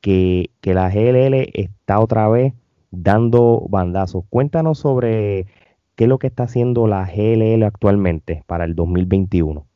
que, 0.00 0.50
que 0.60 0.74
la 0.74 0.90
GLL 0.90 1.50
está 1.54 2.00
otra 2.00 2.28
vez 2.28 2.54
dando 2.90 3.66
bandazos. 3.68 4.24
Cuéntanos 4.28 4.78
sobre 4.78 5.46
qué 5.94 6.04
es 6.04 6.08
lo 6.08 6.18
que 6.18 6.26
está 6.26 6.44
haciendo 6.44 6.86
la 6.86 7.06
GLL 7.06 7.62
actualmente 7.62 8.42
para 8.46 8.64
el 8.64 8.74
2021. 8.74 9.66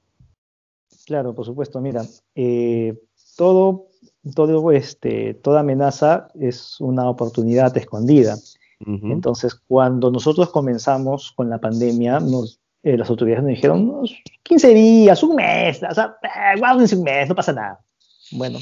Claro, 1.07 1.35
por 1.35 1.45
supuesto. 1.45 1.81
Mira, 1.81 2.03
eh, 2.35 2.99
todo 3.37 3.89
todo 4.35 4.73
este, 4.73 5.35
toda 5.35 5.61
amenaza 5.61 6.29
es 6.41 6.81
una 6.81 7.09
oportunidad 7.09 7.77
escondida. 7.77 8.37
Entonces, 8.81 9.55
cuando 9.55 10.11
nosotros 10.11 10.51
comenzamos 10.51 11.33
con 11.33 11.49
la 11.49 11.59
pandemia, 11.59 12.21
nos, 12.21 12.61
eh, 12.83 12.99
las 12.99 13.09
autoridades 13.09 13.45
nos 13.45 13.55
dijeron 13.55 14.03
15 14.43 14.75
días, 14.75 15.23
un 15.23 15.37
mes, 15.37 15.83
o 15.83 15.95
sea, 15.95 16.17
eh, 16.23 16.61
un 16.95 17.03
mes, 17.03 17.29
no 17.29 17.35
pasa 17.35 17.53
nada. 17.53 17.81
Bueno, 18.33 18.59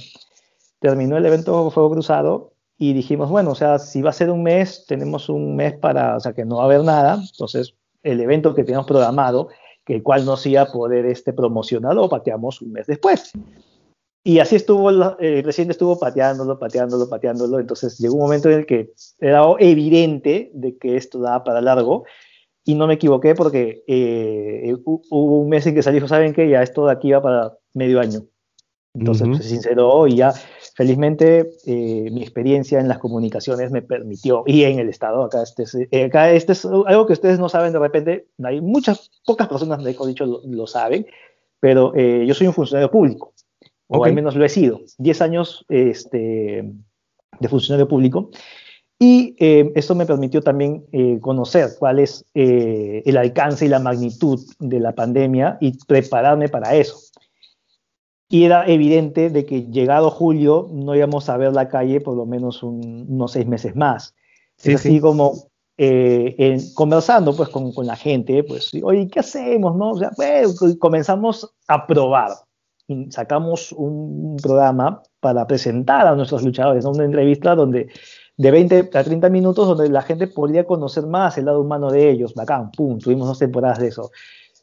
terminó 0.79 1.17
el 1.17 1.27
evento 1.27 1.71
Fuego 1.71 1.91
Cruzado 1.91 2.53
y 2.79 2.93
dijimos, 2.93 3.31
bueno, 3.31 3.51
o 3.51 3.55
sea, 3.55 3.79
si 3.79 4.03
va 4.03 4.11
a 4.11 4.15
ser 4.15 4.31
un 4.31 4.43
mes, 4.43 4.85
tenemos 4.87 5.29
un 5.29 5.57
mes 5.57 5.75
para, 5.75 6.17
o 6.17 6.21
sea, 6.21 6.33
que 6.33 6.45
no 6.45 6.57
va 6.57 6.63
a 6.63 6.67
haber 6.67 6.85
nada, 6.85 7.15
entonces 7.15 7.75
el 8.03 8.21
evento 8.21 8.55
que 8.55 8.65
teníamos 8.65 8.87
programado, 8.87 9.49
que 9.85 9.95
el 9.95 10.03
cual 10.03 10.25
no 10.25 10.37
se 10.37 10.51
iba 10.51 10.63
a 10.63 10.73
poder 10.73 11.07
este, 11.07 11.33
promocionar, 11.33 11.95
lo 11.95 12.09
pateamos 12.09 12.61
un 12.61 12.73
mes 12.73 12.87
después. 12.87 13.33
Y 14.25 14.39
así 14.39 14.55
estuvo, 14.55 14.89
el 15.19 15.43
presidente 15.43 15.73
estuvo 15.73 15.99
pateándolo, 15.99 16.59
pateándolo, 16.59 17.09
pateándolo. 17.09 17.59
Entonces 17.59 17.99
llegó 17.99 18.15
un 18.15 18.21
momento 18.21 18.49
en 18.51 18.61
el 18.61 18.67
que 18.67 18.93
era 19.19 19.45
evidente 19.59 20.51
de 20.55 20.77
que 20.79 20.97
esto 20.97 21.19
daba 21.19 21.43
para 21.43 21.61
largo. 21.61 22.05
Y 22.65 22.77
no 22.77 22.87
me 22.87 22.95
equivoqué 22.95 23.35
porque 23.35 23.83
eh, 23.89 24.77
hubo 24.85 25.39
un 25.41 25.49
mes 25.49 25.67
en 25.67 25.75
que 25.75 25.83
salió, 25.83 26.07
¿saben 26.07 26.33
qué? 26.33 26.49
Ya 26.49 26.63
esto 26.63 26.87
de 26.87 26.93
aquí 26.93 27.11
va 27.11 27.21
para 27.21 27.59
medio 27.75 27.99
año. 27.99 28.21
Entonces 28.95 29.39
se 29.39 29.43
sinceró 29.43 30.07
y 30.07 30.17
ya 30.17 30.33
felizmente 30.77 31.51
eh, 31.67 32.11
mi 32.13 32.23
experiencia 32.23 32.79
en 32.79 32.89
las 32.89 32.99
comunicaciones 32.99 33.73
me 33.73 33.81
permitió, 33.81 34.45
y 34.47 34.65
en 34.65 34.79
el 34.79 34.91
Estado, 34.91 35.25
acá 35.25 35.43
este, 35.43 35.63
es, 35.63 35.75
eh, 35.75 36.05
acá 36.05 36.31
este 36.31 36.53
es 36.53 36.67
algo 36.67 37.07
que 37.07 37.15
ustedes 37.15 37.39
no 37.39 37.49
saben 37.49 37.73
de 37.73 37.79
repente, 37.79 38.29
hay 38.45 38.61
muchas, 38.61 39.11
pocas 39.25 39.49
personas, 39.49 39.83
mejor 39.83 40.09
dicho, 40.09 40.27
lo, 40.27 40.43
lo 40.45 40.67
saben, 40.67 41.07
pero 41.59 41.95
yo 41.95 42.35
soy 42.35 42.49
un 42.49 42.53
funcionario 42.53 42.91
público 42.91 43.33
o 43.93 44.05
al 44.05 44.15
menos 44.15 44.35
lo 44.35 44.45
he 44.45 44.49
sido, 44.49 44.81
10 44.99 45.23
años 45.23 45.65
este, 45.69 46.65
de 47.39 47.49
funcionario 47.49 47.89
público. 47.89 48.31
Y 48.99 49.35
eh, 49.41 49.73
esto 49.75 49.97
me 49.97 50.07
permitió 50.07 50.43
también 50.43 50.87
eh, 50.93 51.19
conocer 51.21 51.71
cuál 51.79 51.99
es 51.99 52.25
eh, 52.35 53.03
el 53.05 53.17
alcance 53.17 53.67
y 53.67 53.69
la 53.69 53.81
magnitud 53.81 54.41
de 54.61 54.79
la 54.79 54.95
pandemia 54.95 55.59
y 55.61 55.77
prepararme 55.87 56.49
para 56.49 56.77
eso. 56.77 56.97
Y 58.29 58.45
era 58.45 58.65
evidente 58.67 59.29
de 59.29 59.45
que 59.45 59.65
llegado 59.65 60.09
julio 60.09 60.69
no 60.73 60.95
íbamos 60.95 61.29
a 61.29 61.37
ver 61.37 61.53
la 61.53 61.69
calle 61.69 62.01
por 62.01 62.17
lo 62.17 62.27
menos 62.27 62.63
unos 62.63 63.33
seis 63.33 63.47
meses 63.47 63.75
más. 63.75 64.15
Sí, 64.57 64.73
así 64.75 65.01
como 65.01 65.49
conversando 66.75 67.35
pues 67.35 67.49
con, 67.49 67.73
con, 67.73 67.87
la 67.89 67.97
gente, 67.97 68.45
pues, 68.45 68.71
oye, 68.85 69.09
¿qué 69.09 69.19
hacemos? 69.19 69.75
No? 69.75 69.91
O 69.91 69.99
sea, 69.99 70.13
pues, 70.15 70.57
comenzamos 70.79 71.53
a 71.67 71.89
probar 71.89 72.31
sacamos 73.11 73.73
un 73.73 74.37
programa 74.43 75.03
para 75.21 75.47
presentar 75.47 76.07
a 76.07 76.15
nuestros 76.15 76.43
luchadores, 76.43 76.85
una 76.85 77.05
entrevista 77.05 77.55
donde 77.55 77.89
de 78.37 78.51
20 78.51 78.91
a 78.95 79.05
30 79.05 79.29
minutos 79.29 79.69
donde 79.69 79.89
la 79.89 80.03
gente 80.03 80.27
podría 80.27 80.65
conocer 80.65 81.07
más 81.07 81.39
el 81.39 81.45
lado 81.45 81.61
humano 81.61 81.91
de 81.91 82.11
ellos, 82.11 82.35
bacán, 82.35 82.71
pum, 82.73 82.99
tuvimos 82.99 83.29
dos 83.29 83.39
temporadas 83.39 83.79
de 83.79 83.89
eso. 83.89 84.11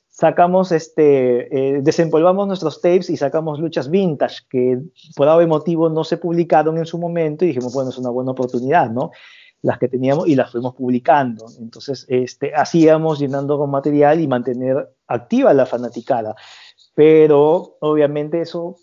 Sacamos, 0.09 0.73
este, 0.73 1.77
eh, 1.77 1.81
desempolvamos 1.81 2.45
nuestros 2.45 2.81
tapes 2.81 3.09
y 3.09 3.15
sacamos 3.15 3.57
luchas 3.59 3.89
vintage 3.89 4.39
que 4.49 4.79
por 5.15 5.29
algún 5.29 5.47
motivo 5.47 5.89
no 5.89 6.03
se 6.03 6.17
publicaron 6.17 6.77
en 6.77 6.85
su 6.85 6.97
momento 6.97 7.45
y 7.45 7.49
dijimos, 7.49 7.73
bueno, 7.73 7.89
es 7.89 7.97
una 7.97 8.09
buena 8.09 8.31
oportunidad, 8.31 8.89
¿no? 8.89 9.11
Las 9.61 9.77
que 9.77 9.87
teníamos 9.87 10.27
y 10.27 10.35
las 10.35 10.51
fuimos 10.51 10.75
publicando. 10.75 11.45
Entonces, 11.57 12.05
este, 12.09 12.53
hacíamos 12.53 13.19
llenando 13.19 13.57
con 13.57 13.71
material 13.71 14.19
y 14.19 14.27
mantener 14.27 14.89
activa 15.07 15.53
la 15.53 15.65
fanaticada 15.65 16.35
pero 16.99 17.77
obviamente 17.79 18.41
eso 18.41 18.75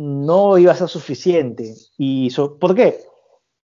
no 0.00 0.58
iba 0.58 0.70
a 0.70 0.76
ser 0.76 0.86
suficiente. 0.86 1.74
Y 1.96 2.32
¿Por 2.32 2.72
qué? 2.72 3.00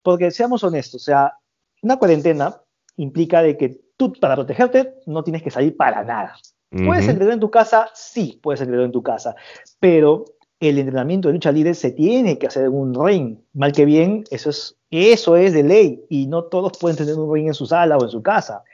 Porque 0.03 0.31
seamos 0.31 0.65
honestos, 0.65 1.03
o 1.03 1.05
sea, 1.05 1.35
una 1.83 1.99
cuarentena 1.99 2.59
implica 2.97 3.43
de 3.43 3.59
que 3.59 3.83
tú 3.99 4.15
para 4.15 4.35
protegerte 4.35 4.95
no 5.05 5.23
tienes 5.23 5.43
que 5.43 5.51
salir 5.51 5.77
para 5.77 6.03
nada. 6.05 6.39
¿Puedes 6.71 7.07
entrenar 7.07 7.35
en 7.35 7.41
tu 7.41 7.51
casa? 7.51 7.91
Sí, 7.93 8.41
puedes 8.43 8.63
entrenar 8.63 8.87
en 8.87 8.93
tu 8.93 9.03
casa, 9.03 9.37
pero 9.79 10.25
el 10.59 10.79
entrenamiento 10.79 11.29
de 11.29 11.35
lucha 11.35 11.53
libre 11.53 11.75
se 11.75 11.91
tiene 11.91 12.39
que 12.39 12.47
hacer 12.47 12.65
en 12.65 12.73
un 12.73 12.95
ring. 12.95 13.41
Mal 13.53 13.73
que 13.73 13.85
bien, 13.85 14.25
eso 14.31 14.49
es, 14.49 14.75
eso 14.91 15.37
es 15.37 15.53
de 15.53 15.65
ley 15.65 16.03
y 16.09 16.29
no 16.29 16.45
todos 16.45 16.73
pueden 16.81 16.97
tener 16.97 17.17
un 17.17 17.31
ring 17.31 17.49
en 17.49 17.55
su 17.55 17.67
sala 17.67 17.99
o 17.99 18.05
en 18.05 18.11
su 18.11 18.23
casa. 18.23 18.65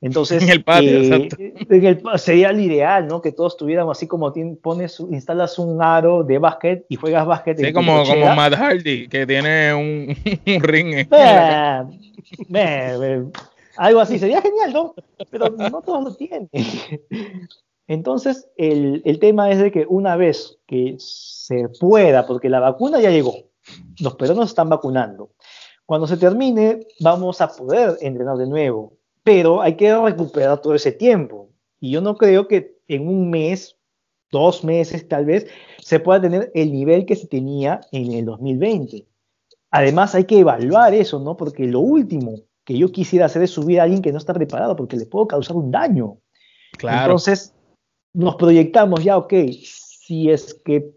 Entonces, 0.00 0.42
en 0.42 0.50
el 0.50 0.64
patio, 0.64 1.00
eh, 1.00 2.02
sería 2.16 2.50
el 2.50 2.60
ideal, 2.60 3.06
¿no? 3.06 3.22
Que 3.22 3.32
todos 3.32 3.56
tuviéramos 3.56 3.96
así 3.96 4.06
como 4.06 4.32
pones, 4.60 5.00
instalas 5.00 5.58
un 5.58 5.82
aro 5.82 6.22
de 6.22 6.38
básquet 6.38 6.84
y 6.88 6.96
juegas 6.96 7.26
básquet. 7.26 7.58
Sí, 7.58 7.72
como, 7.72 8.04
como 8.04 8.34
Matt 8.34 8.54
Hardy, 8.54 9.08
que 9.08 9.26
tiene 9.26 9.72
un, 9.72 10.14
ring. 10.62 11.08
algo 13.76 14.00
así, 14.00 14.18
sería 14.18 14.42
genial, 14.42 14.72
¿no? 14.72 14.94
Pero 15.30 15.48
no 15.50 15.80
todos 15.80 16.04
lo 16.04 16.14
tienen. 16.14 16.50
Entonces, 17.86 18.48
el, 18.56 19.02
el 19.04 19.18
tema 19.18 19.50
es 19.50 19.58
de 19.58 19.70
que 19.70 19.86
una 19.88 20.16
vez 20.16 20.58
que 20.66 20.96
se 20.98 21.68
pueda, 21.80 22.26
porque 22.26 22.48
la 22.48 22.60
vacuna 22.60 23.00
ya 23.00 23.10
llegó, 23.10 23.34
los 24.00 24.16
peruanos 24.16 24.50
están 24.50 24.68
vacunando, 24.68 25.30
cuando 25.86 26.06
se 26.06 26.16
termine, 26.16 26.80
vamos 27.00 27.40
a 27.40 27.48
poder 27.48 27.98
entrenar 28.00 28.36
de 28.36 28.46
nuevo 28.46 28.98
pero 29.24 29.62
hay 29.62 29.76
que 29.76 29.92
recuperar 29.96 30.60
todo 30.60 30.74
ese 30.74 30.92
tiempo. 30.92 31.48
Y 31.80 31.90
yo 31.90 32.00
no 32.00 32.16
creo 32.16 32.46
que 32.46 32.76
en 32.86 33.08
un 33.08 33.30
mes, 33.30 33.76
dos 34.30 34.62
meses 34.62 35.08
tal 35.08 35.24
vez, 35.24 35.46
se 35.80 35.98
pueda 35.98 36.20
tener 36.20 36.52
el 36.54 36.70
nivel 36.70 37.06
que 37.06 37.16
se 37.16 37.26
tenía 37.26 37.80
en 37.90 38.12
el 38.12 38.26
2020. 38.26 39.06
Además, 39.70 40.14
hay 40.14 40.24
que 40.24 40.38
evaluar 40.38 40.94
eso, 40.94 41.18
¿no? 41.18 41.36
Porque 41.36 41.66
lo 41.66 41.80
último 41.80 42.36
que 42.64 42.78
yo 42.78 42.92
quisiera 42.92 43.26
hacer 43.26 43.42
es 43.42 43.50
subir 43.50 43.80
a 43.80 43.84
alguien 43.84 44.02
que 44.02 44.12
no 44.12 44.18
está 44.18 44.32
preparado, 44.32 44.76
porque 44.76 44.96
le 44.96 45.06
puedo 45.06 45.26
causar 45.26 45.56
un 45.56 45.70
daño. 45.70 46.18
Claro. 46.78 47.04
Entonces, 47.04 47.54
nos 48.12 48.36
proyectamos 48.36 49.02
ya, 49.02 49.16
ok, 49.16 49.32
si 49.52 50.30
es 50.30 50.54
que 50.54 50.94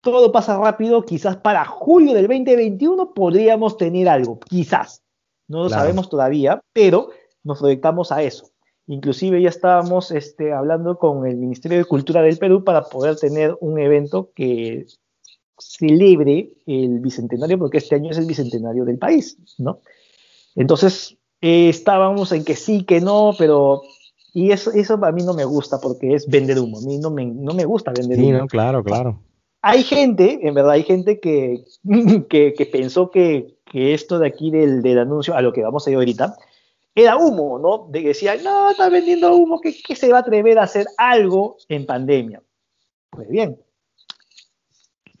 todo 0.00 0.32
pasa 0.32 0.58
rápido, 0.58 1.04
quizás 1.04 1.36
para 1.36 1.64
julio 1.64 2.14
del 2.14 2.26
2021 2.26 3.12
podríamos 3.12 3.76
tener 3.76 4.08
algo, 4.08 4.40
quizás. 4.40 5.02
No 5.46 5.64
lo 5.64 5.68
sabemos 5.68 6.08
todavía, 6.08 6.60
pero 6.72 7.10
nos 7.44 7.58
proyectamos 7.58 8.12
a 8.12 8.22
eso. 8.22 8.50
Inclusive 8.86 9.40
ya 9.40 9.48
estábamos 9.48 10.10
este, 10.10 10.52
hablando 10.52 10.98
con 10.98 11.26
el 11.26 11.36
Ministerio 11.36 11.78
de 11.78 11.84
Cultura 11.84 12.22
del 12.22 12.38
Perú 12.38 12.64
para 12.64 12.82
poder 12.82 13.16
tener 13.16 13.56
un 13.60 13.78
evento 13.78 14.32
que 14.34 14.86
celebre 15.58 16.52
el 16.66 16.98
bicentenario, 16.98 17.58
porque 17.58 17.78
este 17.78 17.94
año 17.94 18.10
es 18.10 18.18
el 18.18 18.26
bicentenario 18.26 18.84
del 18.84 18.98
país, 18.98 19.36
¿no? 19.58 19.80
Entonces, 20.56 21.16
eh, 21.40 21.68
estábamos 21.68 22.32
en 22.32 22.44
que 22.44 22.56
sí, 22.56 22.84
que 22.84 23.00
no, 23.00 23.32
pero... 23.38 23.82
Y 24.32 24.52
eso, 24.52 24.70
eso 24.72 24.98
a 25.04 25.12
mí 25.12 25.22
no 25.22 25.34
me 25.34 25.44
gusta 25.44 25.80
porque 25.80 26.14
es 26.14 26.26
vender 26.28 26.58
humo. 26.58 26.78
A 26.78 26.82
mí 26.82 26.98
no 26.98 27.10
me, 27.10 27.26
no 27.26 27.52
me 27.52 27.64
gusta 27.64 27.92
vender 27.92 28.18
humo. 28.18 28.26
Sí, 28.26 28.32
no, 28.32 28.46
claro, 28.46 28.84
claro. 28.84 29.20
Hay 29.62 29.82
gente, 29.82 30.40
en 30.42 30.54
verdad, 30.54 30.72
hay 30.72 30.84
gente 30.84 31.20
que, 31.20 31.64
que, 32.28 32.54
que 32.54 32.66
pensó 32.66 33.10
que, 33.10 33.58
que, 33.64 33.94
esto 33.94 34.18
de 34.18 34.28
aquí 34.28 34.50
del, 34.50 34.82
del 34.82 34.98
anuncio, 34.98 35.34
a 35.34 35.42
lo 35.42 35.52
que 35.52 35.62
vamos 35.62 35.86
a 35.86 35.90
ir 35.90 35.96
ahorita, 35.96 36.36
era 37.02 37.16
humo, 37.16 37.58
¿no? 37.58 37.86
De 37.90 38.02
que 38.02 38.08
decía, 38.08 38.36
no, 38.36 38.70
está 38.70 38.88
vendiendo 38.88 39.34
humo, 39.34 39.60
¿qué, 39.60 39.72
se 39.94 40.10
va 40.10 40.18
a 40.18 40.20
atrever 40.20 40.58
a 40.58 40.64
hacer 40.64 40.86
algo 40.96 41.56
en 41.68 41.86
pandemia? 41.86 42.42
Pues 43.10 43.28
bien, 43.28 43.60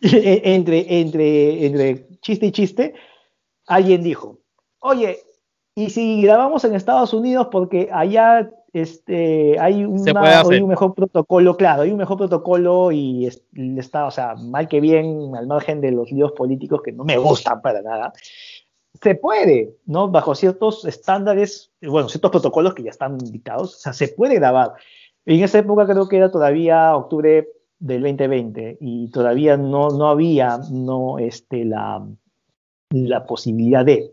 entre, 0.00 1.00
entre, 1.00 1.66
entre 1.66 2.08
chiste 2.20 2.46
y 2.46 2.52
chiste, 2.52 2.94
alguien 3.66 4.02
dijo, 4.02 4.38
oye, 4.80 5.18
¿y 5.74 5.90
si 5.90 6.22
grabamos 6.22 6.64
en 6.64 6.74
Estados 6.74 7.12
Unidos 7.12 7.48
porque 7.50 7.88
allá 7.92 8.50
este, 8.72 9.58
hay, 9.58 9.84
un 9.84 10.02
mejor 10.68 10.94
protocolo, 10.94 11.56
claro, 11.56 11.82
hay 11.82 11.90
un 11.90 11.96
mejor 11.96 12.18
protocolo 12.18 12.92
y 12.92 13.28
está, 13.76 14.06
o 14.06 14.10
sea, 14.10 14.36
mal 14.36 14.68
que 14.68 14.80
bien, 14.80 15.34
al 15.34 15.46
margen 15.46 15.80
de 15.80 15.90
los 15.90 16.10
líos 16.12 16.32
políticos 16.32 16.80
que 16.82 16.92
no 16.92 17.04
me 17.04 17.18
gustan 17.18 17.60
para 17.62 17.82
nada, 17.82 18.12
se 19.02 19.14
puede, 19.14 19.76
¿no? 19.86 20.08
Bajo 20.08 20.34
ciertos 20.34 20.84
estándares, 20.84 21.70
bueno, 21.82 22.08
ciertos 22.08 22.30
protocolos 22.30 22.74
que 22.74 22.82
ya 22.82 22.90
están 22.90 23.18
dictados, 23.18 23.76
o 23.76 23.78
sea, 23.78 23.92
se 23.92 24.08
puede 24.08 24.34
grabar. 24.36 24.72
En 25.26 25.42
esa 25.42 25.58
época 25.58 25.86
creo 25.86 26.08
que 26.08 26.16
era 26.16 26.30
todavía 26.30 26.96
octubre 26.96 27.48
del 27.78 28.02
2020 28.02 28.78
y 28.80 29.10
todavía 29.10 29.56
no, 29.56 29.90
no 29.90 30.08
había 30.08 30.58
no, 30.70 31.18
este, 31.18 31.64
la, 31.64 32.06
la 32.90 33.26
posibilidad 33.26 33.84
de. 33.84 34.12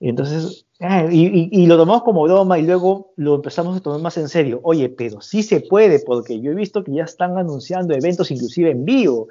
Entonces, 0.00 0.66
eh, 0.80 1.08
y, 1.12 1.62
y, 1.62 1.66
lo 1.66 1.76
tomamos 1.76 2.02
como 2.02 2.22
broma 2.22 2.58
y 2.58 2.62
luego 2.62 3.12
lo 3.16 3.34
empezamos 3.34 3.76
a 3.76 3.80
tomar 3.80 4.00
más 4.00 4.16
en 4.16 4.28
serio. 4.28 4.60
Oye, 4.62 4.88
pero 4.88 5.20
sí 5.20 5.42
se 5.42 5.60
puede, 5.60 6.00
porque 6.00 6.40
yo 6.40 6.52
he 6.52 6.54
visto 6.54 6.82
que 6.82 6.94
ya 6.94 7.04
están 7.04 7.36
anunciando 7.36 7.94
eventos 7.94 8.30
inclusive 8.30 8.70
en 8.70 8.86
vivo. 8.86 9.28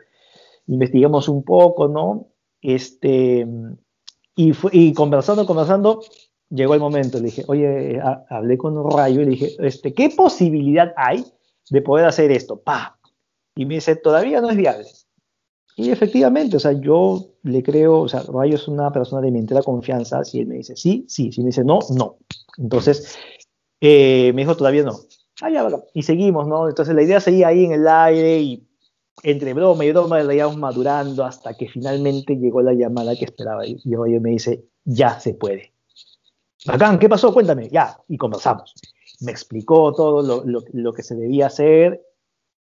Investigamos 0.67 1.27
un 1.27 1.43
poco, 1.43 1.87
¿no? 1.87 2.27
Este, 2.61 3.47
y, 4.71 4.93
conversando, 4.93 5.45
conversando, 5.45 6.01
llegó 6.49 6.73
el 6.73 6.79
momento. 6.79 7.17
Le 7.17 7.25
dije, 7.25 7.43
oye, 7.47 7.99
hablé 8.29 8.57
con 8.57 8.77
un 8.77 8.89
rayo 8.89 9.21
y 9.21 9.25
le 9.25 9.31
dije, 9.31 9.55
este, 9.59 9.93
¿qué 9.93 10.09
posibilidad 10.09 10.93
hay 10.95 11.25
de 11.69 11.81
poder 11.81 12.05
hacer 12.05 12.31
esto? 12.31 12.61
Pa. 12.61 12.97
Y 13.55 13.65
me 13.65 13.75
dice, 13.75 13.97
todavía 13.97 14.39
no 14.39 14.49
es 14.49 14.55
viable. 14.55 14.85
Y 15.75 15.91
efectivamente, 15.91 16.57
o 16.57 16.59
sea, 16.59 16.73
yo 16.73 17.35
le 17.43 17.63
creo, 17.63 18.01
o 18.01 18.07
sea, 18.07 18.23
Rayo 18.23 18.55
es 18.55 18.67
una 18.67 18.91
persona 18.91 19.21
de 19.21 19.31
mi 19.31 19.39
entera 19.39 19.61
confianza. 19.61 20.23
Si 20.25 20.39
él 20.39 20.47
me 20.47 20.55
dice 20.55 20.75
sí, 20.75 21.05
sí. 21.07 21.31
Si 21.31 21.41
me 21.41 21.47
dice 21.47 21.63
no, 21.63 21.79
no. 21.95 22.17
Entonces, 22.57 23.17
eh, 23.79 24.31
me 24.33 24.41
dijo 24.41 24.57
todavía 24.57 24.83
no. 24.83 24.99
Ah, 25.41 25.49
ya, 25.49 25.65
y 25.93 26.03
seguimos, 26.03 26.47
¿no? 26.47 26.67
Entonces 26.67 26.93
la 26.93 27.01
idea 27.01 27.21
seguía 27.21 27.47
ahí 27.47 27.63
en 27.63 27.71
el 27.71 27.87
aire 27.87 28.39
y 28.39 28.68
entre 29.23 29.53
broma 29.53 29.85
y 29.85 29.91
broma 29.91 30.21
la 30.23 30.33
íbamos 30.33 30.57
madurando 30.57 31.25
hasta 31.25 31.53
que 31.53 31.67
finalmente 31.67 32.35
llegó 32.35 32.61
la 32.61 32.73
llamada 32.73 33.15
que 33.15 33.25
esperaba. 33.25 33.65
Y 33.65 33.77
Rayo 33.85 34.21
me 34.21 34.31
dice, 34.31 34.65
ya 34.85 35.19
se 35.19 35.33
puede. 35.33 35.73
Bacán, 36.65 36.99
¿qué 36.99 37.07
pasó? 37.07 37.33
Cuéntame, 37.33 37.69
ya. 37.69 37.97
Y 38.07 38.17
conversamos. 38.17 38.73
Me 39.21 39.31
explicó 39.31 39.93
todo 39.93 40.21
lo, 40.21 40.43
lo, 40.45 40.63
lo 40.71 40.93
que 40.93 41.03
se 41.03 41.15
debía 41.15 41.47
hacer 41.47 42.01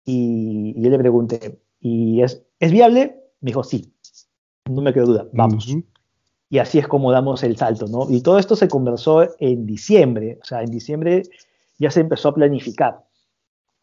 y, 0.05 0.73
y 0.75 0.83
yo 0.83 0.89
le 0.89 0.99
pregunté, 0.99 1.59
¿y 1.79 2.21
es, 2.21 2.43
¿es 2.59 2.71
viable? 2.71 3.19
Me 3.41 3.49
dijo, 3.51 3.63
sí, 3.63 3.93
no 4.69 4.81
me 4.81 4.93
quedo 4.93 5.07
duda, 5.07 5.27
vamos. 5.33 5.67
Y 6.49 6.59
así 6.59 6.79
es 6.79 6.87
como 6.87 7.11
damos 7.11 7.43
el 7.43 7.57
salto, 7.57 7.87
¿no? 7.87 8.07
Y 8.09 8.21
todo 8.21 8.37
esto 8.37 8.55
se 8.55 8.67
conversó 8.67 9.27
en 9.39 9.65
diciembre, 9.65 10.39
o 10.41 10.45
sea, 10.45 10.61
en 10.61 10.71
diciembre 10.71 11.23
ya 11.79 11.89
se 11.89 12.01
empezó 12.01 12.29
a 12.29 12.35
planificar, 12.35 13.03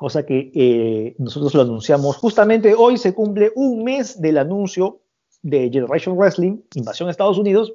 cosa 0.01 0.24
que 0.24 0.51
eh, 0.55 1.14
nosotros 1.18 1.53
lo 1.53 1.61
anunciamos. 1.61 2.16
Justamente 2.16 2.72
hoy 2.74 2.96
se 2.96 3.12
cumple 3.12 3.53
un 3.55 3.84
mes 3.84 4.18
del 4.18 4.38
anuncio 4.38 5.03
de 5.42 5.68
Generation 5.70 6.16
Wrestling, 6.16 6.57
Invasión 6.74 7.09
a 7.09 7.11
Estados 7.11 7.36
Unidos, 7.36 7.74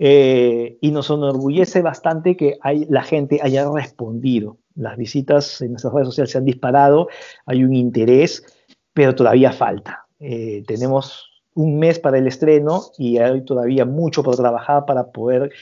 eh, 0.00 0.76
y 0.80 0.90
nos 0.90 1.10
enorgullece 1.10 1.80
bastante 1.80 2.36
que 2.36 2.58
la 2.88 3.04
gente 3.04 3.38
haya 3.40 3.70
respondido. 3.70 4.56
Las 4.74 4.96
visitas 4.96 5.62
en 5.62 5.70
nuestras 5.70 5.94
redes 5.94 6.08
sociales 6.08 6.32
se 6.32 6.38
han 6.38 6.44
disparado, 6.44 7.06
hay 7.46 7.62
un 7.62 7.72
interés, 7.72 8.44
pero 8.92 9.14
todavía 9.14 9.52
falta. 9.52 10.06
Eh, 10.18 10.64
tenemos 10.66 11.30
un 11.54 11.78
mes 11.78 12.00
para 12.00 12.18
el 12.18 12.26
estreno 12.26 12.82
y 12.98 13.18
hay 13.18 13.44
todavía 13.44 13.84
mucho 13.84 14.24
por 14.24 14.34
trabajar 14.34 14.86
para 14.86 15.12
poder 15.12 15.52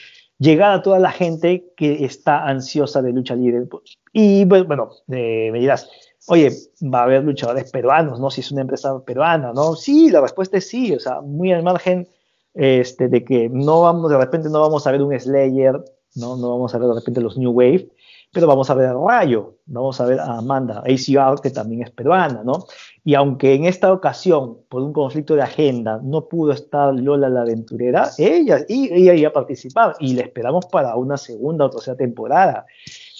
llegar 0.43 0.73
a 0.73 0.81
toda 0.81 0.99
la 0.99 1.11
gente 1.11 1.71
que 1.77 2.03
está 2.03 2.45
ansiosa 2.45 3.01
de 3.01 3.13
lucha 3.13 3.35
libre. 3.35 3.65
Y 4.11 4.45
pues, 4.45 4.67
bueno, 4.67 4.89
eh, 5.09 5.49
me 5.51 5.59
dirás, 5.59 5.89
oye, 6.27 6.51
va 6.81 6.99
a 6.99 7.03
haber 7.03 7.23
luchadores 7.23 7.71
peruanos, 7.71 8.19
¿no? 8.19 8.29
Si 8.29 8.41
es 8.41 8.51
una 8.51 8.61
empresa 8.61 8.99
peruana, 9.05 9.53
¿no? 9.53 9.75
Sí, 9.75 10.11
la 10.11 10.21
respuesta 10.21 10.57
es 10.57 10.67
sí, 10.67 10.93
o 10.93 10.99
sea, 10.99 11.21
muy 11.21 11.53
al 11.53 11.63
margen 11.63 12.07
este, 12.53 13.07
de 13.07 13.23
que 13.23 13.49
no 13.49 13.81
vamos, 13.81 14.11
de 14.11 14.17
repente 14.17 14.49
no 14.49 14.61
vamos 14.61 14.85
a 14.85 14.91
ver 14.91 15.01
un 15.01 15.17
Slayer, 15.17 15.83
¿no? 16.15 16.35
No 16.35 16.49
vamos 16.51 16.75
a 16.75 16.77
ver 16.77 16.89
de 16.89 16.95
repente 16.95 17.21
los 17.21 17.37
New 17.37 17.51
Wave, 17.51 17.89
pero 18.31 18.47
vamos 18.47 18.69
a 18.69 18.73
ver 18.73 18.87
a 18.87 18.93
Rayo, 18.93 19.55
vamos 19.65 19.99
a 20.01 20.05
ver 20.05 20.19
a 20.19 20.37
Amanda, 20.37 20.79
ACR, 20.79 21.41
que 21.41 21.51
también 21.51 21.83
es 21.83 21.91
peruana, 21.91 22.43
¿no? 22.43 22.65
Y 23.05 23.15
aunque 23.15 23.53
en 23.53 23.65
esta 23.65 23.91
ocasión, 23.91 24.57
por 24.69 24.81
un 24.81 24.93
conflicto 24.93 25.35
de 25.35 25.41
agenda, 25.41 25.99
no 26.01 26.29
pudo 26.29 26.53
estar 26.53 26.93
Lola 26.93 27.27
la 27.27 27.41
aventurera, 27.41 28.09
ella, 28.17 28.59
y, 28.67 28.93
ella 28.93 29.13
iba 29.13 29.29
a 29.29 29.33
participar 29.33 29.95
y 29.99 30.13
le 30.13 30.21
esperamos 30.21 30.65
para 30.67 30.95
una 30.95 31.17
segunda 31.17 31.65
o 31.65 31.69
tercera 31.69 31.97
temporada. 31.97 32.65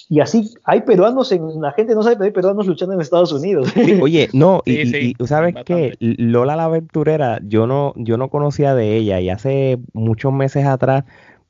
Y 0.08 0.20
así, 0.20 0.50
hay 0.64 0.82
peruanos, 0.82 1.32
en, 1.32 1.60
la 1.60 1.72
gente 1.72 1.94
no 1.94 2.02
sabe, 2.02 2.16
pero 2.16 2.26
hay 2.26 2.30
peruanos 2.32 2.66
luchando 2.66 2.94
en 2.94 3.00
Estados 3.00 3.32
Unidos. 3.32 3.72
oye, 4.00 4.28
no, 4.32 4.62
y, 4.64 5.14
sabes 5.26 5.54
que 5.66 5.94
Lola 5.98 6.56
la 6.56 6.64
aventurera, 6.64 7.40
yo 7.42 7.66
no, 7.66 7.92
yo 7.96 8.16
no 8.16 8.30
conocía 8.30 8.74
de 8.74 8.96
ella 8.96 9.20
y 9.20 9.28
hace 9.28 9.78
muchos 9.92 10.32
meses 10.32 10.64
atrás 10.66 11.04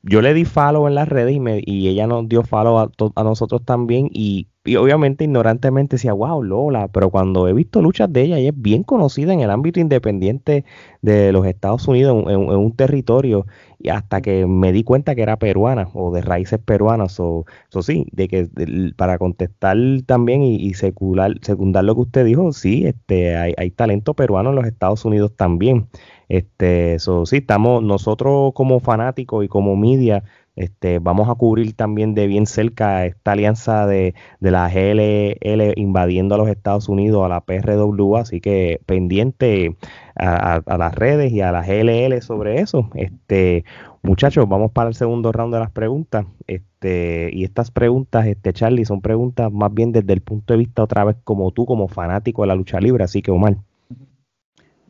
yo 0.07 0.21
le 0.21 0.33
di 0.35 0.45
follow 0.45 0.87
en 0.87 0.95
las 0.95 1.09
redes 1.09 1.35
y, 1.35 1.39
me, 1.39 1.61
y 1.65 1.87
ella 1.87 2.05
nos 2.05 2.29
dio 2.29 2.43
follow 2.43 2.77
a, 2.77 2.91
a 3.15 3.23
nosotros 3.23 3.63
también 3.65 4.07
y, 4.11 4.47
obviamente 4.77 5.23
ignorantemente 5.23 5.95
decía, 5.95 6.13
wow, 6.13 6.43
Lola, 6.43 6.87
pero 6.89 7.09
cuando 7.09 7.47
he 7.47 7.53
visto 7.53 7.81
luchas 7.81 8.11
de 8.13 8.21
ella, 8.21 8.37
ella 8.37 8.49
es 8.49 8.61
bien 8.61 8.83
conocida 8.83 9.33
en 9.33 9.41
el 9.41 9.49
ámbito 9.49 9.79
independiente 9.79 10.63
de 11.01 11.31
los 11.31 11.45
Estados 11.47 11.87
Unidos, 11.87 12.23
en, 12.27 12.37
un 12.37 12.71
territorio, 12.75 13.47
y 13.85 13.89
hasta 13.89 14.21
que 14.21 14.47
me 14.47 14.71
di 14.71 14.83
cuenta 14.83 15.13
que 15.15 15.21
era 15.21 15.37
peruana 15.37 15.89
o 15.93 16.11
de 16.11 16.21
raíces 16.21 16.59
peruanas, 16.59 17.19
o 17.19 17.45
so, 17.69 17.81
sí, 17.83 18.07
de 18.11 18.27
que 18.27 18.49
para 18.97 19.19
contestar 19.19 19.77
también 20.07 20.41
y, 20.41 20.55
y 20.55 20.73
secundar, 20.73 21.35
secundar, 21.41 21.83
lo 21.83 21.93
que 21.95 22.01
usted 22.01 22.25
dijo, 22.25 22.51
sí, 22.51 22.85
este, 22.87 23.35
hay, 23.35 23.53
hay 23.57 23.71
talento 23.71 24.15
peruano 24.15 24.49
en 24.49 24.55
los 24.55 24.65
Estados 24.65 25.05
Unidos 25.05 25.33
también. 25.35 25.87
Este, 26.29 26.95
eso 26.95 27.25
sí, 27.27 27.37
estamos 27.37 27.83
nosotros 27.83 28.53
como 28.55 28.79
fanáticos 28.79 29.45
y 29.45 29.47
como 29.47 29.75
media, 29.75 30.23
este, 30.55 30.99
vamos 30.99 31.29
a 31.29 31.35
cubrir 31.35 31.73
también 31.73 32.15
de 32.15 32.27
bien 32.27 32.45
cerca 32.45 33.05
esta 33.05 33.33
alianza 33.33 33.85
de, 33.87 34.15
de 34.39 34.51
la 34.51 34.69
GLL 34.69 35.73
invadiendo 35.75 36.35
a 36.35 36.37
los 36.37 36.47
Estados 36.47 36.87
Unidos, 36.87 37.25
a 37.25 37.29
la 37.29 37.41
PRW, 37.41 38.17
así 38.17 38.39
que 38.39 38.79
pendiente 38.85 39.75
a, 40.15 40.61
las 40.77 40.95
redes 40.95 41.31
y 41.31 41.41
a 41.41 41.51
la 41.51 41.61
GLL 41.61 42.21
sobre 42.21 42.61
eso. 42.61 42.89
Este, 42.95 43.65
muchachos, 44.01 44.47
vamos 44.47 44.71
para 44.71 44.87
el 44.87 44.95
segundo 44.95 45.31
round 45.31 45.53
de 45.53 45.59
las 45.59 45.71
preguntas. 45.71 46.25
Este, 46.47 47.29
y 47.33 47.43
estas 47.43 47.71
preguntas, 47.71 48.25
este, 48.25 48.53
Charlie, 48.53 48.85
son 48.85 49.01
preguntas 49.01 49.51
más 49.51 49.73
bien 49.73 49.91
desde 49.91 50.13
el 50.13 50.21
punto 50.21 50.53
de 50.53 50.59
vista 50.59 50.83
otra 50.83 51.03
vez 51.03 51.17
como 51.23 51.51
tú, 51.51 51.65
como 51.65 51.87
fanático 51.87 52.43
de 52.43 52.47
la 52.47 52.55
lucha 52.55 52.79
libre, 52.79 53.03
así 53.03 53.21
que 53.21 53.31
Omar. 53.31 53.57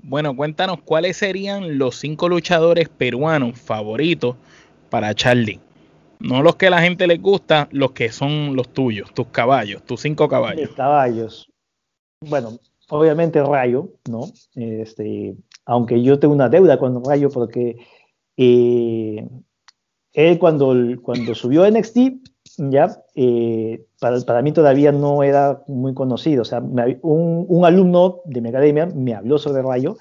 Bueno, 0.03 0.35
cuéntanos 0.35 0.81
cuáles 0.85 1.17
serían 1.17 1.79
los 1.79 1.95
cinco 1.95 2.29
luchadores 2.29 2.89
peruanos 2.89 3.59
favoritos 3.59 4.35
para 4.95 5.13
Charlie. 5.13 5.59
No 6.21 6.41
los 6.41 6.55
que 6.55 6.69
la 6.69 6.79
gente 6.79 7.05
les 7.05 7.21
gusta, 7.21 7.67
los 7.73 7.91
que 7.91 8.13
son 8.13 8.55
los 8.55 8.69
tuyos, 8.69 9.13
tus 9.13 9.27
caballos, 9.27 9.83
tus 9.83 9.99
cinco 9.99 10.29
caballos. 10.29 10.69
Mis 10.69 10.69
caballos. 10.69 11.51
Bueno, 12.21 12.57
obviamente 12.87 13.43
Rayo, 13.43 13.89
¿no? 14.09 14.21
Este, 14.55 15.35
aunque 15.65 16.01
yo 16.01 16.17
tengo 16.17 16.33
una 16.33 16.47
deuda 16.47 16.79
con 16.79 17.03
Rayo 17.03 17.29
porque 17.29 17.75
eh, 18.37 19.27
él 20.13 20.39
cuando, 20.39 20.73
cuando 21.01 21.35
subió 21.35 21.63
a 21.63 21.69
NXT, 21.69 21.97
ya, 22.57 22.97
eh, 23.15 23.85
para, 23.99 24.41
mí 24.41 24.53
todavía 24.53 24.93
no 24.93 25.23
era 25.23 25.61
muy 25.67 25.93
conocido. 25.93 26.43
O 26.43 26.45
sea, 26.45 26.59
un, 26.59 27.45
un, 27.49 27.65
alumno 27.65 28.21
de 28.23 28.39
mi 28.39 28.47
academia 28.47 28.85
me 28.85 29.13
habló 29.13 29.39
sobre 29.39 29.61
Rayo. 29.61 29.97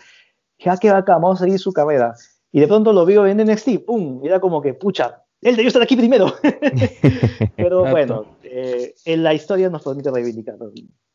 Dije, 0.57 0.71
ah, 0.71 0.79
qué 0.81 0.89
acá, 0.91 1.15
vamos 1.15 1.41
a 1.41 1.45
seguir 1.47 1.59
su 1.59 1.73
carrera. 1.73 2.15
Y 2.55 2.61
de 2.61 2.69
pronto 2.69 2.93
lo 2.93 3.05
vio 3.05 3.27
en 3.27 3.39
NXT, 3.39 3.85
¡pum! 3.85 4.21
Era 4.25 4.39
como 4.39 4.63
que, 4.63 4.75
pucha, 4.75 5.25
él 5.43 5.57
debió 5.57 5.67
estar 5.67 5.83
aquí 5.83 5.97
primero. 5.97 6.33
Pero 7.57 7.85
bueno, 7.85 8.37
eh, 8.45 8.95
en 9.05 9.25
la 9.25 9.35
historia 9.35 9.69
nos 9.69 9.83
permite 9.83 10.09
reivindicar. 10.13 10.55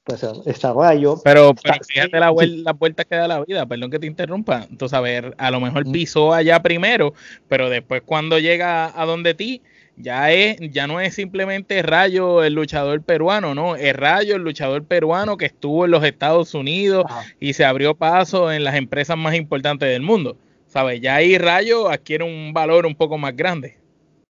Pues, 0.04 0.22
está 0.46 0.74
Rayo. 0.74 1.16
Pero, 1.24 1.54
fíjate 1.88 2.20
la, 2.20 2.30
vuelta, 2.32 2.74
la 2.76 3.06
que 3.06 3.16
da 3.16 3.28
la 3.30 3.46
vida, 3.46 3.66
perdón 3.66 3.90
que 3.90 4.00
te 4.00 4.08
interrumpa. 4.08 4.68
Entonces, 4.70 4.94
a 4.94 5.00
ver, 5.00 5.34
a 5.38 5.50
lo 5.50 5.62
mejor 5.62 5.90
pisó 5.90 6.34
allá 6.34 6.62
primero, 6.62 7.14
pero 7.48 7.70
después 7.70 8.02
cuando 8.06 8.38
llega 8.38 8.92
a 9.02 9.06
donde 9.06 9.34
ti, 9.34 9.62
ya 9.96 10.34
es, 10.34 10.58
ya 10.74 10.88
no 10.88 11.00
es 11.00 11.16
simplemente 11.16 11.82
Rayo 11.84 12.44
el 12.44 12.54
luchador 12.54 13.02
peruano, 13.02 13.56
no, 13.56 13.78
es 13.78 13.96
Rayo 13.96 14.36
el 14.36 14.42
luchador 14.42 14.84
peruano 14.84 15.38
que 15.38 15.46
estuvo 15.46 15.86
en 15.86 15.92
los 15.92 16.04
Estados 16.04 16.54
Unidos 16.54 17.06
y 17.40 17.54
se 17.54 17.64
abrió 17.64 17.96
paso 17.96 18.52
en 18.52 18.66
las 18.66 18.76
empresas 18.76 19.18
más 19.18 19.36
importantes 19.36 19.88
del 19.88 20.02
mundo. 20.02 20.36
¿Sabes? 20.70 21.02
Ya 21.02 21.16
ahí 21.16 21.38
Rayo 21.38 21.90
adquiere 21.90 22.24
un 22.24 22.54
valor 22.54 22.86
un 22.86 22.94
poco 22.94 23.18
más 23.18 23.36
grande. 23.36 23.80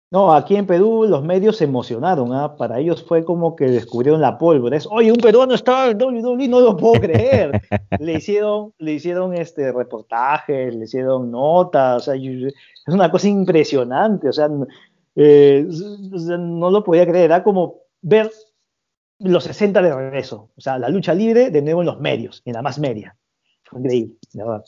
No, 0.10 0.34
aquí 0.34 0.56
en 0.56 0.66
Perú 0.66 1.06
los 1.08 1.22
medios 1.22 1.58
se 1.58 1.66
emocionaron, 1.66 2.34
¿ah? 2.34 2.56
para 2.56 2.80
ellos 2.80 3.06
fue 3.08 3.24
como 3.24 3.56
que 3.56 3.66
descubrieron 3.66 4.22
la 4.22 4.40
pólvora. 4.40 4.76
Es, 4.76 4.88
oye, 4.90 5.12
un 5.12 5.20
peruano 5.20 5.54
está 5.54 5.92
en 5.92 6.02
WWE, 6.02 6.48
no 6.48 6.62
lo 6.62 6.78
puedo 6.78 7.02
creer. 7.02 7.62
le 8.00 8.14
hicieron, 8.14 8.74
le 8.80 8.94
hicieron 8.94 9.36
este 9.36 9.72
reportajes, 9.72 10.74
le 10.74 10.86
hicieron 10.86 11.30
notas, 11.30 11.98
o 11.98 12.06
sea, 12.06 12.16
es 12.16 12.54
una 12.88 13.12
cosa 13.12 13.28
impresionante, 13.28 14.30
o 14.30 14.34
sea, 14.34 14.50
eh, 15.16 15.68
no 16.40 16.72
lo 16.72 16.84
podía 16.84 17.06
creer, 17.06 17.26
era 17.26 17.44
como 17.44 17.82
ver 18.02 18.32
los 19.20 19.44
60 19.44 19.80
de 19.82 19.94
regreso, 19.94 20.50
o 20.58 20.62
sea, 20.62 20.80
la 20.80 20.90
lucha 20.90 21.14
libre 21.14 21.52
de 21.52 21.62
nuevo 21.62 21.82
en 21.82 21.88
los 21.88 22.00
medios, 22.00 22.42
en 22.46 22.54
la 22.54 22.64
más 22.64 22.80
media. 22.80 23.16
Fue 23.64 23.80
increíble, 23.80 24.16
la 24.34 24.46
verdad. 24.46 24.66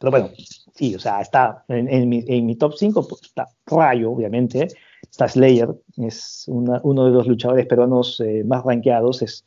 Pero 0.00 0.10
bueno, 0.10 0.30
sí, 0.74 0.94
o 0.94 0.98
sea, 0.98 1.20
está 1.20 1.64
en, 1.68 2.08
mi, 2.08 2.56
top 2.56 2.72
5, 2.74 3.06
pues, 3.06 3.22
está 3.22 3.46
Rayo, 3.66 4.10
obviamente, 4.10 4.68
está 5.02 5.28
Slayer, 5.28 5.68
es 5.98 6.46
uno 6.48 7.04
de 7.04 7.10
los 7.10 7.26
luchadores 7.26 7.66
peruanos 7.66 8.20
eh, 8.20 8.42
más 8.44 8.64
rankeados, 8.64 9.20
es 9.20 9.44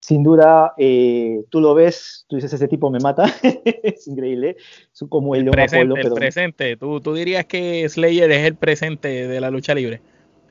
sin 0.00 0.24
duda, 0.24 0.74
eh, 0.76 1.44
tú 1.48 1.60
lo 1.60 1.74
ves, 1.74 2.26
tú 2.28 2.34
dices, 2.34 2.52
ese 2.52 2.66
tipo 2.66 2.90
me 2.90 2.98
mata, 2.98 3.32
es 3.84 4.08
increíble, 4.08 4.56
es 4.92 5.04
como 5.08 5.36
el, 5.36 5.48
presente, 5.48 6.00
el 6.00 6.12
presente. 6.12 6.76
¿Tú, 6.76 7.00
¿Tú, 7.00 7.14
dirías 7.14 7.46
que 7.46 7.88
Slayer 7.88 8.28
es 8.32 8.44
el 8.44 8.56
presente 8.56 9.28
de 9.28 9.40
la 9.40 9.50
lucha 9.52 9.72
libre 9.76 10.00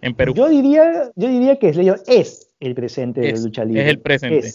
en 0.01 0.15
Perú. 0.15 0.33
Yo 0.33 0.47
diría, 0.47 1.11
yo 1.17 1.27
diría 1.27 1.57
que 1.57 1.73
Slayer 1.73 1.97
es 2.07 2.49
el 2.61 2.75
presente 2.75 3.19
de 3.19 3.33
la 3.33 3.39
lucha 3.41 3.65
libre. 3.65 3.83
Es 3.83 3.89
el 3.89 3.99
presente. 3.99 4.49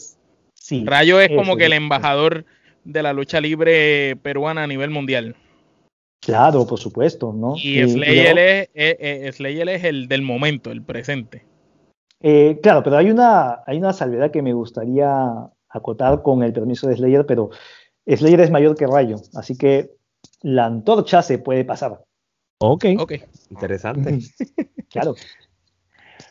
sí, 0.55 0.84
Rayo 0.86 1.20
es, 1.20 1.28
como 1.28 1.59
que 1.59 1.66
el 1.66 1.74
embajador 1.74 2.47
de 2.87 3.03
la 3.03 3.12
lucha 3.12 3.41
libre 3.41 4.16
peruana 4.16 4.62
a 4.62 4.66
nivel 4.66 4.91
mundial. 4.91 5.37
Claro, 6.20 6.66
por 6.66 6.78
supuesto, 6.78 7.32
¿no? 7.32 7.55
Y, 7.57 7.87
Slayer, 7.89 8.39
es, 8.39 8.68
eh, 8.74 8.97
eh, 8.99 9.32
Slayer 9.32 9.68
es 9.68 9.84
el 9.84 10.09
del 10.09 10.22
momento, 10.22 10.70
el 10.70 10.82
presente. 10.82 11.45
Eh, 12.20 12.59
claro, 12.62 12.82
pero 12.82 12.97
hay 12.97 13.11
una, 13.11 13.62
hay 13.66 13.78
una 13.78 13.93
salvedad 13.93 14.30
que 14.30 14.43
me 14.43 14.53
gustaría 14.53 15.51
acotar 15.68 16.22
con 16.22 16.43
el 16.43 16.53
permiso 16.53 16.89
de 16.89 16.97
Slayer, 16.97 17.26
pero 17.26 17.51
Slayer 18.07 18.41
es 18.41 18.51
mayor 18.51 18.76
que 18.76 18.87
Rayo, 18.87 19.16
así 19.34 19.57
que 19.57 19.91
la 20.43 20.66
antorcha 20.66 21.22
se 21.22 21.39
puede 21.39 21.64
pasar. 21.64 22.03
Ok, 22.59 22.87
interesante. 23.51 24.18
claro. 24.91 25.14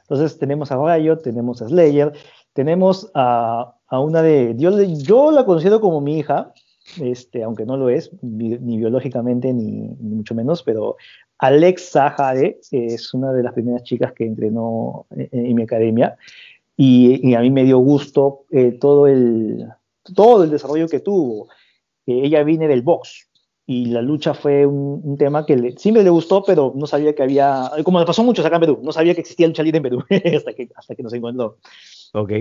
Entonces 0.01 0.37
tenemos 0.37 0.71
a 0.71 0.77
Rayo, 0.77 1.17
tenemos 1.19 1.61
a 1.61 1.67
Slayer, 1.67 2.13
tenemos 2.55 3.11
a, 3.13 3.75
una 3.91 4.21
de... 4.21 4.55
Yo, 4.57 4.81
yo 4.81 5.29
la 5.31 5.45
considero 5.45 5.81
como 5.81 5.99
mi 5.99 6.17
hija, 6.17 6.53
este, 7.01 7.43
aunque 7.43 7.65
no 7.65 7.75
lo 7.75 7.89
es, 7.89 8.11
ni, 8.21 8.57
biológicamente 8.57 9.53
ni, 9.53 9.89
mucho 9.99 10.33
menos, 10.33 10.63
pero 10.63 10.95
Alexa 11.37 12.11
Jade 12.11 12.59
es 12.71 13.13
una 13.13 13.33
de 13.33 13.43
las 13.43 13.53
primeras 13.53 13.83
chicas 13.83 14.13
que 14.13 14.25
entrenó 14.25 15.05
en, 15.11 15.53
mi 15.53 15.63
academia 15.63 16.15
y, 16.77 17.35
a 17.35 17.41
mí 17.41 17.51
me 17.51 17.65
dio 17.65 17.77
gusto 17.79 18.45
eh, 18.51 18.71
todo, 18.71 19.07
el, 19.07 19.67
todo 20.15 20.45
el 20.45 20.49
desarrollo 20.49 20.87
que 20.87 21.01
tuvo. 21.01 21.49
Eh, 22.05 22.21
ella 22.23 22.41
viene 22.43 22.69
del 22.69 22.83
box 22.83 23.29
y 23.65 23.87
la 23.87 24.01
lucha 24.01 24.33
fue 24.33 24.65
un, 24.65 25.17
tema 25.17 25.45
que 25.45 25.57
le, 25.57 25.77
siempre 25.77 26.03
le 26.03 26.09
gustó, 26.09 26.41
pero 26.43 26.71
no 26.73 26.87
sabía 26.87 27.13
que 27.13 27.23
había, 27.23 27.69
como 27.83 27.99
le 27.99 28.05
pasó 28.05 28.23
mucho 28.23 28.45
acá 28.45 28.55
en 28.55 28.61
Perú, 28.61 28.79
no 28.81 28.93
sabía 28.93 29.13
que 29.13 29.21
existía 29.21 29.47
lucha 29.47 29.63
libre 29.63 29.77
en 29.77 29.83
Perú 29.83 30.03
hasta, 30.37 30.53
que, 30.53 30.69
hasta 30.73 30.95
que 30.95 31.03
nos 31.03 31.11
encontró. 31.11 31.57
Ok. 32.15 32.31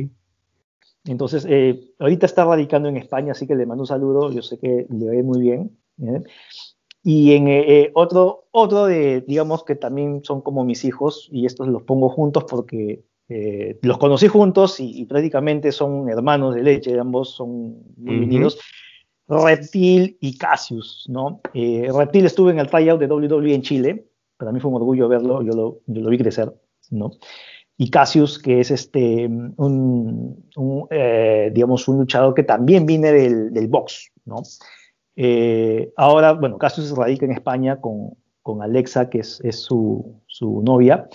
Entonces, 1.06 1.44
eh, 1.48 1.92
ahorita 1.98 2.26
está 2.26 2.44
radicando 2.44 2.88
en 2.88 2.96
España, 2.96 3.32
así 3.32 3.46
que 3.46 3.56
le 3.56 3.66
mando 3.66 3.82
un 3.82 3.88
saludo, 3.88 4.32
yo 4.32 4.40
sé 4.40 4.58
que 4.58 4.86
le 4.88 5.10
ve 5.10 5.22
muy 5.22 5.40
bien. 5.40 5.76
¿eh? 6.00 6.22
Y 7.02 7.32
en 7.32 7.48
eh, 7.48 7.90
otro, 7.94 8.46
otro 8.52 8.86
de, 8.86 9.20
digamos 9.22 9.64
que 9.64 9.74
también 9.74 10.22
son 10.24 10.40
como 10.40 10.64
mis 10.64 10.84
hijos, 10.84 11.28
y 11.30 11.44
estos 11.44 11.68
los 11.68 11.82
pongo 11.82 12.08
juntos 12.08 12.44
porque 12.48 13.04
los 13.82 13.98
conocí 13.98 14.28
juntos 14.28 14.78
y, 14.78 15.06
prácticamente 15.06 15.72
son 15.72 16.08
hermanos 16.08 16.54
de 16.54 16.62
leche, 16.62 16.98
ambos 16.98 17.30
son 17.30 17.82
muy 17.96 18.18
unidos. 18.18 18.60
Reptil 19.26 20.18
y 20.20 20.36
Cassius, 20.36 21.06
¿no? 21.08 21.40
Reptil 21.52 22.26
estuve 22.26 22.52
en 22.52 22.60
el 22.60 22.68
tryout 22.68 23.00
de 23.00 23.06
WWE 23.06 23.54
en 23.54 23.62
Chile, 23.62 24.06
para 24.36 24.52
mí 24.52 24.60
fue 24.60 24.70
un 24.70 24.76
orgullo 24.76 25.08
verlo, 25.08 25.42
yo 25.42 25.52
lo, 25.52 25.80
yo 25.86 26.02
lo 26.02 26.10
vi 26.10 26.18
crecer, 26.18 26.54
¿no? 26.90 27.12
Y 27.76 27.90
Cassius, 27.90 28.38
que 28.38 28.60
es 28.60 28.70
este, 28.70 29.26
un, 29.26 30.46
eh, 30.90 31.50
digamos, 31.52 31.88
un 31.88 31.98
luchador 31.98 32.34
que 32.34 32.44
también 32.44 32.86
viene 32.86 33.12
del, 33.12 33.52
del 33.52 33.68
box, 33.68 34.12
¿no? 34.24 34.42
Eh, 35.16 35.92
ahora, 35.96 36.32
bueno, 36.32 36.58
Cassius 36.58 36.96
radica 36.96 37.24
en 37.24 37.32
España 37.32 37.80
con, 37.80 38.16
con 38.42 38.62
Alexa, 38.62 39.10
que 39.10 39.20
es, 39.20 39.40
es 39.42 39.60
su, 39.60 40.20
su, 40.26 40.62
novia, 40.62 41.08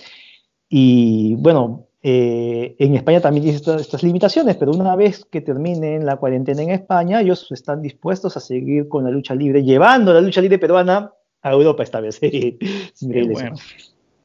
y 0.68 1.34
bueno, 1.36 1.86
eh, 2.02 2.76
en 2.78 2.94
España 2.94 3.20
también 3.20 3.44
tiene 3.44 3.58
estas, 3.58 4.02
limitaciones, 4.02 4.56
pero 4.56 4.72
una 4.72 4.96
vez 4.96 5.24
que 5.24 5.40
terminen 5.40 6.06
la 6.06 6.16
cuarentena 6.16 6.62
en 6.62 6.70
España, 6.70 7.20
ellos 7.20 7.50
están 7.52 7.82
dispuestos 7.82 8.36
a 8.36 8.40
seguir 8.40 8.88
con 8.88 9.04
la 9.04 9.10
lucha 9.10 9.34
libre, 9.34 9.62
llevando 9.62 10.12
la 10.12 10.20
lucha 10.20 10.40
libre 10.40 10.58
peruana 10.58 11.12
a 11.42 11.52
Europa 11.52 11.82
esta 11.82 12.00
vez. 12.00 12.20
bueno. 13.00 13.54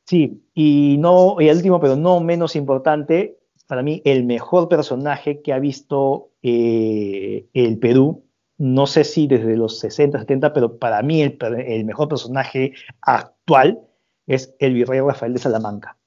Sí, 0.05 0.43
y 0.53 0.97
no, 0.99 1.37
y 1.39 1.49
el 1.49 1.57
último, 1.57 1.79
pero 1.79 1.95
no 1.95 2.19
menos 2.19 2.55
importante, 2.55 3.39
para 3.67 3.81
mí 3.81 4.01
el 4.05 4.23
mejor 4.23 4.69
personaje 4.69 5.41
que 5.41 5.51
ha 5.51 5.59
visto 5.59 6.29
eh, 6.43 7.47
el 7.53 7.79
Perú, 7.79 8.23
no 8.57 8.85
sé 8.85 9.03
si 9.03 9.27
desde 9.27 9.57
los 9.57 9.79
60, 9.79 10.19
70, 10.19 10.53
pero 10.53 10.77
para 10.77 11.01
mí 11.01 11.21
el, 11.21 11.85
mejor 11.85 12.07
personaje 12.07 12.73
actual 13.01 13.81
es 14.27 14.55
el 14.59 14.75
virrey 14.75 15.01
Rafael 15.01 15.33
de 15.33 15.39
Salamanca. 15.39 15.97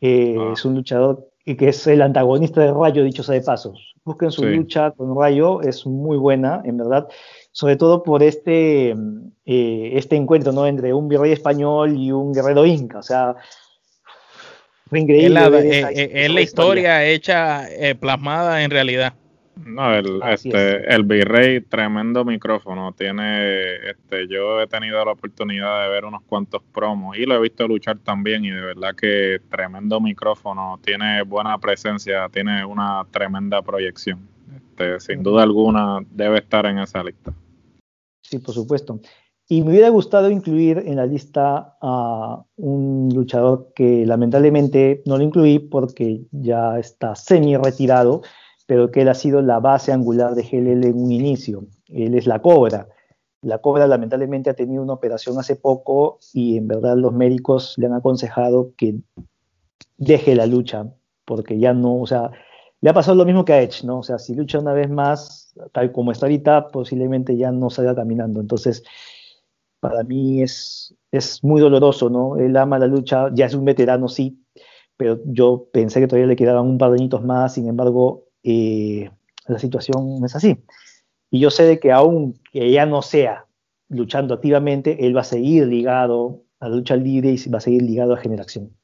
Eh, 0.00 0.36
ah. 0.38 0.52
Es 0.54 0.64
un 0.64 0.74
luchador 0.74 1.28
que 1.44 1.68
es 1.68 1.86
el 1.86 2.02
antagonista 2.02 2.60
de 2.60 2.72
Rayo, 2.72 3.04
dicho 3.04 3.22
sea 3.22 3.36
de 3.36 3.42
pasos. 3.42 3.94
Busquen 4.04 4.32
su 4.32 4.44
lucha 4.44 4.90
con 4.90 5.16
Rayo, 5.16 5.60
es 5.60 5.86
muy 5.86 6.16
buena, 6.16 6.60
en 6.64 6.78
verdad 6.78 7.06
sobre 7.56 7.76
todo 7.76 8.02
por 8.02 8.22
este, 8.22 8.90
eh, 9.46 9.90
este 9.94 10.14
encuentro 10.14 10.52
¿no? 10.52 10.66
entre 10.66 10.92
un 10.92 11.08
virrey 11.08 11.32
español 11.32 11.96
y 11.96 12.12
un 12.12 12.34
guerrero 12.34 12.66
inca. 12.66 12.98
O 12.98 13.02
sea, 13.02 13.34
fue 14.90 15.00
increíble. 15.00 15.26
Es 15.26 15.32
la, 15.32 15.90
eh, 15.90 16.10
eh, 16.26 16.28
la 16.28 16.42
historia, 16.42 17.06
hecha, 17.06 17.62
plasmada 17.98 18.62
en 18.62 18.70
realidad. 18.70 19.14
No, 19.64 19.94
el, 19.94 20.20
este, 20.28 20.94
el 20.94 21.04
virrey, 21.04 21.62
tremendo 21.62 22.26
micrófono. 22.26 22.92
Tiene, 22.92 23.76
este, 23.88 24.28
yo 24.28 24.60
he 24.60 24.66
tenido 24.66 25.02
la 25.02 25.12
oportunidad 25.12 25.84
de 25.84 25.88
ver 25.88 26.04
unos 26.04 26.24
cuantos 26.24 26.60
promos 26.74 27.16
y 27.16 27.24
lo 27.24 27.36
he 27.36 27.40
visto 27.40 27.66
luchar 27.66 27.96
también 28.00 28.44
y 28.44 28.50
de 28.50 28.60
verdad 28.60 28.94
que 28.94 29.40
tremendo 29.48 29.98
micrófono, 29.98 30.78
tiene 30.84 31.22
buena 31.22 31.56
presencia, 31.56 32.28
tiene 32.28 32.66
una 32.66 33.06
tremenda 33.10 33.62
proyección. 33.62 34.28
Este, 34.54 35.00
sin 35.00 35.22
duda 35.22 35.42
alguna 35.42 36.00
debe 36.10 36.36
estar 36.40 36.66
en 36.66 36.80
esa 36.80 37.02
lista. 37.02 37.32
Sí, 38.28 38.38
por 38.38 38.54
supuesto. 38.54 39.00
Y 39.48 39.62
me 39.62 39.70
hubiera 39.70 39.88
gustado 39.90 40.28
incluir 40.28 40.82
en 40.84 40.96
la 40.96 41.06
lista 41.06 41.76
a 41.80 42.42
un 42.56 43.08
luchador 43.14 43.72
que 43.76 44.04
lamentablemente 44.04 45.02
no 45.06 45.18
lo 45.18 45.22
incluí 45.22 45.60
porque 45.60 46.22
ya 46.32 46.78
está 46.80 47.14
semi 47.14 47.56
retirado, 47.56 48.22
pero 48.66 48.90
que 48.90 49.02
él 49.02 49.08
ha 49.08 49.14
sido 49.14 49.42
la 49.42 49.60
base 49.60 49.92
angular 49.92 50.34
de 50.34 50.42
GLL 50.42 50.84
en 50.86 51.00
un 51.00 51.12
inicio. 51.12 51.66
Él 51.88 52.16
es 52.16 52.26
la 52.26 52.42
Cobra. 52.42 52.88
La 53.42 53.58
Cobra 53.58 53.86
lamentablemente 53.86 54.50
ha 54.50 54.54
tenido 54.54 54.82
una 54.82 54.94
operación 54.94 55.38
hace 55.38 55.54
poco 55.54 56.18
y 56.32 56.56
en 56.56 56.66
verdad 56.66 56.96
los 56.96 57.12
médicos 57.12 57.74
le 57.76 57.86
han 57.86 57.92
aconsejado 57.92 58.72
que 58.76 58.96
deje 59.96 60.34
la 60.34 60.46
lucha 60.46 60.92
porque 61.24 61.58
ya 61.58 61.72
no, 61.72 62.00
o 62.00 62.06
sea, 62.08 62.32
le 62.86 62.90
ha 62.90 62.94
pasado 62.94 63.16
lo 63.16 63.24
mismo 63.24 63.44
que 63.44 63.52
a 63.52 63.60
Edge, 63.60 63.82
¿no? 63.82 63.98
O 63.98 64.02
sea, 64.04 64.16
si 64.16 64.32
lucha 64.32 64.60
una 64.60 64.72
vez 64.72 64.88
más, 64.88 65.52
tal 65.72 65.90
como 65.90 66.12
está 66.12 66.26
ahorita, 66.26 66.68
posiblemente 66.68 67.36
ya 67.36 67.50
no 67.50 67.68
salga 67.68 67.96
caminando. 67.96 68.40
Entonces, 68.40 68.84
para 69.80 70.04
mí 70.04 70.40
es, 70.40 70.94
es 71.10 71.42
muy 71.42 71.60
doloroso, 71.60 72.10
¿no? 72.10 72.36
Él 72.36 72.56
ama 72.56 72.78
la 72.78 72.86
lucha, 72.86 73.28
ya 73.34 73.46
es 73.46 73.54
un 73.54 73.64
veterano, 73.64 74.06
sí, 74.06 74.40
pero 74.96 75.18
yo 75.24 75.66
pensé 75.72 75.98
que 75.98 76.06
todavía 76.06 76.28
le 76.28 76.36
quedaban 76.36 76.64
un 76.64 76.78
par 76.78 76.92
de 76.92 76.98
añitos 76.98 77.24
más, 77.24 77.54
sin 77.54 77.68
embargo, 77.68 78.26
eh, 78.44 79.10
la 79.48 79.58
situación 79.58 80.24
es 80.24 80.36
así. 80.36 80.56
Y 81.28 81.40
yo 81.40 81.50
sé 81.50 81.64
de 81.64 81.80
que 81.80 81.90
aunque 81.90 82.70
ya 82.70 82.86
no 82.86 83.02
sea 83.02 83.46
luchando 83.88 84.32
activamente, 84.32 85.04
él 85.04 85.16
va 85.16 85.22
a 85.22 85.24
seguir 85.24 85.66
ligado 85.66 86.44
a 86.60 86.68
la 86.68 86.76
lucha 86.76 86.94
libre 86.94 87.30
y 87.30 87.50
va 87.50 87.58
a 87.58 87.62
seguir 87.62 87.82
ligado 87.82 88.14
a 88.14 88.18
generación. 88.18 88.76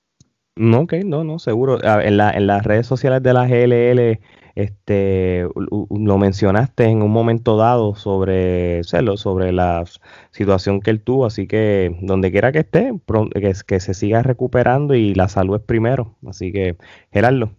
No, 0.55 0.81
ok, 0.81 0.95
no, 1.05 1.25
no, 1.25 1.39
seguro. 1.39 1.79
Ah, 1.83 2.03
en, 2.05 2.19
la, 2.19 2.31
en 2.31 2.47
las 2.47 2.65
redes 2.65 2.87
sociales 2.87 3.23
de 3.23 3.33
la 3.33 3.47
GLL, 3.47 4.21
este, 4.55 5.49
lo 5.57 6.19
mencionaste 6.19 6.85
en 6.85 7.03
un 7.03 7.11
momento 7.11 7.57
dado 7.57 7.95
sobre, 7.95 8.85
sobre 8.85 9.53
la 9.53 9.85
situación 10.31 10.81
que 10.81 10.91
él 10.91 11.01
tuvo, 11.01 11.25
así 11.25 11.47
que 11.47 11.97
donde 12.03 12.31
quiera 12.31 12.53
que 12.53 12.61
esté, 12.61 12.93
que, 13.35 13.53
que 13.67 13.81
se 13.81 13.95
siga 13.95 14.23
recuperando 14.23 14.95
y 14.95 15.15
la 15.15 15.29
salud 15.29 15.57
es 15.57 15.63
primero. 15.63 16.17
Así 16.27 16.53
que, 16.53 16.77
Gerardo. 17.11 17.53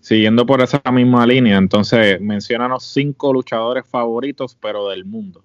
Siguiendo 0.00 0.46
por 0.46 0.62
esa 0.62 0.82
misma 0.90 1.26
línea, 1.26 1.58
entonces, 1.58 2.20
mencionanos 2.20 2.84
cinco 2.84 3.32
luchadores 3.32 3.86
favoritos, 3.86 4.54
pero 4.54 4.88
del 4.88 5.04
mundo. 5.04 5.44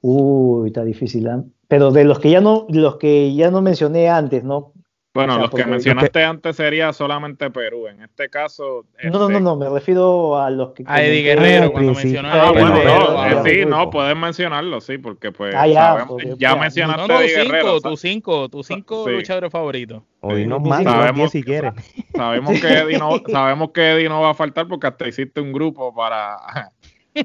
Uy, 0.00 0.68
está 0.68 0.84
difícil, 0.84 1.26
¿eh? 1.26 1.42
Pero 1.66 1.90
de 1.90 2.04
los 2.04 2.18
que 2.18 2.30
ya 2.30 2.40
no, 2.40 2.66
los 2.70 2.96
que 2.96 3.34
ya 3.34 3.50
no 3.50 3.60
mencioné 3.60 4.08
antes, 4.08 4.44
¿no? 4.44 4.72
Bueno, 5.18 5.38
los 5.38 5.50
que 5.50 5.64
mencionaste 5.64 6.22
antes 6.22 6.54
sería 6.54 6.92
solamente 6.92 7.50
Perú. 7.50 7.88
En 7.88 8.02
este 8.02 8.28
caso. 8.28 8.84
No, 9.02 9.18
no, 9.18 9.28
no, 9.28 9.40
no, 9.40 9.56
me 9.56 9.68
refiero 9.68 10.38
a 10.38 10.48
los 10.48 10.72
que. 10.72 10.84
A 10.86 11.02
Eddie 11.02 11.22
Guerrero, 11.22 11.72
cuando 11.72 11.92
mencionó 11.92 12.28
ah, 12.30 12.52
bueno, 12.52 12.84
no, 12.84 13.44
sí, 13.44 13.64
no, 13.66 13.90
puedes 13.90 14.16
mencionarlo, 14.16 14.80
sí, 14.80 14.98
porque 14.98 15.32
pues. 15.32 15.54
Ah, 15.56 15.66
ya, 15.66 16.06
ya 16.38 16.54
mencionaste 16.54 17.12
a 17.12 17.24
Eddie 17.24 17.34
Guerrero. 17.34 17.80
Tus 17.80 18.00
cinco, 18.00 18.48
tus 18.48 18.66
cinco 18.68 19.08
luchadores 19.08 19.50
favoritos. 19.50 20.02
O 20.20 20.34
dinos 20.34 20.62
más, 20.62 20.84
sabemos, 20.84 21.32
si 21.32 21.42
quieres. 21.42 21.72
Sabemos 22.14 22.60
que, 22.60 22.66
Eddie 22.66 22.98
no, 22.98 23.20
sabemos 23.28 23.70
que 23.70 23.92
Eddie 23.92 24.08
no 24.08 24.20
va 24.20 24.30
a 24.30 24.34
faltar 24.34 24.66
porque 24.66 24.88
hasta 24.88 25.06
hiciste 25.06 25.40
un 25.40 25.52
grupo 25.52 25.94
para 25.94 26.36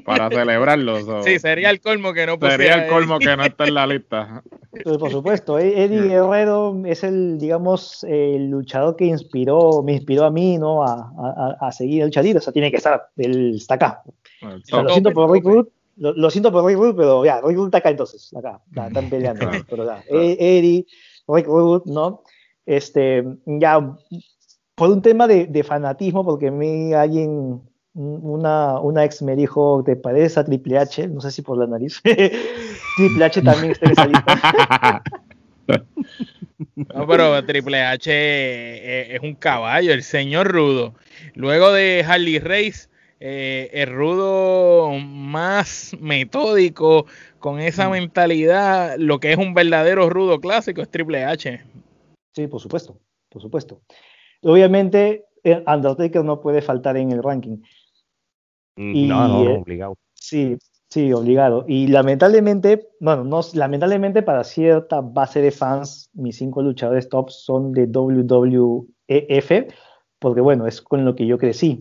para 0.04 0.28
celebrarlo. 0.30 0.94
Sí, 1.24 1.38
sería 1.38 1.70
el 1.70 1.80
colmo 1.80 2.12
que 2.12 2.26
no 2.26 2.38
Sería 2.38 2.84
el 2.84 2.90
colmo 2.90 3.18
que 3.18 3.36
no 3.36 3.44
está 3.44 3.64
en 3.64 3.74
la 3.74 3.86
lista. 3.86 4.42
Pues, 4.82 4.98
por 4.98 5.10
supuesto, 5.10 5.58
e-, 5.58 5.84
Eddie 5.84 6.08
Guerrero 6.08 6.82
es 6.84 7.04
el, 7.04 7.38
digamos, 7.38 8.04
el 8.04 8.50
luchador 8.50 8.96
que 8.96 9.06
inspiró, 9.06 9.82
me 9.82 9.94
inspiró 9.94 10.24
a 10.24 10.30
mí, 10.30 10.58
¿no? 10.58 10.82
A, 10.82 11.56
a, 11.60 11.72
seguir 11.72 12.02
el 12.02 12.08
lucha 12.08 12.20
O 12.20 12.40
sea, 12.40 12.52
tiene 12.52 12.70
que 12.70 12.78
estar, 12.78 13.08
él 13.16 13.54
está 13.56 13.74
acá. 13.74 14.02
lo 14.40 14.88
siento 14.88 15.12
por 15.12 15.30
Rick 15.30 15.44
Root, 15.44 15.68
lo, 15.96 16.30
siento 16.30 16.50
por 16.50 16.64
Rick 16.64 16.78
Root, 16.78 16.96
pero 16.96 17.24
ya, 17.24 17.40
Rick 17.40 17.56
Root 17.56 17.66
está 17.68 17.78
acá 17.78 17.90
entonces, 17.90 18.34
acá, 18.34 18.60
están 18.86 19.08
peleando. 19.08 19.46
Pero 19.68 19.86
ya, 19.86 20.02
e-, 20.10 20.36
Eddie, 20.58 20.86
Rick 21.28 21.46
Root, 21.46 21.86
¿no? 21.86 22.22
Este, 22.66 23.24
ya, 23.46 23.96
por 24.74 24.90
un 24.90 25.02
tema 25.02 25.26
de, 25.26 25.46
de 25.46 25.62
fanatismo, 25.62 26.24
porque 26.24 26.48
a 26.48 26.50
mí 26.50 26.92
alguien 26.92 27.62
una, 27.94 28.80
una 28.80 29.04
ex 29.04 29.22
me 29.22 29.36
dijo, 29.36 29.82
¿te 29.84 29.96
parece 29.96 30.40
a 30.40 30.44
Triple 30.44 30.78
H? 30.78 31.08
No 31.08 31.20
sé 31.20 31.30
si 31.30 31.42
por 31.42 31.58
la 31.58 31.66
nariz. 31.66 32.00
Triple 32.96 33.24
H 33.24 33.42
también 33.42 33.72
está 33.72 33.86
en 33.86 33.92
esa 33.92 34.06
lista. 34.06 35.02
No, 36.76 37.06
pero 37.06 37.44
Triple 37.44 37.82
H 37.82 38.10
eh, 38.10 39.16
es 39.16 39.22
un 39.22 39.34
caballo, 39.34 39.92
el 39.92 40.02
señor 40.02 40.48
rudo. 40.52 40.94
Luego 41.34 41.72
de 41.72 42.04
Harley 42.06 42.38
Race, 42.38 42.88
eh, 43.20 43.70
el 43.72 43.90
rudo 43.90 44.90
más 44.90 45.96
metódico, 46.00 47.06
con 47.38 47.60
esa 47.60 47.88
mm. 47.88 47.92
mentalidad, 47.92 48.96
lo 48.98 49.20
que 49.20 49.32
es 49.32 49.38
un 49.38 49.54
verdadero 49.54 50.10
rudo 50.10 50.40
clásico 50.40 50.82
es 50.82 50.90
Triple 50.90 51.24
H. 51.24 51.60
Sí, 52.34 52.46
por 52.46 52.60
supuesto, 52.60 52.98
por 53.28 53.42
supuesto. 53.42 53.80
Obviamente, 54.42 55.24
eh, 55.42 55.62
Undertaker 55.66 56.24
no 56.24 56.40
puede 56.40 56.62
faltar 56.62 56.96
en 56.96 57.12
el 57.12 57.22
ranking. 57.22 57.58
Mm, 58.76 59.08
no, 59.08 59.28
no, 59.28 59.50
eh, 59.50 59.58
obligado. 59.58 59.96
Sí, 60.14 60.56
sí, 60.88 61.12
obligado. 61.12 61.64
Y 61.68 61.86
lamentablemente, 61.88 62.88
bueno, 63.00 63.24
no, 63.24 63.40
lamentablemente 63.54 64.22
para 64.22 64.44
cierta 64.44 65.00
base 65.00 65.40
de 65.40 65.50
fans, 65.50 66.10
mis 66.14 66.36
cinco 66.36 66.62
luchadores 66.62 67.08
top 67.08 67.30
son 67.30 67.72
de 67.72 67.86
WWEF, 67.86 69.52
porque 70.18 70.40
bueno, 70.40 70.66
es 70.66 70.80
con 70.80 71.04
lo 71.04 71.14
que 71.14 71.26
yo 71.26 71.38
crecí. 71.38 71.78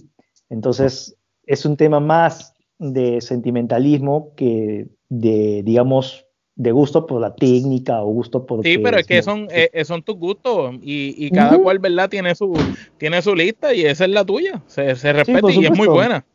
Entonces, 0.49 1.15
es 1.45 1.65
un 1.65 1.77
tema 1.77 1.99
más 1.99 2.53
de 2.79 3.21
sentimentalismo 3.21 4.33
que 4.35 4.87
de, 5.09 5.61
digamos, 5.63 6.25
de 6.55 6.71
gusto 6.71 7.07
por 7.07 7.21
la 7.21 7.33
técnica 7.35 8.01
o 8.03 8.07
gusto 8.07 8.45
por... 8.45 8.63
Sí, 8.63 8.77
pero 8.77 8.97
es 8.97 9.07
que 9.07 9.23
son, 9.23 9.47
eh, 9.51 9.69
eh, 9.73 9.85
son 9.85 10.03
tus 10.03 10.15
gustos 10.15 10.75
y, 10.81 11.29
cada 11.31 11.57
cual, 11.57 11.79
¿verdad? 11.79 12.09
Tiene 12.09 12.35
su, 12.35 12.53
tiene 12.97 13.21
su 13.21 13.35
lista 13.35 13.73
y 13.73 13.85
esa 13.85 14.05
es 14.05 14.11
la 14.11 14.23
tuya. 14.23 14.61
Se, 14.67 14.95
se 14.95 15.13
respeta 15.13 15.51
y 15.51 15.65
es 15.65 15.75
muy 15.75 15.87
buena. 15.87 16.25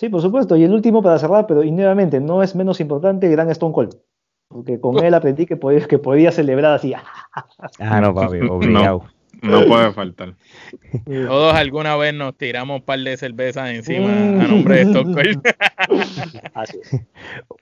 Sí, 0.00 0.08
por 0.08 0.22
supuesto. 0.22 0.56
Y 0.56 0.64
el 0.64 0.72
último 0.72 1.02
para 1.02 1.18
cerrar, 1.18 1.46
pero 1.46 1.62
y 1.62 1.70
nuevamente 1.70 2.20
no 2.20 2.42
es 2.42 2.56
menos 2.56 2.80
importante, 2.80 3.28
Gran 3.28 3.50
Stone 3.50 3.74
Cold. 3.74 3.96
Porque 4.48 4.80
con 4.80 5.04
él 5.04 5.12
aprendí 5.12 5.44
que 5.44 5.58
podía, 5.58 5.86
que 5.86 5.98
podía 5.98 6.32
celebrar 6.32 6.72
así. 6.72 6.94
ah, 7.78 8.00
no, 8.00 8.14
papi, 8.14 8.40
obligado. 8.48 9.04
No 9.42 9.66
puede 9.66 9.92
faltar. 9.92 10.36
Todos 11.04 11.54
alguna 11.54 11.96
vez 11.96 12.14
nos 12.14 12.34
tiramos 12.34 12.80
un 12.80 12.82
par 12.82 12.98
de 13.00 13.14
cervezas 13.18 13.68
encima 13.72 14.08
a 14.08 14.48
nombre 14.48 14.76
de 14.76 14.82
Stockholm. 14.84 15.42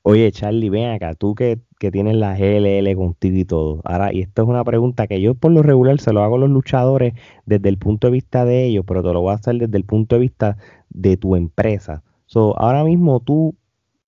Oye, 0.02 0.30
Charlie, 0.30 0.70
ven 0.70 0.90
acá, 0.92 1.14
tú 1.14 1.34
que, 1.34 1.58
que, 1.80 1.90
tienes 1.90 2.14
la 2.14 2.38
GLL 2.38 2.94
contigo 2.94 3.36
y 3.36 3.46
todo. 3.46 3.80
Ahora, 3.84 4.12
y 4.12 4.20
esto 4.20 4.42
es 4.42 4.48
una 4.48 4.62
pregunta 4.62 5.08
que 5.08 5.20
yo 5.20 5.34
por 5.34 5.50
lo 5.50 5.64
regular 5.64 5.98
se 5.98 6.12
lo 6.12 6.22
hago 6.22 6.36
a 6.36 6.38
los 6.38 6.50
luchadores 6.50 7.14
desde 7.46 7.68
el 7.68 7.78
punto 7.78 8.06
de 8.06 8.12
vista 8.12 8.44
de 8.44 8.64
ellos, 8.64 8.84
pero 8.86 9.02
te 9.02 9.12
lo 9.12 9.22
voy 9.22 9.32
a 9.32 9.34
hacer 9.34 9.56
desde 9.56 9.76
el 9.76 9.84
punto 9.84 10.14
de 10.14 10.20
vista 10.20 10.56
de 10.90 11.16
tu 11.16 11.34
empresa. 11.34 12.04
So, 12.28 12.58
ahora 12.58 12.84
mismo 12.84 13.20
tú, 13.20 13.56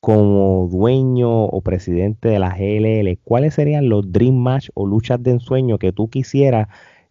como 0.01 0.69
dueño 0.69 1.45
o 1.45 1.61
presidente 1.61 2.29
de 2.29 2.39
la 2.39 2.55
GLL, 2.57 3.19
¿cuáles 3.25 3.55
serían 3.55 3.89
los 3.89 4.13
dream 4.13 4.37
match 4.37 4.69
o 4.75 4.87
luchas 4.87 5.23
de 5.23 5.33
ensueño 5.33 5.79
que 5.79 5.93
tú 5.93 6.09
quisieras 6.09 6.69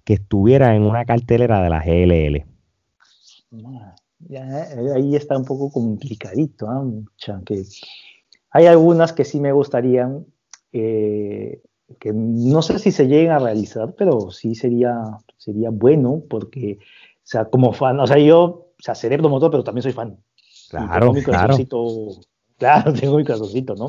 que 0.10 0.16
estuviera 0.16 0.76
en 0.76 0.82
una 0.82 1.06
cartelera 1.06 1.62
de 1.62 1.70
la 1.70 1.84
GLL. 1.84 2.46
Eh, 4.28 4.94
ahí 4.96 5.16
está 5.16 5.38
un 5.38 5.46
poco 5.46 5.72
complicadito, 5.72 6.68
que 7.46 7.64
hay 8.50 8.66
algunas 8.66 9.14
que 9.14 9.26
sí 9.26 9.40
me 9.40 9.52
gustarían, 9.52 10.26
eh, 10.74 11.62
que 12.00 12.12
no 12.12 12.64
sé 12.64 12.80
si 12.80 12.92
se 12.92 13.08
lleguen 13.08 13.30
a 13.30 13.38
realizar, 13.38 13.94
pero 13.96 14.32
sí 14.32 14.56
sería, 14.56 14.96
sería 15.38 15.70
bueno, 15.70 16.24
porque, 16.28 16.80
o 16.80 17.22
sea, 17.24 17.46
como 17.46 17.72
fan, 17.72 18.00
o 18.00 18.08
sea, 18.08 18.18
yo, 18.18 18.44
o 18.44 18.76
sea, 18.80 18.96
cerebro 18.96 19.30
motor, 19.30 19.52
pero 19.52 19.64
también 19.64 19.84
soy 19.84 19.94
fan. 19.94 20.18
Claro, 20.70 21.14
mi 21.14 21.24
claro. 21.24 21.58
Claro, 22.58 22.94
tengo 22.94 23.18
mi 23.18 23.24
corazoncito, 23.24 23.76
¿no? 23.78 23.88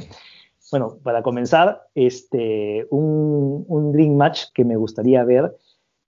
Bueno, 0.71 0.99
para 1.03 1.23
comenzar, 1.23 1.89
este, 1.95 2.87
un, 2.91 3.65
un 3.67 3.93
Dream 3.93 4.15
Match 4.15 4.45
que 4.55 4.65
me 4.65 4.77
gustaría 4.77 5.25
ver 5.25 5.57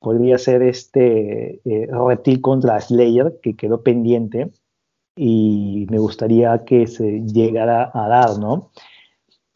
podría 0.03 0.37
ser 0.37 0.62
este 0.62 1.61
eh, 1.64 1.89
Reptil 1.91 2.41
contra 2.41 2.81
Slayer, 2.81 3.39
que 3.43 3.57
quedó 3.57 3.83
pendiente 3.83 4.51
y 5.16 5.87
me 5.91 5.99
gustaría 5.99 6.64
que 6.64 6.87
se 6.87 7.23
llegara 7.25 7.91
a 7.95 8.09
dar, 8.09 8.39
¿no? 8.39 8.70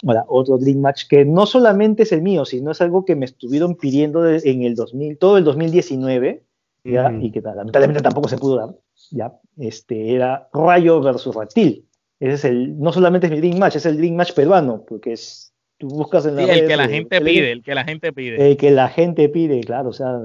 Ahora, 0.06 0.24
otro 0.28 0.58
Dream 0.58 0.80
Match 0.80 1.08
que 1.08 1.24
no 1.24 1.46
solamente 1.46 2.04
es 2.04 2.12
el 2.12 2.22
mío, 2.22 2.44
sino 2.44 2.70
es 2.70 2.80
algo 2.80 3.04
que 3.04 3.16
me 3.16 3.24
estuvieron 3.24 3.74
pidiendo 3.76 4.28
en 4.28 4.62
el 4.62 4.74
2000, 4.74 5.18
todo 5.18 5.38
el 5.38 5.44
2019, 5.44 6.44
¿ya? 6.84 7.12
y 7.20 7.32
que 7.32 7.40
lamentablemente 7.40 8.02
tampoco 8.02 8.28
se 8.28 8.38
pudo 8.38 8.56
dar, 8.56 8.74
¿ya? 9.10 9.32
Este, 9.58 10.14
era 10.14 10.48
Rayo 10.52 11.00
versus 11.00 11.34
Reptil. 11.34 11.86
Ese 12.18 12.34
es 12.34 12.44
el, 12.44 12.78
no 12.78 12.92
solamente 12.92 13.26
es 13.26 13.32
mi 13.32 13.40
Dream 13.40 13.58
Match, 13.58 13.76
es 13.76 13.86
el 13.86 13.98
Dream 13.98 14.14
Match 14.14 14.32
peruano, 14.32 14.84
porque 14.86 15.12
es 15.12 15.52
tú 15.78 15.88
buscas 15.88 16.24
en 16.26 16.36
la 16.36 16.44
sí, 16.44 16.50
el 16.50 16.66
que 16.66 16.76
la 16.76 16.88
gente 16.88 17.20
pide, 17.20 17.52
el 17.52 17.62
que 17.62 17.74
la 17.74 17.84
gente 17.84 18.12
pide. 18.12 18.50
El 18.50 18.56
que 18.56 18.70
la 18.70 18.88
gente 18.88 19.28
pide, 19.28 19.60
claro, 19.60 19.90
o 19.90 19.92
sea, 19.92 20.20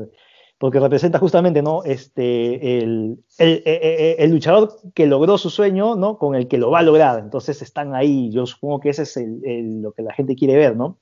porque 0.57 0.79
representa 0.79 1.19
justamente, 1.19 1.61
¿no? 1.61 1.83
Este, 1.83 2.77
el, 2.77 3.17
el, 3.37 3.63
el, 3.65 4.31
luchador 4.31 4.77
que 4.93 5.07
logró 5.07 5.37
su 5.37 5.49
sueño, 5.49 5.95
¿no? 5.95 6.17
Con 6.17 6.35
el 6.35 6.47
que 6.47 6.57
lo 6.57 6.71
va 6.71 6.79
a 6.79 6.83
lograr. 6.83 7.19
Entonces 7.19 7.61
están 7.61 7.95
ahí, 7.95 8.29
yo 8.31 8.45
supongo 8.45 8.79
que 8.79 8.89
ese 8.89 9.03
es 9.03 9.17
lo 9.17 9.91
que 9.91 10.03
la 10.03 10.13
gente 10.13 10.35
quiere 10.35 10.55
ver, 10.55 10.77
¿no? 10.77 10.99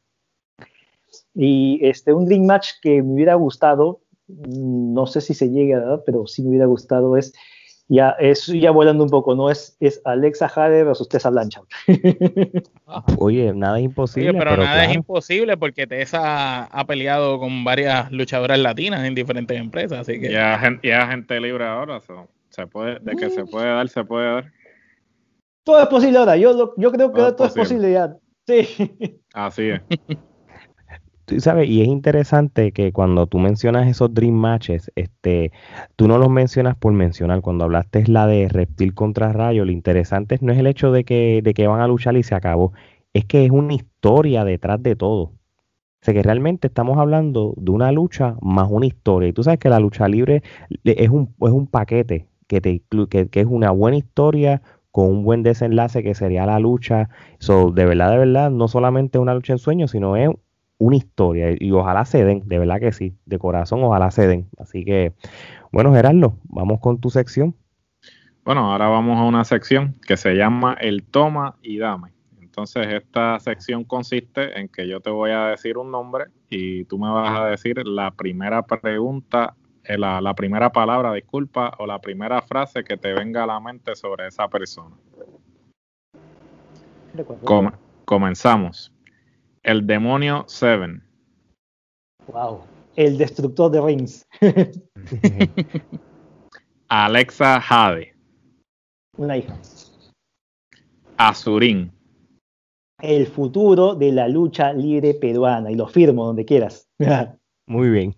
Y 1.36 1.80
este, 1.84 2.14
un 2.14 2.26
Dream 2.26 2.46
Match 2.46 2.72
que 2.82 3.04
me 3.04 3.14
hubiera 3.14 3.36
gustado, 3.36 4.02
no 4.28 5.08
sé 5.08 5.22
si 5.22 5.34
se 5.34 5.50
llega 5.50 6.04
pero 6.06 6.28
sí 6.28 6.44
me 6.44 6.50
hubiera 6.50 6.68
gustado 6.68 7.18
es 7.18 7.34
ya 7.90 8.12
es 8.20 8.46
ya 8.46 8.70
volando 8.70 9.04
un 9.04 9.10
poco, 9.10 9.36
¿no? 9.36 9.50
Es, 9.50 9.76
es 9.80 10.00
Alexa 10.06 10.48
Jade 10.48 10.84
versus 10.84 11.10
Tessa 11.10 11.32
Blanchard. 11.32 11.66
Oye, 13.18 13.52
nada 13.54 13.80
es 13.80 13.86
imposible. 13.86 14.34
pero, 14.34 14.56
nada 14.56 14.86
es 14.86 14.96
imposible 14.96 15.58
porque 15.58 15.88
Tessa 15.88 16.66
ha 16.66 16.86
peleado 16.86 17.40
con 17.40 17.64
varias 17.64 18.12
luchadoras 18.12 18.60
latinas 18.60 19.04
en 19.04 19.16
diferentes 19.16 19.60
empresas, 19.60 20.00
así 20.00 20.22
que. 20.22 20.32
Ya, 20.32 20.62
ya 20.84 21.08
gente 21.08 21.40
libre 21.42 21.66
ahora, 21.66 22.00
se 22.50 22.68
puede, 22.68 23.00
de 23.00 23.16
que 23.16 23.32
se 23.32 23.46
puede 23.46 23.68
dar, 23.68 23.90
se 23.90 24.04
puede 24.04 24.34
dar. 24.34 24.52
Todo 25.64 25.82
es 25.82 25.88
posible 25.88 26.20
ahora, 26.20 26.38
yo, 26.38 26.74
yo 26.78 26.92
creo 26.92 27.12
que 27.12 27.32
todo, 27.34 27.48
es 27.48 27.54
posible 27.54 27.92
ya. 27.92 28.16
Sí. 28.46 29.18
Así 29.34 29.70
es. 29.70 29.82
sabes, 31.38 31.70
y 31.70 31.82
es 31.82 31.88
interesante 31.88 32.72
que 32.72 32.92
cuando 32.92 33.28
tú 33.28 33.40
mencionas 33.40 33.88
esos 33.88 34.14
Dream 34.14 34.34
Matches, 34.34 34.92
este, 34.96 35.52
tú 35.96 36.08
no 36.08 36.18
los 36.18 36.30
mencionas 36.30 36.76
por 36.76 36.94
mencionar. 36.94 37.42
Cuando 37.42 37.66
hablaste 37.66 38.00
es 38.00 38.10
la 38.10 38.26
de 38.28 38.48
Reptil 38.50 38.94
contra 38.94 39.32
Rayo, 39.34 39.66
lo 39.66 39.72
interesante 39.72 40.38
no 40.42 40.52
es 40.52 40.58
el 40.60 40.68
hecho 40.68 40.92
de 40.92 41.04
que, 41.04 41.42
de 41.44 41.54
que 41.54 41.68
van 41.68 41.82
a 41.82 41.88
luchar 41.88 42.18
y 42.18 42.24
se 42.24 42.36
acabó, 42.36 42.74
es 43.14 43.26
que 43.26 43.46
es 43.46 43.52
una 43.52 43.74
historia 43.74 44.44
detrás 44.44 44.82
de 44.82 44.96
todo. 44.96 45.22
O 46.02 46.06
sea 46.06 46.14
que 46.14 46.24
realmente 46.24 46.68
estamos 46.68 46.98
hablando 46.98 47.54
de 47.58 47.72
una 47.72 47.92
lucha 47.92 48.36
más 48.42 48.70
una 48.72 48.86
historia. 48.86 49.30
Y 49.30 49.34
tú 49.34 49.44
sabes 49.44 49.60
que 49.60 49.70
la 49.70 49.80
lucha 49.80 50.08
libre 50.08 50.44
es 50.86 51.10
un, 51.10 51.36
es 51.42 51.52
un 51.52 51.68
paquete 51.68 52.28
que, 52.48 52.62
te, 52.62 52.82
que, 53.10 53.28
que 53.28 53.40
es 53.42 53.46
una 53.46 53.72
buena 53.72 53.98
historia 53.98 54.62
con 54.92 55.08
un 55.08 55.24
buen 55.24 55.44
desenlace 55.44 56.04
que 56.04 56.16
sería 56.16 56.46
la 56.46 56.60
lucha. 56.60 57.10
So, 57.40 57.72
de 57.72 57.86
verdad, 57.86 58.12
de 58.12 58.18
verdad, 58.18 58.52
no 58.52 58.68
solamente 58.68 59.20
una 59.20 59.34
lucha 59.34 59.54
en 59.54 59.60
sueño, 59.60 59.88
sino 59.88 60.16
es 60.16 60.30
una 60.80 60.96
historia 60.96 61.56
y 61.60 61.72
ojalá 61.72 62.06
se 62.06 62.24
den, 62.24 62.42
de 62.48 62.58
verdad 62.58 62.80
que 62.80 62.92
sí, 62.92 63.16
de 63.26 63.38
corazón 63.38 63.84
ojalá 63.84 64.10
se 64.10 64.26
den. 64.28 64.50
Así 64.58 64.84
que, 64.86 65.14
bueno, 65.72 65.94
Gerardo, 65.94 66.38
vamos 66.46 66.80
con 66.80 67.00
tu 67.00 67.10
sección. 67.12 67.54
Bueno, 68.46 68.72
ahora 68.72 68.88
vamos 68.88 69.20
a 69.20 69.24
una 69.24 69.44
sección 69.44 69.96
que 70.08 70.18
se 70.18 70.34
llama 70.34 70.76
el 70.80 71.04
toma 71.04 71.58
y 71.62 71.78
dame. 71.78 72.14
Entonces, 72.42 72.88
esta 72.88 73.40
sección 73.40 73.84
consiste 73.84 74.60
en 74.60 74.70
que 74.70 74.88
yo 74.88 75.02
te 75.02 75.10
voy 75.10 75.32
a 75.32 75.48
decir 75.48 75.78
un 75.78 75.92
nombre 75.92 76.26
y 76.50 76.86
tú 76.86 76.98
me 76.98 77.12
vas 77.12 77.40
a 77.40 77.46
decir 77.46 77.86
la 77.86 78.12
primera 78.12 78.64
pregunta, 78.64 79.56
eh, 79.84 79.98
la, 79.98 80.34
primera 80.34 80.72
palabra, 80.72 81.14
disculpa, 81.14 81.74
o 81.78 81.86
la 81.86 82.00
primera 82.00 82.42
frase 82.42 82.84
que 82.84 82.98
te 82.98 83.14
venga 83.14 83.44
a 83.44 83.48
la 83.48 83.60
mente 83.60 83.96
sobre 83.96 84.28
esa 84.28 84.48
persona. 84.48 84.96
comenzamos. 88.06 88.94
El 89.64 89.86
demonio 89.86 90.46
Seven. 90.48 91.04
Wow. 92.28 92.62
El 92.96 93.18
destructor 93.18 93.72
de 93.72 93.82
rings. 93.82 94.28
Alexa 96.90 97.62
Jade. 97.62 98.16
Una 99.18 99.38
hija. 99.38 99.58
Azurín. 101.18 101.92
El 103.02 103.28
futuro 103.28 103.96
de 103.96 104.12
la 104.12 104.28
lucha 104.28 104.74
libre 104.74 105.14
peruana. 105.14 105.72
Y 105.72 105.76
lo 105.76 105.88
firmo 105.88 106.26
donde 106.26 106.46
quieras. 106.46 106.90
Muy 107.68 107.90
bien. 107.90 108.16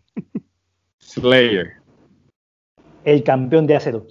Slayer. 1.00 1.74
El 3.04 3.24
campeón 3.24 3.68
de 3.68 3.76
acero. 3.76 4.08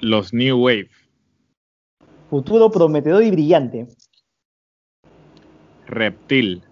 Los 0.00 0.32
New 0.32 0.58
Wave. 0.58 0.90
Futuro 2.30 2.70
prometedor 2.70 3.22
y 3.22 3.30
brillante. 3.30 3.88
Reptil. 5.88 6.62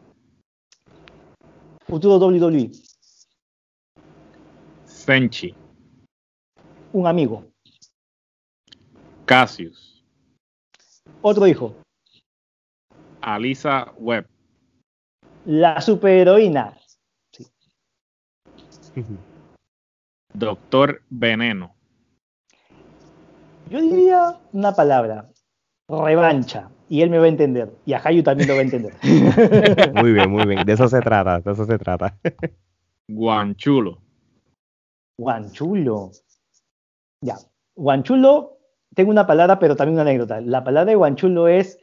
Futuro 1.88 2.18
WWE. 2.18 2.70
Senchi. 4.84 5.54
Un 6.92 7.06
amigo. 7.06 7.46
Cassius. 9.24 10.04
Otro 11.22 11.46
hijo. 11.46 11.74
Alisa 13.22 13.90
Webb. 13.96 14.28
La 15.46 15.80
superheroína. 15.80 16.76
Sí. 17.32 17.46
Doctor 20.34 21.02
Veneno. 21.08 21.74
Yo 23.70 23.80
diría 23.80 24.38
una 24.52 24.74
palabra, 24.74 25.30
revancha, 25.88 26.70
y 26.88 27.02
él 27.02 27.10
me 27.10 27.18
va 27.18 27.24
a 27.24 27.28
entender, 27.28 27.70
y 27.84 27.92
a 27.92 28.00
Hayu 28.02 28.22
también 28.22 28.48
lo 28.48 28.54
va 28.54 28.60
a 28.60 28.64
entender. 28.64 28.92
muy 29.94 30.12
bien, 30.12 30.30
muy 30.30 30.46
bien, 30.46 30.64
de 30.64 30.72
eso 30.72 30.88
se 30.88 31.00
trata, 31.00 31.40
de 31.40 31.52
eso 31.52 31.64
se 31.64 31.78
trata. 31.78 32.16
Guanchulo. 33.08 33.98
Guanchulo. 35.18 36.10
Ya, 37.20 37.36
guanchulo, 37.74 38.58
tengo 38.94 39.10
una 39.10 39.26
palabra, 39.26 39.58
pero 39.58 39.76
también 39.76 39.94
una 39.94 40.02
anécdota. 40.02 40.40
La 40.40 40.64
palabra 40.64 40.90
de 40.90 40.96
guanchulo 40.96 41.48
es 41.48 41.78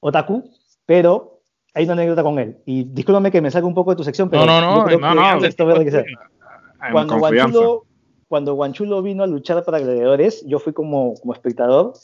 otaku, 0.00 0.50
pero 0.86 1.40
hay 1.74 1.84
una 1.84 1.94
anécdota 1.94 2.22
con 2.22 2.38
él. 2.38 2.58
Y 2.66 2.84
discúlpame 2.84 3.30
que 3.30 3.40
me 3.40 3.50
salga 3.50 3.68
un 3.68 3.74
poco 3.74 3.90
de 3.90 3.96
tu 3.96 4.04
sección, 4.04 4.28
pero 4.28 4.44
no, 4.44 4.60
no, 4.60 4.86
no, 4.86 5.14
no, 5.14 5.14
no, 5.14 5.48
Cuando 6.92 7.18
Guanchulo, 7.18 7.84
cuando 8.28 8.54
Guanchulo 8.54 9.02
vino 9.02 9.24
a 9.24 9.26
luchar 9.26 9.64
para 9.64 9.80
gladiadores, 9.80 10.44
yo 10.46 10.58
fui 10.58 10.74
como, 10.74 11.14
como 11.14 11.32
espectador 11.32 11.94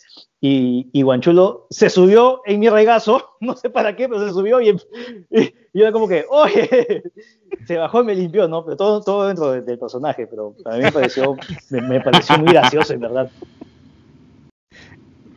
y, 0.41 0.89
y, 0.93 1.03
Guanchulo 1.03 1.67
se 1.71 1.91
subió 1.91 2.41
en 2.47 2.61
mi 2.61 2.69
regazo, 2.71 3.37
no 3.41 3.55
sé 3.55 3.69
para 3.71 3.95
qué, 3.95 4.09
pero 4.09 4.27
se 4.27 4.33
subió 4.33 4.61
y, 4.61 4.71
y, 4.71 5.55
yo 5.75 5.83
era 5.83 5.93
como 5.93 6.09
que, 6.09 6.25
oye, 6.31 7.03
se 7.67 7.77
bajó 7.77 8.01
y 8.01 8.07
me 8.07 8.15
limpió, 8.15 8.49
¿no? 8.49 8.65
Pero 8.65 8.77
todo, 8.77 9.01
todo 9.03 9.27
dentro 9.27 9.53
del 9.53 9.79
personaje, 9.79 10.27
pero 10.27 10.55
a 10.65 10.77
mí 10.77 10.83
me 10.83 10.93
pareció, 10.93 11.37
me, 11.71 12.01
pareció 12.01 12.39
muy 12.39 12.53
gracioso, 12.53 12.95
en 12.95 13.01
verdad. 13.01 13.31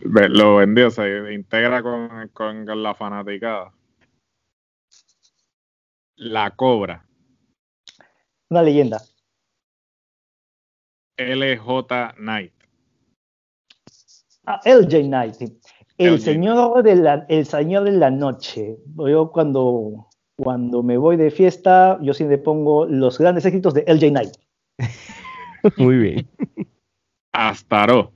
Lo 0.02 0.56
vendió, 0.56 0.90
se 0.90 1.34
integra 1.34 1.84
con, 1.84 2.30
con 2.34 2.84
la 2.84 2.96
fanaticada. 2.96 3.74
La 6.16 6.52
Cobra. 6.52 7.06
Una 8.50 8.62
leyenda. 8.62 9.02
LJ 11.18 12.16
Knight. 12.18 12.54
Ah, 14.46 14.62
LJ 14.66 15.04
Knight. 15.04 15.36
El 15.98 16.20
señor, 16.22 16.84
de 16.84 16.96
la, 16.96 17.26
el 17.28 17.46
señor 17.46 17.84
de 17.84 17.92
la 17.92 18.12
noche. 18.12 18.78
Yo 18.98 19.32
cuando, 19.32 20.08
cuando 20.38 20.84
me 20.84 20.98
voy 20.98 21.18
de 21.18 21.32
fiesta, 21.32 21.98
yo 22.02 22.14
siempre 22.14 22.38
pongo 22.38 22.86
los 22.86 23.18
grandes 23.18 23.46
éxitos 23.46 23.74
de 23.74 23.84
LJ 23.88 24.10
Knight. 24.10 24.34
Muy 25.78 25.98
bien. 25.98 26.30
Astaro. 27.34 28.14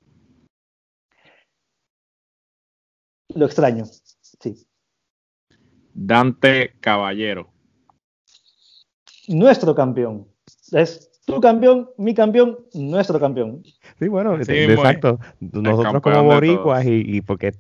Lo 3.33 3.45
extraño, 3.45 3.85
sí. 3.85 4.67
Dante 5.93 6.73
Caballero. 6.79 7.51
Nuestro 9.27 9.73
campeón. 9.73 10.27
Es 10.71 11.10
tu 11.35 11.41
campeón, 11.41 11.89
mi 11.97 12.13
campeón, 12.13 12.59
nuestro 12.73 13.19
campeón. 13.19 13.63
Sí, 13.99 14.07
bueno, 14.07 14.35
exacto. 14.39 15.19
Nosotros 15.39 16.01
como 16.01 16.23
boricuas 16.23 16.85
y, 16.85 17.17
y 17.17 17.21
porque... 17.21 17.53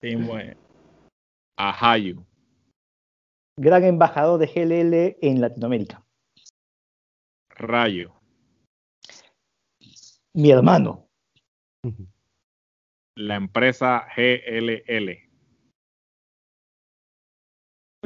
sí, 0.00 0.16
bueno. 0.16 0.54
Ajayu. 1.56 2.24
Gran 3.56 3.84
embajador 3.84 4.38
de 4.38 4.46
GLL 4.46 5.26
en 5.26 5.40
Latinoamérica. 5.40 6.04
Rayo. 7.50 8.14
Mi 10.32 10.50
hermano. 10.52 11.08
La 13.16 13.34
empresa 13.34 14.06
GLL. 14.16 15.27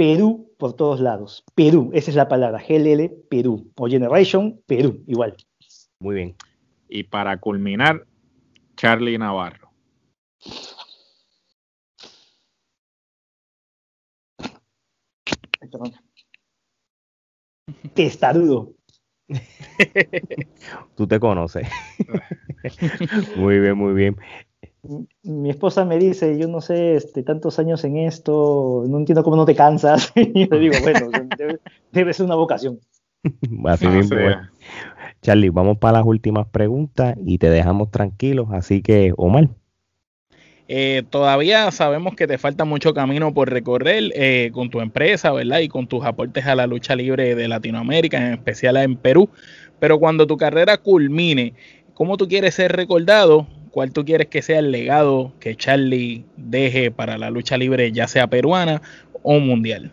Perú 0.02 0.52
por 0.58 0.72
todos 0.72 0.98
lados. 0.98 1.44
Perú, 1.54 1.92
esa 1.94 2.10
es 2.10 2.16
la 2.16 2.26
palabra. 2.26 2.58
GLL, 2.58 3.08
Perú. 3.30 3.70
O 3.76 3.86
Generation, 3.86 4.60
Perú, 4.66 5.00
igual. 5.06 5.36
Muy 6.00 6.16
bien. 6.16 6.34
Y 6.88 7.04
para 7.04 7.38
culminar, 7.38 8.04
Charlie 8.74 9.16
Navarro. 9.16 9.70
Testarudo. 17.94 18.74
Tú 20.96 21.06
te 21.06 21.20
conoces. 21.20 21.68
muy 23.36 23.60
bien, 23.60 23.78
muy 23.78 23.94
bien 23.94 24.16
mi 25.22 25.50
esposa 25.50 25.84
me 25.84 25.98
dice, 25.98 26.36
yo 26.38 26.48
no 26.48 26.60
sé, 26.60 26.96
este, 26.96 27.22
tantos 27.22 27.58
años 27.58 27.84
en 27.84 27.98
esto, 27.98 28.84
no 28.88 28.98
entiendo 28.98 29.22
cómo 29.22 29.36
no 29.36 29.44
te 29.44 29.54
cansas. 29.54 30.12
y 30.16 30.48
le 30.48 30.58
digo, 30.58 30.74
bueno, 30.82 31.08
debe, 31.92 32.12
ser 32.12 32.26
una 32.26 32.34
vocación. 32.34 32.80
Así 33.66 33.86
mismo. 33.86 34.16
Charlie, 35.22 35.50
vamos 35.50 35.78
para 35.78 35.98
las 35.98 36.06
últimas 36.06 36.48
preguntas 36.48 37.16
y 37.24 37.38
te 37.38 37.48
dejamos 37.48 37.90
tranquilos. 37.92 38.48
Así 38.50 38.82
que, 38.82 39.12
Omar. 39.16 39.50
Eh, 40.66 41.02
todavía 41.10 41.70
sabemos 41.70 42.14
que 42.16 42.26
te 42.26 42.38
falta 42.38 42.64
mucho 42.64 42.94
camino 42.94 43.34
por 43.34 43.50
recorrer 43.50 44.10
eh, 44.14 44.50
con 44.52 44.70
tu 44.70 44.80
empresa, 44.80 45.30
¿verdad? 45.30 45.60
Y 45.60 45.68
con 45.68 45.86
tus 45.86 46.04
aportes 46.04 46.46
a 46.46 46.54
la 46.54 46.66
lucha 46.66 46.96
libre 46.96 47.34
de 47.34 47.46
Latinoamérica, 47.46 48.18
en 48.18 48.32
especial 48.32 48.76
en 48.78 48.96
Perú. 48.96 49.28
Pero 49.78 50.00
cuando 50.00 50.26
tu 50.26 50.36
carrera 50.36 50.78
culmine, 50.78 51.54
¿cómo 51.94 52.16
tú 52.16 52.26
quieres 52.26 52.54
ser 52.54 52.72
recordado? 52.72 53.46
¿Cuál 53.72 53.90
tú 53.90 54.04
quieres 54.04 54.28
que 54.28 54.42
sea 54.42 54.58
el 54.58 54.70
legado 54.70 55.32
que 55.40 55.56
Charlie 55.56 56.26
deje 56.36 56.90
para 56.90 57.16
la 57.16 57.30
lucha 57.30 57.56
libre, 57.56 57.90
ya 57.90 58.06
sea 58.06 58.26
peruana 58.26 58.82
o 59.22 59.40
mundial? 59.40 59.90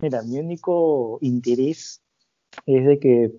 Mira, 0.00 0.22
mi 0.22 0.38
único 0.38 1.18
interés 1.20 2.00
es 2.64 2.86
de 2.86 2.98
que 2.98 3.30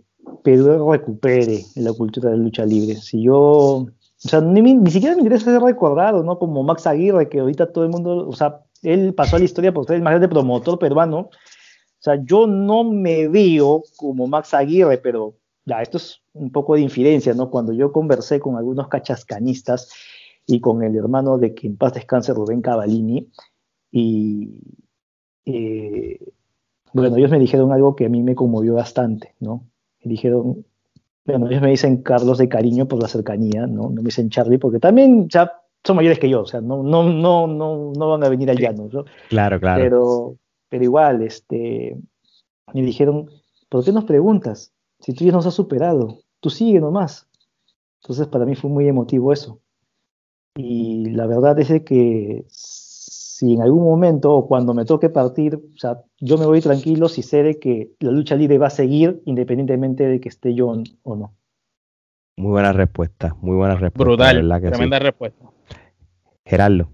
Perú 0.43 0.91
recupere 0.91 1.64
la 1.77 1.91
cultura 1.93 2.30
de 2.30 2.38
lucha 2.38 2.64
libre. 2.64 2.95
Si 2.97 3.23
yo, 3.23 3.39
o 3.39 3.89
sea, 4.18 4.39
ni, 4.41 4.91
siquiera 4.91 5.15
me 5.15 5.22
interesa 5.22 5.45
ser 5.45 5.61
recordado, 5.61 6.22
¿no? 6.22 6.38
Como 6.38 6.61
Max 6.61 6.85
Aguirre, 6.85 7.30
que 7.30 7.39
ahorita 7.39 7.72
todo 7.72 7.85
el 7.85 7.89
mundo, 7.89 8.30
o 8.30 8.34
sea, 8.34 8.61
él 8.84 9.15
pasó 9.15 9.38
a 9.38 9.39
la 9.39 9.45
historia 9.45 9.73
por 9.73 9.88
ser 9.88 9.95
el 9.95 10.03
más 10.03 10.11
grande 10.11 10.30
promotor 10.30 10.77
peruano. 10.77 11.22
O 11.22 12.01
sea, 12.01 12.23
yo 12.23 12.45
no 12.45 12.84
me 12.84 13.27
veo 13.30 13.81
como 13.95 14.27
Max 14.27 14.53
Aguirre, 14.53 14.99
pero 14.99 15.34
ya, 15.65 15.81
esto 15.81 15.97
es 15.97 16.22
un 16.38 16.51
poco 16.51 16.76
de 16.76 16.81
infidencia, 16.81 17.34
¿no? 17.34 17.49
Cuando 17.49 17.73
yo 17.73 17.91
conversé 17.91 18.39
con 18.39 18.55
algunos 18.55 18.88
cachascanistas 18.88 19.91
y 20.45 20.59
con 20.61 20.84
el 20.84 20.95
hermano 20.95 21.38
de 21.38 21.53
que 21.53 21.68
en 21.68 21.77
paz 21.77 21.93
descanse 21.93 22.34
Rubén 22.34 22.61
Cavallini, 22.61 23.27
y 23.91 24.61
eh, 25.45 26.19
bueno, 26.93 27.18
ellos 27.18 27.31
me 27.31 27.39
dijeron 27.39 27.72
algo 27.72 27.95
que 27.95 28.05
a 28.05 28.09
mí 28.09 28.23
me 28.23 28.35
conmovió 28.35 28.73
bastante, 28.73 29.35
¿no? 29.39 29.65
Me 30.03 30.11
dijeron, 30.11 30.65
bueno, 31.26 31.47
ellos 31.49 31.61
me 31.61 31.69
dicen 31.69 32.01
Carlos 32.01 32.38
de 32.38 32.49
cariño 32.49 32.88
por 32.88 33.01
la 33.01 33.07
cercanía, 33.07 33.68
¿no? 33.68 33.89
No 33.89 34.01
me 34.01 34.03
dicen 34.03 34.30
Charlie 34.30 34.57
porque 34.57 34.80
también 34.80 35.27
ya 35.27 35.51
son 35.84 35.95
mayores 35.95 36.19
que 36.19 36.30
yo, 36.30 36.41
o 36.41 36.45
sea, 36.45 36.61
no, 36.61 36.84
no, 36.84 37.03
no, 37.03 37.47
no, 37.47 37.91
no 37.95 38.09
van 38.09 38.23
a 38.23 38.30
venir 38.30 38.49
al 38.49 38.57
llano, 38.57 38.89
¿no? 38.91 39.05
Claro, 39.30 39.59
claro. 39.59 39.84
Pero, 39.84 40.35
pero 40.69 40.84
igual, 40.84 41.22
este, 41.22 41.97
me 42.73 42.81
dijeron, 42.81 43.30
¿por 43.69 43.84
qué 43.84 43.91
nos 43.91 44.05
preguntas? 44.05 44.73
Si 44.99 45.14
tú 45.14 45.26
ya 45.26 45.31
nos 45.31 45.45
has 45.45 45.53
superado, 45.53 46.19
tú 46.39 46.49
sigue 46.49 46.80
nomás. 46.80 47.27
Entonces 48.01 48.27
para 48.27 48.45
mí 48.45 48.55
fue 48.55 48.69
muy 48.69 48.88
emotivo 48.88 49.34
eso. 49.34 49.59
Y 50.55 51.09
la 51.11 51.27
verdad 51.27 51.59
es 51.59 51.84
que 51.84 52.45
si 52.47 53.53
en 53.53 53.61
algún 53.61 53.84
momento 53.84 54.34
o 54.34 54.47
cuando 54.47 54.73
me 54.73 54.85
toque 54.85 55.09
partir, 55.09 55.55
o 55.55 55.77
sea, 55.77 56.01
yo 56.19 56.38
me 56.38 56.47
voy 56.47 56.61
tranquilo 56.61 57.07
si 57.07 57.22
sé 57.22 57.43
de 57.43 57.59
que 57.59 57.91
la 57.99 58.11
lucha 58.11 58.35
libre 58.35 58.57
va 58.57 58.68
a 58.68 58.72
seguir 58.72 59.22
independientemente 59.26 60.07
de 60.07 60.19
que 60.19 60.30
esté 60.30 60.55
yo 60.55 60.73
o 61.03 61.15
no. 61.15 61.35
Muy 62.38 62.51
buena 62.51 62.73
respuesta, 62.73 63.35
muy 63.41 63.55
buena 63.55 63.76
respuesta. 63.76 64.03
Brutal, 64.03 64.61
tremenda 64.61 64.99
respuesta. 64.99 65.45
Gerardo. 66.45 66.89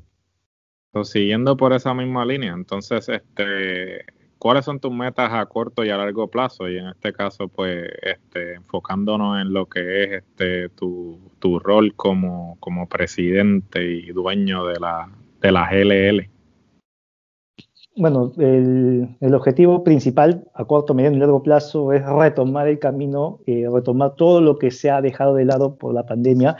siguiendo 1.03 1.55
por 1.55 1.73
esa 1.73 1.93
misma 1.93 2.25
línea, 2.25 2.53
entonces, 2.53 3.07
este, 3.07 4.05
¿cuáles 4.43 4.65
son 4.65 4.81
tus 4.81 4.91
metas 4.91 5.31
a 5.31 5.45
corto 5.45 5.85
y 5.85 5.89
a 5.89 5.95
largo 5.95 6.27
plazo? 6.27 6.67
Y 6.67 6.77
en 6.77 6.89
este 6.89 7.13
caso, 7.13 7.47
pues, 7.47 7.87
este, 8.01 8.55
enfocándonos 8.55 9.41
en 9.41 9.53
lo 9.53 9.67
que 9.67 10.03
es 10.03 10.11
este 10.11 10.67
tu, 10.67 11.17
rol 11.59 11.95
como, 11.95 12.57
presidente 12.89 13.89
y 13.89 14.11
dueño 14.11 14.65
de 14.65 14.81
la, 14.81 15.09
de 15.41 15.51
la 15.53 15.69
GLL. 15.69 16.29
Bueno, 17.95 18.33
el, 18.37 19.33
objetivo 19.33 19.81
principal 19.81 20.43
a 20.53 20.65
corto, 20.65 20.93
mediano 20.93 21.15
y 21.15 21.19
largo 21.19 21.41
plazo 21.41 21.93
es 21.93 22.05
retomar 22.05 22.67
el 22.67 22.79
camino, 22.79 23.39
eh, 23.45 23.65
retomar 23.73 24.15
todo 24.15 24.41
lo 24.41 24.57
que 24.57 24.71
se 24.71 24.91
ha 24.91 25.01
dejado 25.01 25.35
de 25.35 25.45
lado 25.45 25.77
por 25.77 25.93
la 25.93 26.05
pandemia. 26.05 26.57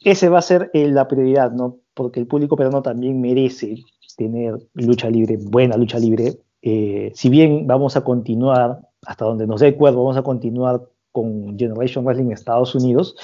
Ese 0.00 0.28
va 0.28 0.40
a 0.40 0.42
ser 0.42 0.72
eh, 0.74 0.88
la 0.88 1.06
prioridad, 1.06 1.52
¿no? 1.52 1.76
Porque 1.94 2.18
el 2.18 2.26
público 2.26 2.56
peruano 2.56 2.82
también 2.82 3.20
merece 3.20 3.76
tener 4.16 4.56
lucha 4.74 5.08
libre, 5.08 5.36
buena 5.38 5.76
lucha 5.76 5.98
libre, 5.98 6.38
eh, 6.68 7.12
si 7.14 7.28
bien 7.28 7.68
vamos 7.68 7.96
a 7.96 8.00
continuar, 8.00 8.80
hasta 9.06 9.24
donde 9.24 9.46
nos 9.46 9.60
dé 9.60 9.68
acuerdo, 9.68 10.02
vamos 10.02 10.16
a 10.16 10.22
continuar 10.22 10.82
con 11.12 11.56
Generation 11.56 12.04
Wrestling 12.04 12.26
en 12.26 12.32
Estados 12.32 12.74
Unidos, 12.74 13.14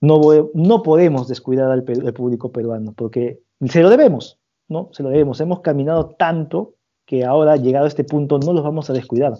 no, 0.00 0.22
no 0.54 0.82
podemos 0.82 1.28
descuidar 1.28 1.70
al, 1.70 1.84
público 1.84 2.50
peruano, 2.50 2.94
porque 2.96 3.42
se 3.66 3.82
lo 3.82 3.90
debemos, 3.90 4.38
¿no? 4.68 4.88
Se 4.92 5.02
lo 5.02 5.10
debemos. 5.10 5.38
Hemos 5.42 5.60
caminado 5.60 6.14
tanto 6.18 6.76
que 7.04 7.26
ahora, 7.26 7.56
llegado 7.56 7.84
a 7.84 7.88
este 7.88 8.04
punto, 8.04 8.38
no 8.38 8.54
los 8.54 8.64
vamos 8.64 8.88
a 8.88 8.94
descuidar. 8.94 9.34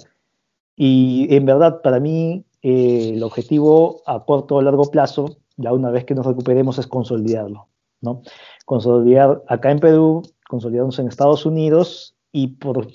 Y 0.76 1.34
en 1.34 1.46
verdad, 1.46 1.80
para 1.80 2.00
mí, 2.00 2.44
eh, 2.60 3.12
el 3.14 3.22
objetivo 3.22 4.02
a 4.04 4.26
corto 4.26 4.56
o 4.56 4.62
largo 4.62 4.90
plazo, 4.90 5.38
ya 5.56 5.72
una 5.72 5.90
vez 5.90 6.04
que 6.04 6.14
nos 6.14 6.26
recuperemos, 6.26 6.78
es 6.78 6.86
consolidarlo, 6.86 7.68
¿no? 8.02 8.20
Consolidar 8.66 9.42
acá 9.48 9.70
en 9.70 9.78
Perú, 9.78 10.20
consolidarnos 10.50 10.98
en 10.98 11.08
Estados 11.08 11.46
Unidos 11.46 12.14
y 12.30 12.48
por, 12.48 12.88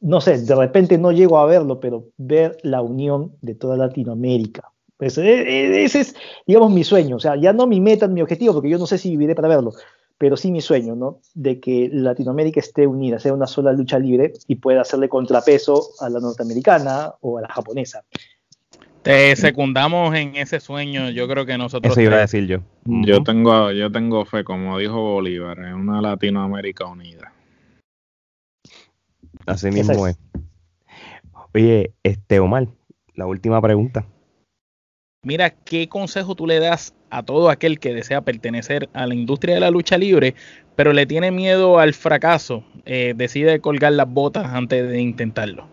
no 0.00 0.20
sé, 0.20 0.38
de 0.38 0.54
repente 0.54 0.98
no 0.98 1.12
llego 1.12 1.38
a 1.38 1.46
verlo, 1.46 1.80
pero 1.80 2.06
ver 2.16 2.58
la 2.62 2.82
unión 2.82 3.32
de 3.40 3.54
toda 3.54 3.76
Latinoamérica. 3.76 4.70
Pues, 4.96 5.16
e, 5.18 5.42
e, 5.42 5.84
ese 5.84 6.00
es, 6.00 6.16
digamos, 6.46 6.72
mi 6.72 6.84
sueño. 6.84 7.16
O 7.16 7.20
sea, 7.20 7.36
ya 7.36 7.52
no 7.52 7.66
mi 7.66 7.80
meta, 7.80 8.08
mi 8.08 8.20
objetivo, 8.20 8.54
porque 8.54 8.70
yo 8.70 8.78
no 8.78 8.86
sé 8.86 8.98
si 8.98 9.10
viviré 9.10 9.34
para 9.34 9.48
verlo, 9.48 9.72
pero 10.18 10.36
sí 10.36 10.50
mi 10.50 10.60
sueño, 10.60 10.96
¿no? 10.96 11.20
De 11.34 11.60
que 11.60 11.88
Latinoamérica 11.92 12.60
esté 12.60 12.86
unida, 12.86 13.18
sea 13.18 13.32
una 13.32 13.46
sola 13.46 13.72
lucha 13.72 13.98
libre 13.98 14.32
y 14.48 14.56
pueda 14.56 14.82
hacerle 14.82 15.08
contrapeso 15.08 15.90
a 16.00 16.10
la 16.10 16.20
norteamericana 16.20 17.14
o 17.20 17.38
a 17.38 17.42
la 17.42 17.48
japonesa. 17.48 18.02
Te 19.02 19.34
secundamos 19.36 20.14
en 20.16 20.34
ese 20.34 20.58
sueño, 20.58 21.10
yo 21.10 21.28
creo 21.28 21.46
que 21.46 21.56
nosotros... 21.56 21.92
Eso 21.92 22.00
iba 22.00 22.16
a 22.16 22.20
decir 22.20 22.46
yo. 22.46 22.58
Yo 22.84 23.22
tengo, 23.22 23.70
yo 23.70 23.90
tengo 23.92 24.24
fe, 24.24 24.42
como 24.42 24.76
dijo 24.78 25.00
Bolívar, 25.00 25.60
en 25.60 25.74
una 25.74 26.02
Latinoamérica 26.02 26.84
unida. 26.86 27.32
Así 29.48 29.70
mismo 29.70 30.06
es. 30.06 30.18
Oye, 31.54 31.94
este 32.02 32.38
Omar, 32.38 32.68
la 33.14 33.26
última 33.26 33.60
pregunta. 33.62 34.04
Mira, 35.24 35.50
¿qué 35.50 35.88
consejo 35.88 36.34
tú 36.34 36.46
le 36.46 36.60
das 36.60 36.94
a 37.10 37.22
todo 37.22 37.48
aquel 37.48 37.80
que 37.80 37.94
desea 37.94 38.20
pertenecer 38.20 38.90
a 38.92 39.06
la 39.06 39.14
industria 39.14 39.54
de 39.54 39.60
la 39.60 39.70
lucha 39.70 39.96
libre, 39.96 40.34
pero 40.76 40.92
le 40.92 41.06
tiene 41.06 41.30
miedo 41.30 41.78
al 41.78 41.94
fracaso, 41.94 42.62
eh, 42.84 43.14
decide 43.16 43.60
colgar 43.60 43.92
las 43.92 44.12
botas 44.12 44.46
antes 44.46 44.86
de 44.86 45.00
intentarlo? 45.00 45.66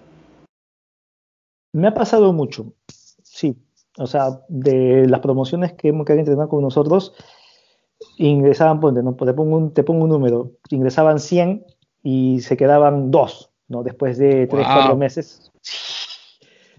Me 1.73 1.87
ha 1.87 1.93
pasado 1.93 2.31
mucho, 2.31 2.73
sí. 3.23 3.57
O 3.97 4.07
sea, 4.07 4.41
de 4.47 5.05
las 5.07 5.19
promociones 5.19 5.73
que 5.73 5.89
hemos 5.89 6.05
querido 6.05 6.21
entrenar 6.21 6.47
con 6.47 6.61
nosotros, 6.61 7.13
ingresaban, 8.17 8.79
ponte, 8.79 9.03
¿no? 9.03 9.15
te, 9.15 9.33
pongo 9.33 9.57
un, 9.57 9.73
te 9.73 9.83
pongo 9.83 10.05
un 10.05 10.09
número, 10.09 10.53
ingresaban 10.69 11.19
100 11.19 11.65
y 12.03 12.39
se 12.39 12.55
quedaban 12.55 13.11
2, 13.11 13.51
¿no? 13.67 13.83
Después 13.83 14.17
de 14.17 14.47
3, 14.47 14.65
4 14.65 14.95
meses. 14.95 15.51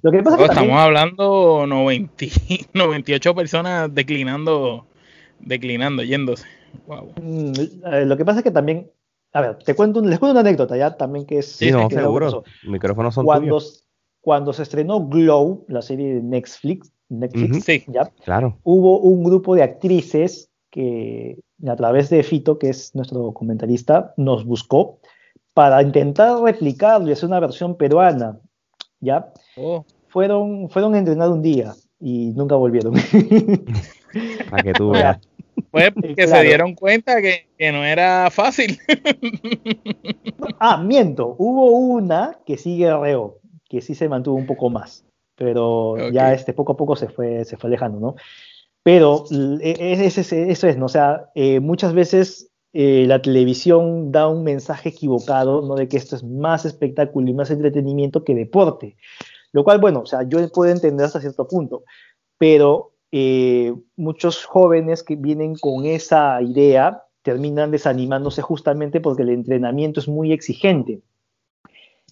Lo 0.02 0.12
que 0.12 0.22
pasa 0.22 0.36
es 0.36 0.42
que 0.42 0.48
estamos 0.48 0.78
hablando 0.78 1.66
90, 1.66 2.26
98 2.74 3.34
personas 3.34 3.94
declinando, 3.94 4.86
declinando, 5.40 6.02
yéndose. 6.02 6.46
Mm, 7.20 7.52
eh, 7.92 8.04
lo 8.04 8.16
que 8.16 8.24
pasa 8.24 8.40
es 8.40 8.44
que 8.44 8.50
también, 8.50 8.90
a 9.32 9.40
ver, 9.40 9.58
te 9.58 9.74
cuento, 9.74 10.00
les 10.00 10.18
cuento 10.18 10.32
una 10.32 10.40
anécdota 10.40 10.76
ya 10.76 10.96
también 10.96 11.26
que 11.26 11.38
es. 11.38 11.52
Sí, 11.52 11.70
no, 11.70 11.88
seguro. 11.90 12.44
Micrófonos 12.64 13.14
son 13.14 13.24
cuando, 13.24 13.58
cuando 14.20 14.52
se 14.52 14.62
estrenó 14.62 15.06
Glow, 15.06 15.64
la 15.68 15.82
serie 15.82 16.14
de 16.14 16.22
Netflix, 16.22 16.92
Netflix 17.08 17.86
¿ya? 17.86 18.10
claro. 18.24 18.58
hubo 18.64 18.98
un 18.98 19.22
grupo 19.24 19.54
de 19.54 19.62
actrices 19.62 20.50
que 20.70 21.38
a 21.66 21.76
través 21.76 22.10
de 22.10 22.22
Fito, 22.22 22.58
que 22.58 22.68
es 22.68 22.94
nuestro 22.94 23.32
comentarista, 23.32 24.12
nos 24.16 24.44
buscó 24.44 25.00
para 25.56 25.80
intentar 25.80 26.38
replicarlo 26.42 27.08
y 27.08 27.12
hacer 27.12 27.30
una 27.30 27.40
versión 27.40 27.78
peruana. 27.78 28.38
¿ya? 29.00 29.32
Oh. 29.56 29.86
Fueron, 30.08 30.68
fueron 30.68 30.94
a 30.94 30.98
entrenar 30.98 31.30
un 31.30 31.40
día 31.40 31.74
y 31.98 32.32
nunca 32.36 32.56
volvieron. 32.56 32.92
Para 34.50 34.62
que 34.62 34.74
tú 34.74 34.90
veas. 34.90 35.18
Pues 35.70 35.92
porque 35.94 36.28
se 36.28 36.42
dieron 36.42 36.74
cuenta 36.74 37.22
que, 37.22 37.46
no 37.72 37.82
era 37.86 38.30
fácil. 38.30 38.78
ah, 40.60 40.76
miento. 40.76 41.34
Hubo 41.38 41.70
una 41.70 42.38
que 42.44 42.58
sí 42.58 42.76
guerreó, 42.76 43.38
que 43.66 43.80
sí 43.80 43.94
se 43.94 44.10
mantuvo 44.10 44.36
un 44.36 44.46
poco 44.46 44.68
más. 44.68 45.06
Pero 45.36 46.10
ya 46.10 46.34
este 46.34 46.52
poco 46.52 46.72
a 46.72 46.76
poco 46.76 46.96
se 46.96 47.08
fue, 47.08 47.46
se 47.46 47.56
fue 47.56 47.68
alejando, 47.68 47.98
¿no? 47.98 48.16
Pero 48.82 49.24
e, 49.32 50.04
eso 50.04 50.66
es, 50.66 50.76
¿no? 50.76 50.84
O 50.84 50.90
sea, 50.90 51.30
eh, 51.34 51.60
muchas 51.60 51.94
veces 51.94 52.50
eh, 52.78 53.06
la 53.06 53.22
televisión 53.22 54.12
da 54.12 54.28
un 54.28 54.44
mensaje 54.44 54.90
equivocado, 54.90 55.62
¿no? 55.62 55.76
De 55.76 55.88
que 55.88 55.96
esto 55.96 56.14
es 56.14 56.22
más 56.22 56.66
espectáculo 56.66 57.30
y 57.30 57.32
más 57.32 57.50
entretenimiento 57.50 58.22
que 58.22 58.34
deporte. 58.34 58.98
Lo 59.52 59.64
cual, 59.64 59.80
bueno, 59.80 60.00
o 60.00 60.06
sea, 60.06 60.24
yo 60.24 60.46
puedo 60.50 60.70
entender 60.70 61.06
hasta 61.06 61.22
cierto 61.22 61.48
punto, 61.48 61.84
pero 62.36 62.92
eh, 63.12 63.74
muchos 63.96 64.44
jóvenes 64.44 65.02
que 65.02 65.16
vienen 65.16 65.54
con 65.54 65.86
esa 65.86 66.42
idea 66.42 67.02
terminan 67.22 67.70
desanimándose 67.70 68.42
justamente 68.42 69.00
porque 69.00 69.22
el 69.22 69.30
entrenamiento 69.30 70.00
es 70.00 70.06
muy 70.06 70.34
exigente. 70.34 71.00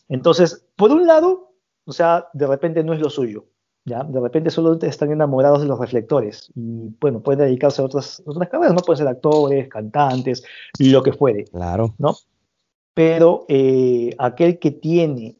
Entonces, 0.08 0.66
por 0.76 0.92
un 0.92 1.06
lado, 1.06 1.52
o 1.84 1.92
sea, 1.92 2.28
de 2.32 2.46
repente 2.46 2.82
no 2.82 2.94
es 2.94 3.00
lo 3.00 3.10
suyo, 3.10 3.44
¿ya? 3.84 4.02
De 4.04 4.20
repente 4.20 4.50
solo 4.50 4.78
están 4.80 5.12
enamorados 5.12 5.62
de 5.62 5.68
los 5.68 5.78
reflectores 5.78 6.50
y, 6.54 6.90
bueno, 7.00 7.20
pueden 7.20 7.46
dedicarse 7.46 7.82
a 7.82 7.84
otras, 7.84 8.22
otras 8.24 8.48
carreras, 8.48 8.74
¿no? 8.74 8.80
Pueden 8.80 8.98
ser 8.98 9.08
actores, 9.08 9.68
cantantes, 9.68 10.44
lo 10.78 11.02
que 11.02 11.12
fuere. 11.12 11.44
Claro. 11.44 11.94
¿No? 11.98 12.14
Pero 12.94 13.44
eh, 13.48 14.14
aquel 14.18 14.58
que 14.58 14.70
tiene 14.70 15.36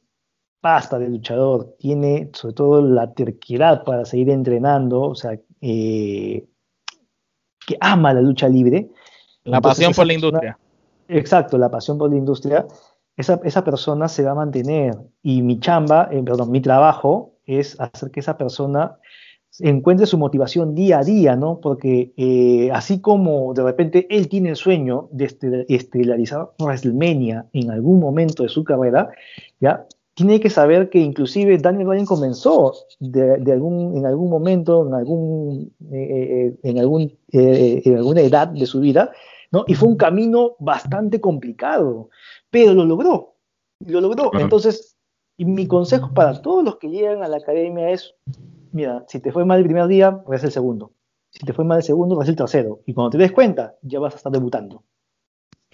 pasta 0.65 0.99
de 0.99 1.11
luchador, 1.11 1.77
tiene 1.79 2.31
sobre 2.33 2.55
todo 2.55 2.83
la 2.83 3.13
terquedad 3.13 3.85
para 3.85 4.07
seguir 4.07 4.31
entrenando, 4.31 5.03
o 5.03 5.15
sea, 5.15 5.39
eh, 5.61 6.47
que 7.67 7.77
ama 7.81 8.15
la 8.15 8.23
lucha 8.23 8.49
libre. 8.49 8.89
La 9.45 9.61
pasión 9.61 9.93
por 9.93 10.07
la 10.07 10.15
industria. 10.15 10.59
Exacto, 11.09 11.59
la 11.59 11.71
pasión 11.71 11.99
por 11.99 12.09
la 12.09 12.17
industria. 12.17 12.67
Esa, 13.15 13.39
esa, 13.45 13.63
persona 13.63 14.09
se 14.09 14.25
va 14.25 14.31
a 14.31 14.37
mantener 14.37 14.97
y 15.23 15.43
mi 15.43 15.61
chamba, 15.61 16.09
eh, 16.11 16.23
perdón, 16.23 16.51
mi 16.51 16.63
trabajo 16.63 17.34
es 17.47 17.81
hacer 17.81 18.11
que 18.11 18.21
esa 18.21 18.37
persona 18.37 18.99
encuentre 19.61 20.07
su 20.07 20.19
motivación 20.19 20.75
día 20.75 20.99
a 20.99 21.05
día, 21.05 21.37
¿no? 21.37 21.61
Porque 21.61 22.13
eh, 22.17 22.71
así 22.73 23.01
como 23.01 23.55
de 23.55 23.63
repente 23.63 24.07
él 24.11 24.29
tiene 24.29 24.51
el 24.51 24.57
sueño 24.57 25.09
de 25.13 25.67
estelarizar 25.69 26.51
WrestleMania 26.59 27.47
en 27.53 27.71
algún 27.71 28.01
momento 28.01 28.43
de 28.43 28.49
su 28.49 28.65
carrera, 28.65 29.11
¿ya? 29.61 29.87
tiene 30.15 30.39
que 30.41 30.49
saber 30.49 30.91
que 30.91 31.01
inclusive 31.01 31.59
Daniel 31.59 31.89
Bryan 31.89 32.07
comenzó 32.07 32.73
de, 33.01 33.53
algún, 33.53 33.97
en 33.97 34.07
algún 34.07 34.31
momento, 34.31 34.87
en, 34.87 34.95
algún, 34.95 35.73
eh, 35.93 36.53
eh, 36.53 36.55
en, 36.63 36.79
algún, 36.79 37.19
eh, 37.33 37.83
en 37.85 37.97
alguna 37.97 38.21
edad 38.21 38.49
de 38.49 38.67
su 38.67 38.81
vida, 38.81 39.11
¿no? 39.51 39.65
Y 39.67 39.75
fue 39.75 39.89
un 39.89 39.97
camino 39.97 40.55
bastante 40.61 41.21
complicado, 41.21 42.11
pero 42.51 42.75
lo 42.75 42.85
logró, 42.85 43.35
lo 43.85 44.01
logró. 44.01 44.31
Entonces, 44.39 44.94
mi 45.39 45.67
consejo 45.67 46.13
para 46.15 46.41
todos 46.41 46.65
los 46.65 46.77
que 46.77 46.89
llegan 46.89 47.23
a 47.23 47.29
la 47.29 47.39
academia 47.39 47.91
es, 47.91 48.15
mira, 48.73 49.05
si 49.09 49.21
te 49.21 49.33
fue 49.33 49.45
mal 49.45 49.59
el 49.59 49.65
primer 49.65 49.87
día, 49.89 50.23
pues 50.25 50.45
el 50.45 50.53
segundo. 50.53 50.93
Si 51.31 51.45
te 51.45 51.53
fue 51.53 51.65
mal 51.65 51.79
el 51.79 51.83
segundo, 51.83 52.15
pues 52.15 52.29
el 52.29 52.37
tercero. 52.37 52.81
Y 52.87 52.95
cuando 52.95 53.11
te 53.11 53.19
des 53.19 53.33
cuenta, 53.33 53.75
ya 53.83 53.99
vas 53.99 54.15
a 54.15 54.19
estar 54.19 54.31
debutando. 54.31 54.85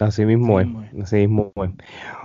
Así 0.01 0.25
mismo 0.25 0.59
es, 0.59 0.67
así 0.99 1.27
mismo 1.27 1.51
es. 1.57 1.69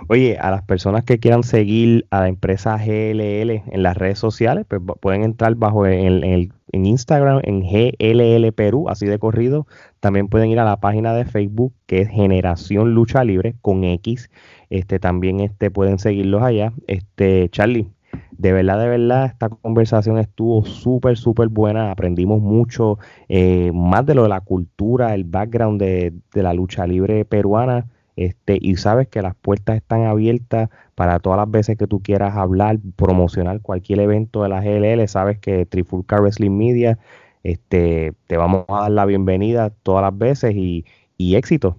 Oye, 0.09 0.37
a 0.39 0.49
las 0.49 0.63
personas 0.63 1.03
que 1.03 1.19
quieran 1.19 1.43
seguir 1.43 2.07
a 2.09 2.21
la 2.21 2.27
empresa 2.27 2.75
GLL 2.77 3.63
en 3.71 3.83
las 3.83 3.95
redes 3.95 4.17
sociales, 4.17 4.65
pues 4.67 4.81
pueden 4.99 5.23
entrar 5.23 5.53
bajo 5.55 5.85
en, 5.85 6.23
en 6.71 6.85
Instagram 6.85 7.41
en 7.43 7.61
GLL 7.61 8.51
Perú, 8.53 8.89
así 8.89 9.05
de 9.05 9.19
corrido. 9.19 9.67
También 9.99 10.27
pueden 10.27 10.49
ir 10.49 10.59
a 10.59 10.65
la 10.65 10.79
página 10.79 11.13
de 11.13 11.25
Facebook 11.25 11.73
que 11.85 12.01
es 12.01 12.09
Generación 12.09 12.95
Lucha 12.95 13.23
Libre 13.23 13.55
con 13.61 13.83
X. 13.83 14.31
Este 14.71 14.99
también 14.99 15.39
este 15.39 15.69
pueden 15.69 15.99
seguirlos 15.99 16.41
allá. 16.41 16.73
Este 16.87 17.47
Charlie, 17.49 17.91
de 18.37 18.53
verdad, 18.53 18.79
de 18.79 18.87
verdad, 18.87 19.25
esta 19.25 19.49
conversación 19.49 20.19
estuvo 20.19 20.63
súper, 20.63 21.17
súper 21.17 21.47
buena. 21.47 21.91
Aprendimos 21.91 22.41
mucho, 22.41 22.99
eh, 23.29 23.71
más 23.73 24.05
de 24.05 24.15
lo 24.15 24.23
de 24.23 24.29
la 24.29 24.41
cultura, 24.41 25.15
el 25.15 25.23
background 25.23 25.81
de, 25.81 26.13
la 26.33 26.53
lucha 26.53 26.85
libre 26.85 27.25
peruana. 27.25 27.87
Este, 28.15 28.57
y 28.59 28.75
sabes 28.77 29.07
que 29.07 29.21
las 29.21 29.35
puertas 29.35 29.77
están 29.77 30.05
abiertas 30.05 30.69
para 30.95 31.19
todas 31.19 31.37
las 31.37 31.49
veces 31.51 31.77
que 31.77 31.87
tú 31.87 32.01
quieras 32.01 32.35
hablar, 32.35 32.79
promocionar 32.95 33.61
cualquier 33.61 33.99
evento 34.01 34.43
de 34.43 34.49
la 34.49 34.61
GLL. 34.61 35.07
Sabes 35.07 35.39
que 35.39 35.65
Trifulca 35.65 36.19
Wrestling 36.19 36.51
Media 36.51 36.97
este, 37.43 38.13
te 38.27 38.37
vamos 38.37 38.65
a 38.69 38.81
dar 38.81 38.91
la 38.91 39.05
bienvenida 39.05 39.69
todas 39.83 40.03
las 40.03 40.17
veces 40.17 40.55
y, 40.55 40.85
y 41.17 41.35
éxito. 41.35 41.77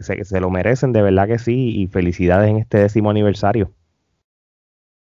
Se, 0.00 0.24
se 0.24 0.40
lo 0.40 0.50
merecen, 0.50 0.92
de 0.92 1.02
verdad 1.02 1.26
que 1.28 1.38
sí. 1.38 1.80
Y 1.80 1.86
felicidades 1.88 2.50
en 2.50 2.58
este 2.58 2.78
décimo 2.78 3.10
aniversario. 3.10 3.70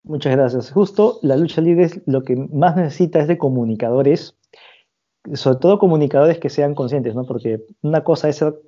Muchas 0.03 0.35
gracias. 0.35 0.71
Justo 0.71 1.19
la 1.21 1.35
lucha 1.35 1.61
libre 1.61 1.89
lo 2.05 2.23
que 2.23 2.35
más 2.35 2.75
necesita 2.75 3.19
es 3.19 3.27
de 3.27 3.37
comunicadores, 3.37 4.37
sobre 5.33 5.59
todo 5.59 5.79
comunicadores 5.79 6.39
que 6.39 6.49
sean 6.49 6.73
conscientes, 6.73 7.15
¿no? 7.15 7.25
Porque 7.25 7.65
una 7.81 8.03
cosa 8.03 8.29
es 8.29 8.37
ser, 8.37 8.59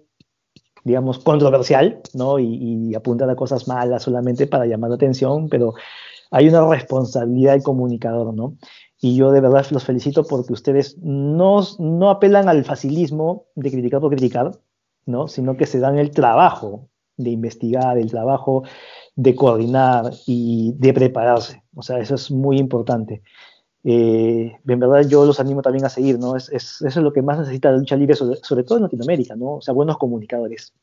digamos, 0.83 1.19
controversial, 1.19 2.01
¿no? 2.13 2.37
Y, 2.37 2.93
apuntar 2.95 3.29
a 3.29 3.35
cosas 3.35 3.67
malas 3.67 4.03
solamente 4.03 4.45
para 4.47 4.65
llamar 4.65 4.89
la 4.89 4.97
atención, 4.97 5.47
pero 5.49 5.73
hay 6.31 6.49
una 6.49 6.67
responsabilidad 6.67 7.53
del 7.53 7.63
comunicador, 7.63 8.33
¿no? 8.33 8.57
Y 8.99 9.15
yo 9.15 9.31
de 9.31 9.41
verdad 9.41 9.65
los 9.71 9.85
felicito 9.85 10.23
porque 10.23 10.53
ustedes 10.53 10.97
no, 10.99 11.61
no 11.79 12.09
apelan 12.09 12.49
al 12.49 12.63
facilismo 12.65 13.45
de 13.55 13.71
criticar 13.71 14.01
por 14.01 14.11
criticar, 14.11 14.51
¿no? 15.05 15.27
Sino 15.27 15.57
que 15.57 15.65
se 15.65 15.79
dan 15.79 15.97
el 15.97 16.11
trabajo 16.11 16.89
de 17.17 17.31
investigar, 17.31 17.97
el 17.97 18.11
trabajo 18.11 18.63
de 19.15 19.35
coordinar 19.35 20.11
y 20.25 20.73
de 20.77 20.93
prepararse. 20.93 21.63
O 21.75 21.81
sea, 21.81 21.99
eso 21.99 22.15
es 22.15 22.31
muy 22.31 22.57
importante. 22.57 23.21
eh, 23.83 24.53
en 24.67 24.79
verdad 24.79 25.07
yo 25.07 25.25
los 25.25 25.39
animo 25.39 25.61
también 25.61 25.85
a 25.85 25.89
seguir, 25.89 26.19
¿no? 26.19 26.35
Es, 26.35 26.49
eso 26.49 26.85
es 26.88 26.95
lo 26.97 27.11
que 27.11 27.21
más 27.21 27.39
necesita 27.39 27.71
la 27.71 27.77
lucha 27.77 27.95
libre, 27.95 28.15
sobre, 28.15 28.63
todo 28.63 28.77
en 28.77 28.83
Latinoamérica, 28.83 29.35
¿no? 29.35 29.55
O 29.55 29.61
sea, 29.61 29.73
buenos 29.73 29.97
comunicadores. 29.97 30.73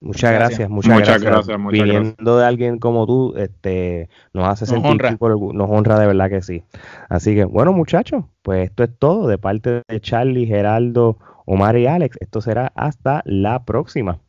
Muchas 0.00 0.32
gracias, 0.32 0.70
muchas, 0.70 1.20
gracias. 1.20 1.58
Viniendo 1.70 2.38
de 2.38 2.44
alguien 2.44 2.78
como 2.78 3.04
tú, 3.04 3.34
este, 3.36 4.08
nos 4.32 4.48
hace 4.48 4.64
sentir 4.64 4.92
honra. 4.92 5.10
nos 5.18 5.70
honra 5.70 5.98
de 5.98 6.06
verdad 6.06 6.30
que 6.30 6.40
sí. 6.40 6.62
Así 7.08 7.34
que, 7.34 7.44
bueno, 7.44 7.72
muchachos, 7.72 8.24
pues 8.42 8.68
esto 8.70 8.84
es 8.84 8.90
todo 8.96 9.26
de 9.26 9.38
parte 9.38 9.82
de 9.88 10.00
Charlie, 10.00 10.46
Geraldo, 10.46 11.18
Omar 11.46 11.76
y 11.76 11.86
Alex. 11.86 12.16
Esto 12.20 12.40
será 12.40 12.70
hasta 12.76 13.22
la 13.24 13.64
próxima. 13.64 14.20